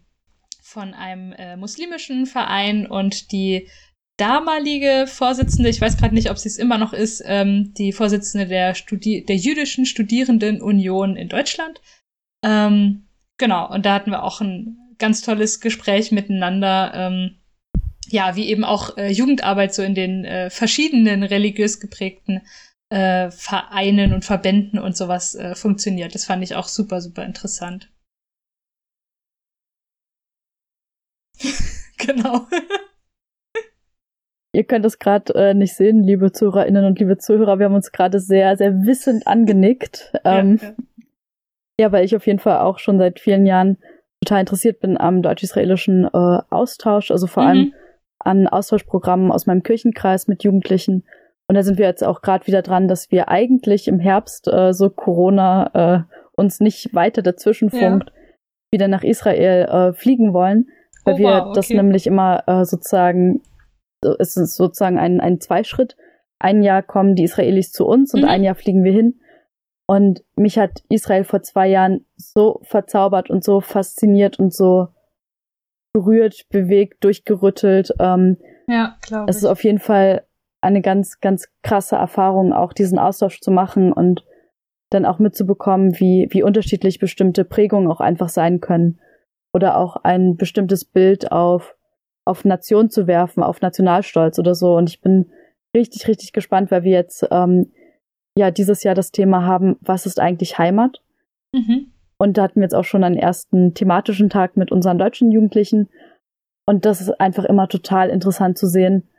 von 0.61 0.95
einem 0.95 1.33
äh, 1.33 1.55
muslimischen 1.55 2.25
Verein 2.25 2.87
und 2.87 3.31
die 3.31 3.69
damalige 4.17 5.05
Vorsitzende, 5.07 5.69
ich 5.69 5.81
weiß 5.81 5.97
gerade 5.97 6.13
nicht, 6.13 6.29
ob 6.29 6.37
sie 6.37 6.49
es 6.49 6.57
immer 6.57 6.77
noch 6.77 6.93
ist, 6.93 7.23
ähm, 7.25 7.73
die 7.73 7.91
Vorsitzende 7.91 8.47
der, 8.47 8.75
Studi 8.75 9.25
der 9.25 9.37
jüdischen 9.37 9.85
Studierendenunion 9.85 11.15
in 11.15 11.29
Deutschland. 11.29 11.81
Ähm, 12.43 13.07
genau, 13.37 13.71
und 13.71 13.85
da 13.85 13.95
hatten 13.95 14.11
wir 14.11 14.23
auch 14.23 14.41
ein 14.41 14.77
ganz 14.99 15.21
tolles 15.21 15.59
Gespräch 15.59 16.11
miteinander. 16.11 16.91
Ähm, 16.93 17.37
ja, 18.07 18.35
wie 18.35 18.47
eben 18.49 18.63
auch 18.63 18.97
äh, 18.97 19.11
Jugendarbeit 19.11 19.73
so 19.73 19.81
in 19.81 19.95
den 19.95 20.25
äh, 20.25 20.49
verschiedenen 20.49 21.23
religiös 21.23 21.79
geprägten 21.79 22.41
äh, 22.89 23.31
Vereinen 23.31 24.13
und 24.13 24.23
Verbänden 24.25 24.77
und 24.77 24.95
sowas 24.95 25.35
äh, 25.35 25.55
funktioniert. 25.55 26.13
Das 26.13 26.25
fand 26.25 26.43
ich 26.43 26.55
auch 26.55 26.67
super, 26.67 27.01
super 27.01 27.25
interessant. 27.25 27.89
genau. 31.97 32.47
Ihr 34.55 34.63
könnt 34.63 34.85
es 34.85 34.99
gerade 34.99 35.33
äh, 35.33 35.53
nicht 35.55 35.75
sehen, 35.75 36.03
liebe 36.03 36.31
Zuhörerinnen 36.31 36.85
und 36.85 36.99
liebe 36.99 37.17
Zuhörer. 37.17 37.57
Wir 37.57 37.65
haben 37.65 37.73
uns 37.73 37.91
gerade 37.91 38.19
sehr, 38.19 38.55
sehr 38.55 38.85
wissend 38.85 39.25
angenickt. 39.25 40.13
Ähm, 40.23 40.59
ja, 40.61 40.67
ja. 40.67 40.73
ja, 41.79 41.91
weil 41.91 42.05
ich 42.05 42.15
auf 42.15 42.27
jeden 42.27 42.37
Fall 42.37 42.59
auch 42.59 42.77
schon 42.77 42.99
seit 42.99 43.19
vielen 43.19 43.47
Jahren 43.47 43.77
total 44.21 44.41
interessiert 44.41 44.79
bin 44.79 44.95
am 44.95 45.23
deutsch-israelischen 45.23 46.05
äh, 46.05 46.39
Austausch, 46.51 47.09
also 47.09 47.25
vor 47.25 47.43
mhm. 47.43 47.49
allem 47.49 47.73
an 48.19 48.47
Austauschprogrammen 48.47 49.31
aus 49.31 49.47
meinem 49.47 49.63
Kirchenkreis 49.63 50.27
mit 50.27 50.43
Jugendlichen. 50.43 51.03
Und 51.47 51.55
da 51.55 51.63
sind 51.63 51.79
wir 51.79 51.87
jetzt 51.87 52.03
auch 52.03 52.21
gerade 52.21 52.45
wieder 52.45 52.61
dran, 52.61 52.87
dass 52.87 53.11
wir 53.11 53.29
eigentlich 53.29 53.87
im 53.87 53.99
Herbst, 53.99 54.47
äh, 54.47 54.71
so 54.71 54.91
Corona 54.91 55.71
äh, 55.73 56.15
uns 56.37 56.59
nicht 56.59 56.93
weiter 56.93 57.23
dazwischen 57.23 57.71
funkt, 57.71 58.09
ja. 58.09 58.15
wieder 58.71 58.87
nach 58.87 59.03
Israel 59.03 59.65
äh, 59.65 59.93
fliegen 59.93 60.31
wollen, 60.31 60.67
weil 61.05 61.15
oh, 61.15 61.17
wir 61.17 61.27
wow, 61.27 61.41
okay. 61.41 61.51
das 61.55 61.69
nämlich 61.69 62.07
immer 62.07 62.43
äh, 62.47 62.65
sozusagen 62.65 63.41
es 64.19 64.37
ist 64.37 64.55
sozusagen 64.55 64.97
ein, 64.97 65.19
ein 65.19 65.39
Zweischritt. 65.39 65.95
Ein 66.39 66.61
Jahr 66.61 66.83
kommen 66.83 67.15
die 67.15 67.23
Israelis 67.23 67.71
zu 67.71 67.85
uns 67.85 68.13
und 68.13 68.21
mhm. 68.21 68.27
ein 68.27 68.43
Jahr 68.43 68.55
fliegen 68.55 68.83
wir 68.83 68.91
hin. 68.91 69.19
Und 69.85 70.23
mich 70.35 70.57
hat 70.57 70.83
Israel 70.89 71.23
vor 71.23 71.41
zwei 71.41 71.67
Jahren 71.67 72.05
so 72.15 72.61
verzaubert 72.63 73.29
und 73.29 73.43
so 73.43 73.61
fasziniert 73.61 74.39
und 74.39 74.53
so 74.53 74.87
berührt, 75.93 76.45
bewegt, 76.49 77.03
durchgerüttelt. 77.03 77.93
Ähm, 77.99 78.37
ja, 78.67 78.97
glaube. 79.01 79.29
Es 79.29 79.37
ist 79.37 79.45
auf 79.45 79.63
jeden 79.63 79.79
Fall 79.79 80.25
eine 80.61 80.81
ganz, 80.81 81.19
ganz 81.19 81.49
krasse 81.61 81.97
Erfahrung, 81.97 82.53
auch 82.53 82.73
diesen 82.73 82.97
Austausch 82.97 83.41
zu 83.41 83.51
machen 83.51 83.91
und 83.91 84.25
dann 84.89 85.05
auch 85.05 85.19
mitzubekommen, 85.19 85.99
wie, 85.99 86.27
wie 86.31 86.43
unterschiedlich 86.43 86.99
bestimmte 86.99 87.43
Prägungen 87.43 87.91
auch 87.91 87.99
einfach 87.99 88.29
sein 88.29 88.61
können. 88.61 88.99
Oder 89.53 89.77
auch 89.77 89.97
ein 89.97 90.35
bestimmtes 90.35 90.85
Bild 90.85 91.31
auf 91.31 91.75
auf 92.25 92.45
Nation 92.45 92.89
zu 92.89 93.07
werfen, 93.07 93.43
auf 93.43 93.61
Nationalstolz 93.61 94.39
oder 94.39 94.55
so. 94.55 94.75
Und 94.75 94.89
ich 94.89 95.01
bin 95.01 95.31
richtig, 95.75 96.07
richtig 96.07 96.33
gespannt, 96.33 96.71
weil 96.71 96.83
wir 96.83 96.91
jetzt 96.91 97.27
ähm, 97.31 97.71
ja 98.37 98.51
dieses 98.51 98.83
Jahr 98.83 98.95
das 98.95 99.11
Thema 99.11 99.45
haben, 99.45 99.77
was 99.81 100.05
ist 100.05 100.19
eigentlich 100.19 100.57
Heimat? 100.57 101.01
Mhm. 101.53 101.91
Und 102.17 102.37
da 102.37 102.43
hatten 102.43 102.55
wir 102.55 102.63
jetzt 102.63 102.75
auch 102.75 102.85
schon 102.85 103.03
einen 103.03 103.17
ersten 103.17 103.73
thematischen 103.73 104.29
Tag 104.29 104.55
mit 104.55 104.71
unseren 104.71 104.97
deutschen 104.97 105.31
Jugendlichen. 105.31 105.89
Und 106.65 106.85
das 106.85 107.01
ist 107.01 107.19
einfach 107.19 107.43
immer 107.43 107.67
total 107.67 108.09
interessant 108.09 108.57
zu 108.57 108.67
sehen. 108.67 109.09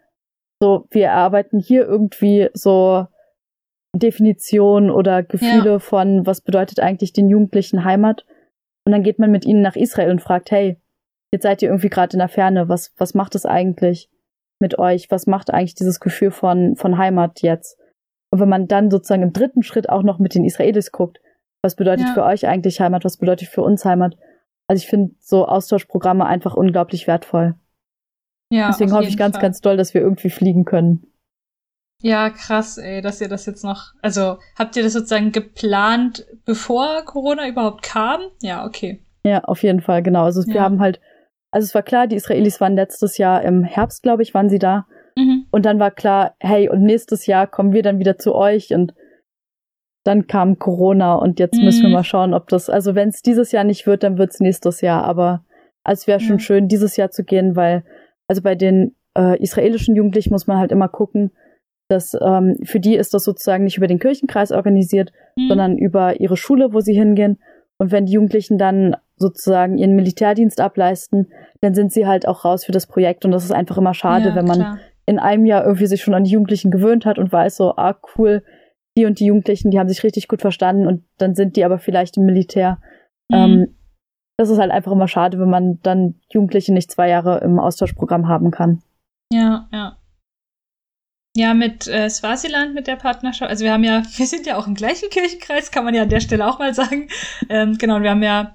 So, 0.63 0.87
wir 0.91 1.07
erarbeiten 1.07 1.59
hier 1.59 1.87
irgendwie 1.87 2.49
so 2.55 3.07
Definitionen 3.95 4.91
oder 4.91 5.23
Gefühle 5.23 5.73
ja. 5.73 5.79
von, 5.79 6.27
was 6.27 6.41
bedeutet 6.41 6.81
eigentlich 6.81 7.13
den 7.13 7.29
Jugendlichen 7.29 7.85
Heimat? 7.85 8.25
Und 8.87 8.93
dann 8.93 9.03
geht 9.03 9.19
man 9.19 9.31
mit 9.31 9.45
ihnen 9.45 9.63
nach 9.63 9.77
Israel 9.77 10.11
und 10.11 10.23
fragt, 10.23 10.51
hey, 10.51 10.79
jetzt 11.35 11.43
seid 11.43 11.63
ihr 11.63 11.69
irgendwie 11.69 11.91
gerade 11.91 12.13
in 12.13 12.21
der 12.21 12.29
Ferne. 12.29 12.69
Was, 12.69 12.95
was 12.97 13.13
macht 13.13 13.35
es 13.35 13.45
eigentlich 13.45 14.09
mit 14.61 14.79
euch? 14.79 15.11
Was 15.11 15.27
macht 15.27 15.53
eigentlich 15.53 15.75
dieses 15.75 15.99
Gefühl 15.99 16.31
von, 16.31 16.77
von 16.77 16.97
Heimat 16.97 17.43
jetzt? 17.43 17.77
Und 18.31 18.39
wenn 18.39 18.49
man 18.49 18.69
dann 18.69 18.89
sozusagen 18.89 19.25
im 19.25 19.33
dritten 19.33 19.65
Schritt 19.65 19.89
auch 19.89 20.05
noch 20.05 20.21
mit 20.21 20.37
den 20.37 20.45
Israelis 20.45 20.93
guckt, 20.93 21.19
was 21.61 21.75
bedeutet 21.75 22.07
ja. 22.07 22.15
für 22.15 22.23
euch 22.23 22.47
eigentlich 22.47 22.81
Heimat? 22.81 23.05
Was 23.05 23.17
bedeutet 23.17 23.49
für 23.49 23.63
uns 23.63 23.85
Heimat? 23.85 24.17
Also 24.69 24.81
ich 24.81 24.89
finde 24.89 25.17
so 25.19 25.47
Austauschprogramme 25.47 26.25
einfach 26.25 26.55
unglaublich 26.55 27.09
wertvoll. 27.09 27.57
Ja, 28.51 28.69
Deswegen 28.69 28.93
hoffe 28.93 29.09
ich 29.09 29.17
ganz, 29.17 29.35
Fall. 29.35 29.43
ganz 29.43 29.61
doll, 29.61 29.77
dass 29.77 29.93
wir 29.93 30.03
irgendwie 30.03 30.31
fliegen 30.31 30.65
können. 30.65 31.05
Ja, 32.01 32.31
krass, 32.31 32.79
ey, 32.79 33.03
dass 33.03 33.21
ihr 33.21 33.29
das 33.29 33.47
jetzt 33.47 33.65
noch. 33.65 33.93
Also, 34.03 34.39
habt 34.57 34.77
ihr 34.77 34.85
das 34.85 34.93
sozusagen 34.93 35.33
geplant, 35.33 36.27
bevor 36.45 37.03
Corona 37.05 37.49
überhaupt 37.49 37.83
kam? 37.83 38.21
Ja, 38.41 38.67
okay. 38.67 39.03
Ja, 39.25 39.43
auf 39.45 39.63
jeden 39.63 39.81
Fall, 39.81 40.03
genau. 40.03 40.25
Also 40.25 40.43
ja. 40.43 40.55
wir 40.55 40.61
haben 40.61 40.81
halt 40.81 41.01
also 41.55 41.67
es 41.67 41.75
war 41.75 41.85
klar, 41.85 42.09
die 42.09 42.17
Israelis 42.17 42.61
waren 42.61 42.75
letztes 42.75 43.17
Jahr 43.17 43.45
im 43.45 43.63
Herbst, 43.63 44.03
glaube 44.03 44.25
ich, 44.25 44.35
waren 44.35 44.49
sie 44.49 44.59
da. 44.59 44.87
Mhm. 45.17 45.47
Und 45.53 45.65
dann 45.65 45.79
war 45.79 45.93
klar, 45.93 46.35
hey, 46.41 46.69
und 46.69 46.83
nächstes 46.83 47.27
Jahr 47.27 47.47
kommen 47.47 47.73
wir 47.73 47.85
dann 47.85 48.01
wieder 48.01 48.19
zu 48.19 48.35
euch 48.35 48.75
und 48.75 48.93
dann 50.03 50.27
kam 50.27 50.59
Corona 50.59 51.15
und 51.15 51.39
jetzt 51.39 51.57
mhm. 51.57 51.65
müssen 51.65 51.83
wir 51.83 51.91
mhm. 51.91 51.95
mal 51.95 52.03
schauen, 52.03 52.35
ob 52.35 52.49
das, 52.49 52.69
also 52.69 52.97
wenn 52.97 53.11
es 53.11 53.23
dieses 53.23 53.53
Jahr 53.53 53.63
nicht 53.63 53.87
wird, 53.87 54.03
dann 54.03 54.19
wird 54.19 54.33
es 54.33 54.41
nächstes 54.41 54.81
Jahr. 54.81 55.05
Aber 55.05 55.45
es 55.85 56.09
wäre 56.09 56.19
schon 56.19 56.37
mhm. 56.37 56.41
schön, 56.41 56.67
dieses 56.67 56.97
Jahr 56.97 57.13
zu 57.13 57.23
gehen, 57.23 57.55
weil, 57.55 57.85
also 58.27 58.43
bei 58.43 58.57
den 58.57 58.97
äh, 59.17 59.41
israelischen 59.41 59.95
Jugendlichen 59.95 60.33
muss 60.33 60.49
man 60.49 60.59
halt 60.59 60.73
immer 60.73 60.89
gucken, 60.89 61.31
dass 61.89 62.15
ähm, 62.21 62.57
für 62.65 62.81
die 62.81 62.97
ist 62.97 63.15
das 63.15 63.23
sozusagen 63.23 63.63
nicht 63.63 63.77
über 63.77 63.87
den 63.87 64.01
Kirchenkreis 64.01 64.51
organisiert, 64.51 65.13
mhm. 65.37 65.47
sondern 65.47 65.79
über 65.79 66.19
ihre 66.19 66.37
Schule, 66.37 66.73
wo 66.73 66.81
sie 66.81 66.95
hingehen. 66.95 67.39
Und 67.79 67.93
wenn 67.93 68.07
die 68.07 68.15
Jugendlichen 68.15 68.59
dann 68.59 68.97
sozusagen 69.25 69.79
ihren 69.79 69.97
Militärdienst 69.97 70.61
ableisten, 70.61 71.33
dann 71.61 71.75
sind 71.75 71.93
sie 71.93 72.07
halt 72.07 72.29
auch 72.29 72.45
raus 72.45 72.65
für 72.65 72.73
das 72.73 72.87
Projekt. 72.87 73.25
Und 73.25 73.33
das 73.33 73.45
ist 73.45 73.53
einfach 73.53 73.79
immer 73.79 73.95
schade, 73.95 74.31
ja, 74.31 74.35
wenn 74.35 74.45
man 74.45 74.59
klar. 74.59 74.79
in 75.07 75.19
einem 75.19 75.47
Jahr 75.47 75.65
irgendwie 75.65 75.87
sich 75.87 76.03
schon 76.03 76.15
an 76.15 76.25
die 76.25 76.31
Jugendlichen 76.31 76.71
gewöhnt 76.71 77.07
hat 77.07 77.19
und 77.19 77.33
weiß 77.33 77.57
so, 77.57 77.75
ah, 77.77 77.97
cool, 78.17 78.43
die 78.97 79.07
und 79.07 79.19
die 79.19 79.27
Jugendlichen, 79.27 79.71
die 79.71 79.79
haben 79.79 79.89
sich 79.89 80.05
richtig 80.05 80.29
gut 80.29 80.41
verstanden 80.41 80.87
und 80.87 81.05
dann 81.19 81.35
sind 81.35 81.57
die 81.57 81.65
aber 81.65 81.79
vielleicht 81.79 82.17
im 82.17 82.27
Militär. 82.27 82.79
Mhm. 83.31 83.37
Ähm, 83.37 83.75
das 84.37 84.51
ist 84.51 84.59
halt 84.59 84.71
einfach 84.71 84.93
immer 84.93 85.09
schade, 85.09 85.39
wenn 85.39 85.51
man 85.51 85.81
dann 85.83 86.21
Jugendliche 86.31 86.73
nicht 86.73 86.91
zwei 86.91 87.09
Jahre 87.09 87.39
im 87.39 87.59
Austauschprogramm 87.59 88.29
haben 88.29 88.51
kann. 88.51 88.83
Ja, 89.33 89.69
ja. 89.73 89.97
Ja, 91.37 91.53
mit 91.53 91.89
äh, 91.89 92.09
Swasiland, 92.09 92.75
mit 92.75 92.87
der 92.87 92.95
Partnerschaft. 92.95 93.51
Also 93.51 93.65
wir 93.65 93.73
haben 93.73 93.83
ja, 93.83 94.03
wir 94.17 94.27
sind 94.27 94.47
ja 94.47 94.57
auch 94.57 94.67
im 94.67 94.75
gleichen 94.75 95.11
Kirchenkreis, 95.11 95.71
kann 95.71 95.85
man 95.85 95.95
ja 95.95 96.03
an 96.03 96.09
der 96.09 96.21
Stelle 96.21 96.49
auch 96.49 96.59
mal 96.59 96.75
sagen. 96.75 97.09
Ähm, 97.49 97.77
genau, 97.79 98.01
wir 98.03 98.11
haben 98.11 98.23
ja 98.23 98.55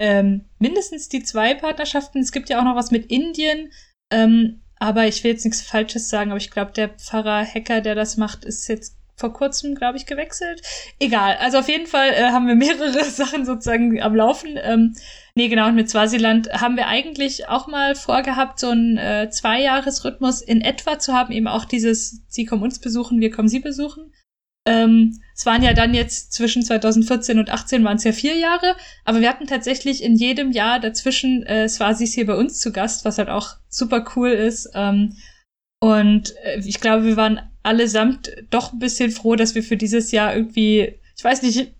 ähm, 0.00 0.46
mindestens 0.58 1.08
die 1.08 1.22
zwei 1.22 1.54
Partnerschaften. 1.54 2.20
Es 2.20 2.32
gibt 2.32 2.48
ja 2.48 2.58
auch 2.58 2.64
noch 2.64 2.74
was 2.74 2.90
mit 2.90 3.06
Indien. 3.06 3.70
Ähm, 4.10 4.62
aber 4.80 5.06
ich 5.06 5.22
will 5.22 5.32
jetzt 5.32 5.44
nichts 5.44 5.60
Falsches 5.60 6.08
sagen, 6.08 6.30
aber 6.30 6.38
ich 6.38 6.50
glaube, 6.50 6.72
der 6.72 6.88
Pfarrer 6.88 7.44
Hacker, 7.44 7.82
der 7.82 7.94
das 7.94 8.16
macht, 8.16 8.46
ist 8.46 8.66
jetzt 8.66 8.96
vor 9.14 9.34
kurzem, 9.34 9.74
glaube 9.74 9.98
ich, 9.98 10.06
gewechselt. 10.06 10.62
Egal. 10.98 11.36
Also 11.36 11.58
auf 11.58 11.68
jeden 11.68 11.86
Fall 11.86 12.08
äh, 12.14 12.30
haben 12.30 12.46
wir 12.46 12.54
mehrere 12.54 13.04
Sachen 13.10 13.44
sozusagen 13.44 14.00
am 14.00 14.16
Laufen. 14.16 14.58
Ähm, 14.60 14.96
nee, 15.34 15.48
genau. 15.48 15.68
Und 15.68 15.74
mit 15.74 15.90
Swasiland 15.90 16.50
haben 16.54 16.76
wir 16.76 16.86
eigentlich 16.86 17.46
auch 17.48 17.66
mal 17.66 17.94
vorgehabt, 17.94 18.58
so 18.58 18.70
einen 18.70 18.96
äh, 18.96 19.28
Zweijahresrhythmus 19.30 20.40
in 20.40 20.62
etwa 20.62 20.98
zu 20.98 21.12
haben, 21.12 21.32
eben 21.32 21.46
auch 21.46 21.66
dieses, 21.66 22.22
Sie 22.28 22.46
kommen 22.46 22.62
uns 22.62 22.78
besuchen, 22.78 23.20
wir 23.20 23.30
kommen 23.30 23.48
Sie 23.48 23.60
besuchen. 23.60 24.10
Ähm, 24.66 25.20
es 25.34 25.46
waren 25.46 25.62
ja 25.62 25.72
dann 25.72 25.94
jetzt 25.94 26.32
zwischen 26.32 26.62
2014 26.62 27.38
und 27.38 27.50
18 27.50 27.82
waren 27.82 27.96
es 27.96 28.04
ja 28.04 28.12
vier 28.12 28.36
Jahre, 28.36 28.76
aber 29.04 29.20
wir 29.20 29.28
hatten 29.28 29.46
tatsächlich 29.46 30.02
in 30.02 30.14
jedem 30.14 30.52
Jahr 30.52 30.80
dazwischen 30.80 31.44
äh, 31.44 31.68
Swasis 31.68 32.12
hier 32.12 32.26
bei 32.26 32.34
uns 32.34 32.60
zu 32.60 32.72
Gast, 32.72 33.04
was 33.04 33.18
halt 33.18 33.30
auch 33.30 33.56
super 33.68 34.04
cool 34.14 34.30
ist. 34.30 34.70
Ähm, 34.74 35.16
und 35.82 36.34
äh, 36.44 36.60
ich 36.60 36.80
glaube, 36.80 37.04
wir 37.06 37.16
waren 37.16 37.40
allesamt 37.62 38.30
doch 38.50 38.72
ein 38.72 38.78
bisschen 38.78 39.10
froh, 39.10 39.34
dass 39.34 39.54
wir 39.54 39.62
für 39.62 39.76
dieses 39.76 40.12
Jahr 40.12 40.34
irgendwie, 40.34 41.00
ich 41.16 41.24
weiß 41.24 41.42
nicht, 41.42 41.74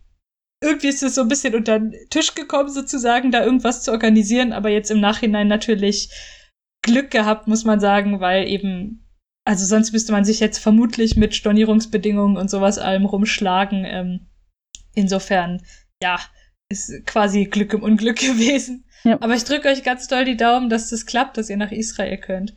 irgendwie 0.63 0.89
ist 0.89 1.03
es 1.03 1.15
so 1.15 1.23
ein 1.23 1.29
bisschen 1.29 1.55
unter 1.55 1.79
den 1.79 1.95
Tisch 2.11 2.35
gekommen, 2.35 2.69
sozusagen, 2.69 3.31
da 3.31 3.45
irgendwas 3.45 3.83
zu 3.83 3.93
organisieren, 3.93 4.53
aber 4.53 4.71
jetzt 4.71 4.91
im 4.91 5.01
Nachhinein 5.01 5.49
natürlich 5.49 6.11
Glück 6.83 7.11
gehabt, 7.11 7.47
muss 7.47 7.65
man 7.65 7.81
sagen, 7.81 8.21
weil 8.21 8.49
eben 8.49 9.07
also 9.45 9.65
sonst 9.65 9.93
müsste 9.93 10.13
man 10.13 10.25
sich 10.25 10.41
jetzt 10.41 10.59
vermutlich 10.59 11.17
mit 11.17 11.35
Stornierungsbedingungen 11.35 12.37
und 12.37 12.51
sowas 12.51 12.79
allem 12.79 13.07
rumschlagen. 13.07 13.85
Ähm, 13.85 14.27
insofern, 14.95 15.63
ja, 16.03 16.21
ist 16.71 17.05
quasi 17.07 17.47
Glück 17.47 17.73
im 17.73 17.83
Unglück 17.83 18.17
gewesen. 18.21 18.85
Ja. 19.05 19.19
Aber 19.21 19.35
ich 19.35 19.45
drücke 19.45 19.69
euch 19.69 19.83
ganz 19.83 20.09
doll 20.09 20.25
die 20.25 20.37
Daumen, 20.37 20.69
dass 20.69 20.91
das 20.91 21.07
klappt, 21.07 21.37
dass 21.37 21.51
ihr 21.51 21.57
nach 21.57 21.73
Israel 21.73 22.19
könnt. 22.19 22.55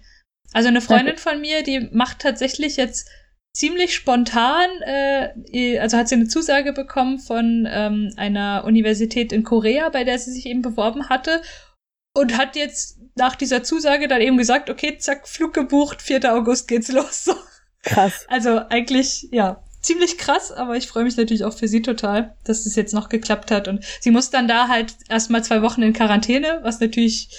Also 0.51 0.67
eine 0.67 0.81
Freundin 0.81 1.17
von 1.17 1.41
mir, 1.41 1.63
die 1.63 1.89
macht 1.91 2.19
tatsächlich 2.19 2.77
jetzt 2.77 3.09
ziemlich 3.55 3.95
spontan, 3.95 4.69
äh, 4.81 5.79
also 5.79 5.97
hat 5.97 6.09
sie 6.09 6.15
eine 6.15 6.27
Zusage 6.27 6.73
bekommen 6.73 7.19
von 7.19 7.67
ähm, 7.69 8.13
einer 8.17 8.63
Universität 8.65 9.31
in 9.31 9.43
Korea, 9.43 9.89
bei 9.89 10.03
der 10.03 10.19
sie 10.19 10.31
sich 10.31 10.45
eben 10.45 10.61
beworben 10.61 11.09
hatte 11.09 11.41
und 12.15 12.37
hat 12.37 12.55
jetzt 12.55 12.99
nach 13.15 13.35
dieser 13.35 13.63
Zusage 13.63 14.07
dann 14.07 14.21
eben 14.21 14.37
gesagt, 14.37 14.69
okay, 14.69 14.97
zack, 14.97 15.27
Flug 15.27 15.53
gebucht, 15.53 16.01
4. 16.01 16.33
August 16.33 16.67
geht's 16.67 16.91
los. 16.91 17.25
So. 17.25 17.35
Krass. 17.83 18.25
Also 18.29 18.61
eigentlich, 18.69 19.27
ja, 19.31 19.63
ziemlich 19.81 20.17
krass, 20.17 20.51
aber 20.51 20.77
ich 20.77 20.87
freue 20.87 21.03
mich 21.03 21.17
natürlich 21.17 21.43
auch 21.43 21.53
für 21.53 21.67
sie 21.67 21.81
total, 21.81 22.35
dass 22.45 22.65
es 22.65 22.75
jetzt 22.75 22.93
noch 22.93 23.09
geklappt 23.09 23.51
hat. 23.51 23.67
Und 23.67 23.83
sie 23.99 24.11
muss 24.11 24.29
dann 24.29 24.47
da 24.47 24.67
halt 24.67 24.95
erstmal 25.09 25.43
zwei 25.43 25.61
Wochen 25.61 25.83
in 25.83 25.93
Quarantäne, 25.93 26.61
was 26.63 26.79
natürlich 26.79 27.29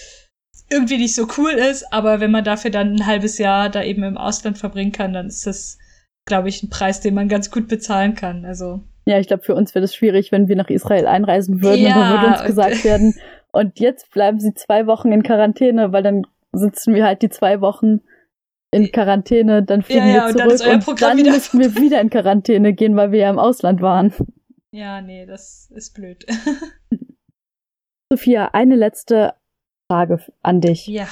irgendwie 0.70 0.98
nicht 0.98 1.14
so 1.14 1.26
cool 1.38 1.52
ist, 1.52 1.92
aber 1.92 2.20
wenn 2.20 2.30
man 2.30 2.44
dafür 2.44 2.70
dann 2.70 2.94
ein 2.94 3.06
halbes 3.06 3.38
Jahr 3.38 3.68
da 3.68 3.82
eben 3.82 4.02
im 4.02 4.16
Ausland 4.16 4.58
verbringen 4.58 4.92
kann, 4.92 5.12
dann 5.12 5.26
ist 5.26 5.46
das, 5.46 5.78
glaube 6.26 6.48
ich, 6.48 6.62
ein 6.62 6.70
Preis, 6.70 7.00
den 7.00 7.14
man 7.14 7.28
ganz 7.28 7.50
gut 7.50 7.68
bezahlen 7.68 8.14
kann. 8.14 8.44
Also. 8.44 8.82
Ja, 9.06 9.18
ich 9.18 9.26
glaube, 9.26 9.42
für 9.42 9.54
uns 9.54 9.74
wäre 9.74 9.82
das 9.82 9.94
schwierig, 9.94 10.32
wenn 10.32 10.48
wir 10.48 10.56
nach 10.56 10.70
Israel 10.70 11.06
einreisen 11.06 11.62
würden 11.62 11.82
ja, 11.82 11.94
und 11.94 12.00
dann 12.00 12.12
würde 12.12 12.32
uns 12.32 12.46
gesagt 12.46 12.84
werden, 12.84 13.14
und 13.54 13.78
jetzt 13.78 14.10
bleiben 14.10 14.40
sie 14.40 14.54
zwei 14.54 14.86
Wochen 14.86 15.12
in 15.12 15.22
Quarantäne, 15.22 15.92
weil 15.92 16.02
dann 16.02 16.26
sitzen 16.52 16.94
wir 16.94 17.04
halt 17.04 17.22
die 17.22 17.30
zwei 17.30 17.60
Wochen 17.60 18.00
in 18.72 18.90
Quarantäne, 18.90 19.62
dann 19.62 19.82
fliegen 19.82 20.08
ja, 20.08 20.28
ja, 20.28 20.34
wir 20.34 20.56
zurück 20.56 20.88
und 20.88 21.00
dann, 21.00 21.18
und 21.18 21.26
dann 21.26 21.32
müssen 21.34 21.60
wir 21.60 21.76
wieder 21.76 22.00
in 22.00 22.10
Quarantäne 22.10 22.72
gehen, 22.72 22.96
weil 22.96 23.12
wir 23.12 23.20
ja 23.20 23.30
im 23.30 23.38
Ausland 23.38 23.80
waren. 23.80 24.12
Ja, 24.72 25.00
nee, 25.00 25.24
das 25.24 25.70
ist 25.70 25.94
blöd. 25.94 26.26
Sophia, 28.12 28.50
eine 28.52 28.74
letzte 28.74 29.34
Frage 29.88 30.24
an 30.42 30.60
dich. 30.60 30.88
Ja. 30.88 31.06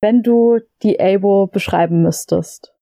wenn 0.00 0.22
du 0.22 0.60
die 0.82 1.00
Abo 1.00 1.48
beschreiben 1.48 2.02
müsstest. 2.02 2.72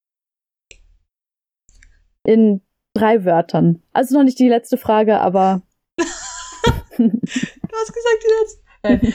In 2.25 2.61
drei 2.93 3.25
Wörtern. 3.25 3.83
Also 3.95 4.19
noch 4.19 4.25
nicht 4.25 4.39
die 4.39 4.49
letzte 4.49 4.77
Frage, 4.77 5.19
aber. 5.21 5.63
hast 7.81 7.93
gesagt 7.93 8.25
die 8.25 8.99
letzte. 8.99 9.15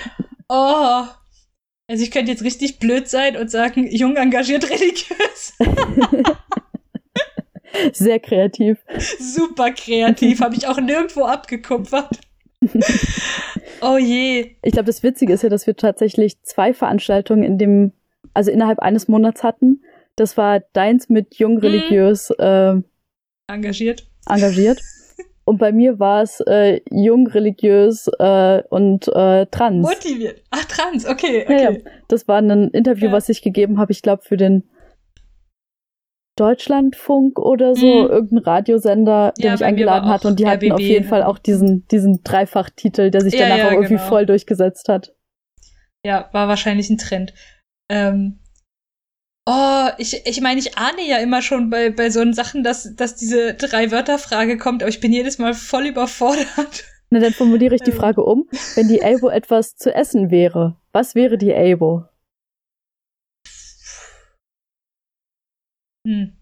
Oh. 0.50 1.06
Also 1.88 2.04
ich 2.04 2.12
könnte 2.12 2.32
jetzt 2.32 2.44
richtig 2.44 2.80
blöd 2.80 3.08
sein 3.08 3.38
und 3.38 3.52
sagen, 3.52 3.88
jung 3.90 4.16
engagiert 4.16 4.70
religiös. 4.70 5.54
Sehr 7.94 8.20
kreativ. 8.20 8.78
Super 9.20 9.72
kreativ. 9.72 10.42
Habe 10.42 10.56
ich 10.56 10.68
auch 10.68 10.80
nirgendwo 10.80 11.24
abgekupfert. 11.24 12.20
oh 13.82 13.98
je. 13.98 14.56
Ich 14.62 14.74
glaube, 14.74 14.88
das 14.88 15.04
Witzige 15.04 15.34
ist 15.34 15.44
ja, 15.44 15.50
dass 15.50 15.68
wir 15.68 15.76
tatsächlich 15.76 16.42
zwei 16.44 16.74
Veranstaltungen 16.74 17.44
in 17.44 17.58
dem, 17.58 17.94
also 18.34 18.52
innerhalb 18.52 18.80
eines 18.80 19.08
Monats 19.08 19.44
hatten. 19.44 19.84
Das 20.16 20.38
war 20.38 20.60
deins 20.74 21.10
mit 21.10 21.36
jung 21.36 21.56
mhm. 21.56 21.60
religiös 21.60 22.30
äh, 22.32 22.76
engagiert. 23.48 24.08
Engagiert. 24.30 24.82
Und 25.52 25.58
bei 25.58 25.74
mir 25.74 26.00
war 26.00 26.22
es 26.22 26.40
äh, 26.48 26.80
jung, 26.90 27.28
religiös 27.28 28.10
äh, 28.20 28.64
und 28.70 29.10
äh, 29.10 29.46
trans. 29.48 29.86
Motiviert. 29.86 30.42
Ach, 30.50 30.64
trans, 30.64 31.06
okay. 31.06 31.44
okay. 31.44 31.64
Ja, 31.64 31.72
ja. 31.72 31.78
Das 32.08 32.30
war 32.30 32.38
ein 32.38 32.70
Interview, 32.70 33.08
ja. 33.08 33.12
was 33.12 33.28
ich 33.28 33.42
gegeben 33.42 33.78
habe, 33.78 33.92
ich 33.92 34.02
glaube, 34.02 34.24
für 34.24 34.38
den 34.38 34.64
Deutschlandfunk 36.38 37.38
oder 37.38 37.76
so, 37.76 37.86
mhm. 37.86 38.10
irgendein 38.10 38.38
Radiosender, 38.38 39.34
der 39.40 39.46
ja, 39.46 39.52
mich 39.52 39.66
eingeladen 39.66 40.08
hat. 40.10 40.24
Und 40.24 40.40
die 40.40 40.46
RBB. 40.46 40.52
hatten 40.52 40.72
auf 40.72 40.80
jeden 40.80 41.06
Fall 41.06 41.24
auch 41.24 41.38
diesen, 41.38 41.86
diesen 41.90 42.24
Dreifachtitel, 42.24 43.12
der 43.12 43.20
sich 43.20 43.36
danach 43.36 43.66
auch 43.66 43.72
irgendwie 43.72 43.96
genau. 43.96 44.08
voll 44.08 44.26
durchgesetzt 44.26 44.88
hat. 44.88 45.14
Ja, 46.06 46.30
war 46.32 46.48
wahrscheinlich 46.48 46.90
ein 46.90 46.98
Trend. 46.98 47.34
Ähm, 47.90 48.40
Oh, 49.48 49.88
ich, 49.98 50.26
ich 50.28 50.40
meine, 50.40 50.60
ich 50.60 50.78
ahne 50.78 51.02
ja 51.02 51.18
immer 51.18 51.42
schon 51.42 51.72
bei, 51.72 51.90
bei 51.90 52.12
so 52.12 52.32
Sachen, 52.32 52.64
dass, 52.64 52.96
dass 52.96 53.16
diese 53.16 53.56
Drei-Wörter-Frage 53.56 54.58
kommt, 54.58 54.84
aber 54.84 54.90
ich 54.90 55.00
bin 55.00 55.12
jedes 55.12 55.40
Mal 55.40 55.56
voll 55.56 55.88
überfordert. 55.88 56.86
Na, 57.10 57.20
dann 57.20 57.34
formuliere 57.34 57.76
ich 57.76 57.82
die 57.82 57.92
Frage 57.92 58.24
um. 58.24 58.48
Wenn 58.76 58.88
die 58.88 59.02
Elbo 59.02 59.30
etwas 59.30 59.76
zu 59.76 59.94
essen 59.94 60.30
wäre, 60.32 60.78
was 60.94 61.16
wäre 61.16 61.38
die 61.38 61.52
Elbo? 61.52 62.06
Hm. 66.08 66.38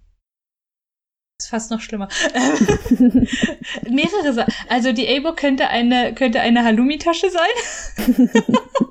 Ist 1.42 1.50
fast 1.50 1.72
noch 1.72 1.82
schlimmer. 1.82 2.10
mehrere 3.90 4.34
Sachen. 4.34 4.54
Also 4.68 4.92
die 4.92 5.08
Elbo 5.08 5.34
könnte 5.34 5.70
eine, 5.70 6.14
könnte 6.14 6.42
eine 6.42 6.66
Halloumi-Tasche 6.66 7.30
sein. 7.30 8.16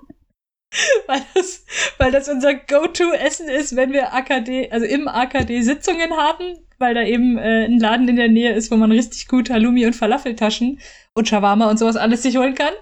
weil, 1.06 1.22
das, 1.34 1.64
weil 1.98 2.12
das 2.12 2.28
unser 2.28 2.54
Go-To-Essen 2.54 3.48
ist, 3.48 3.76
wenn 3.76 3.92
wir 3.92 4.12
AKD, 4.12 4.70
also 4.70 4.86
im 4.86 5.08
AKD 5.08 5.62
Sitzungen 5.62 6.12
haben, 6.12 6.58
weil 6.78 6.94
da 6.94 7.02
eben 7.02 7.38
äh, 7.38 7.64
ein 7.64 7.78
Laden 7.78 8.08
in 8.08 8.16
der 8.16 8.28
Nähe 8.28 8.52
ist, 8.52 8.70
wo 8.70 8.76
man 8.76 8.92
richtig 8.92 9.28
gut 9.28 9.50
Halloumi 9.50 9.86
und 9.86 9.96
Falafeltaschen 9.96 10.80
und 11.14 11.28
Shawarma 11.28 11.70
und 11.70 11.78
sowas 11.78 11.96
alles 11.96 12.22
sich 12.22 12.36
holen 12.36 12.54
kann. 12.54 12.72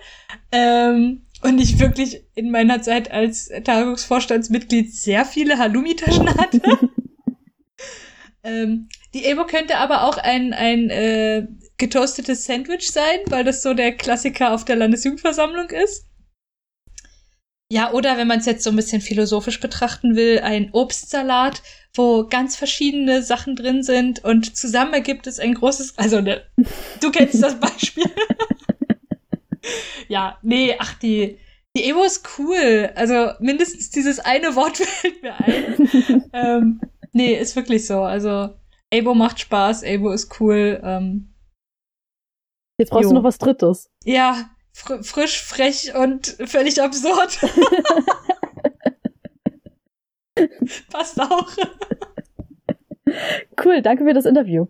Ähm, 0.52 1.22
und 1.42 1.60
ich 1.60 1.78
wirklich 1.78 2.22
in 2.34 2.50
meiner 2.50 2.82
Zeit 2.82 3.10
als 3.10 3.50
Tagungsvorstandsmitglied 3.64 4.92
sehr 4.92 5.24
viele 5.24 5.58
Halloumi-Taschen 5.58 6.28
hatte. 6.34 6.60
ähm, 8.42 8.88
die 9.14 9.24
Ebo 9.24 9.44
könnte 9.44 9.78
aber 9.78 10.04
auch 10.04 10.18
ein, 10.18 10.52
ein 10.52 10.90
äh, 10.90 11.46
getoastetes 11.78 12.44
Sandwich 12.44 12.90
sein, 12.90 13.20
weil 13.26 13.44
das 13.44 13.62
so 13.62 13.74
der 13.74 13.92
Klassiker 13.92 14.52
auf 14.52 14.64
der 14.64 14.76
Landesjugendversammlung 14.76 15.70
ist. 15.70 16.06
Ja, 17.70 17.92
oder 17.92 18.16
wenn 18.16 18.28
man 18.28 18.38
es 18.38 18.46
jetzt 18.46 18.62
so 18.62 18.70
ein 18.70 18.76
bisschen 18.76 19.00
philosophisch 19.00 19.58
betrachten 19.58 20.14
will, 20.14 20.38
ein 20.38 20.70
Obstsalat, 20.72 21.62
wo 21.94 22.26
ganz 22.26 22.54
verschiedene 22.54 23.22
Sachen 23.22 23.56
drin 23.56 23.82
sind 23.82 24.22
und 24.24 24.56
zusammen 24.56 24.94
ergibt 24.94 25.26
es 25.26 25.40
ein 25.40 25.54
großes, 25.54 25.98
also 25.98 26.20
ne, 26.20 26.42
du 27.00 27.10
kennst 27.10 27.42
das 27.42 27.58
Beispiel. 27.58 28.04
ja, 30.08 30.38
nee, 30.42 30.76
ach, 30.78 30.94
die, 30.94 31.38
die 31.76 31.84
Evo 31.90 32.04
ist 32.04 32.38
cool. 32.38 32.90
Also 32.94 33.32
mindestens 33.40 33.90
dieses 33.90 34.20
eine 34.20 34.54
Wort 34.54 34.76
fällt 34.76 35.22
mir 35.22 35.34
ein. 35.34 36.30
ähm, 36.32 36.80
nee, 37.12 37.34
ist 37.34 37.56
wirklich 37.56 37.86
so. 37.86 38.02
Also 38.02 38.50
Abo 38.94 39.14
macht 39.14 39.40
Spaß, 39.40 39.82
Abo 39.84 40.12
ist 40.12 40.40
cool. 40.40 40.80
Ähm, 40.84 41.34
Jetzt 42.78 42.90
brauchst 42.90 43.04
jo. 43.04 43.08
du 43.10 43.14
noch 43.16 43.24
was 43.24 43.38
Drittes. 43.38 43.90
Ja, 44.04 44.50
fr 44.76 45.02
frisch, 45.02 45.42
frech 45.42 45.94
und 45.94 46.36
völlig 46.44 46.82
absurd. 46.82 47.38
Passt 50.92 51.18
auch. 51.18 51.50
Cool, 53.64 53.80
danke 53.80 54.04
für 54.04 54.12
das 54.12 54.26
Interview. 54.26 54.66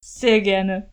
Sehr 0.00 0.40
gerne. 0.40 0.86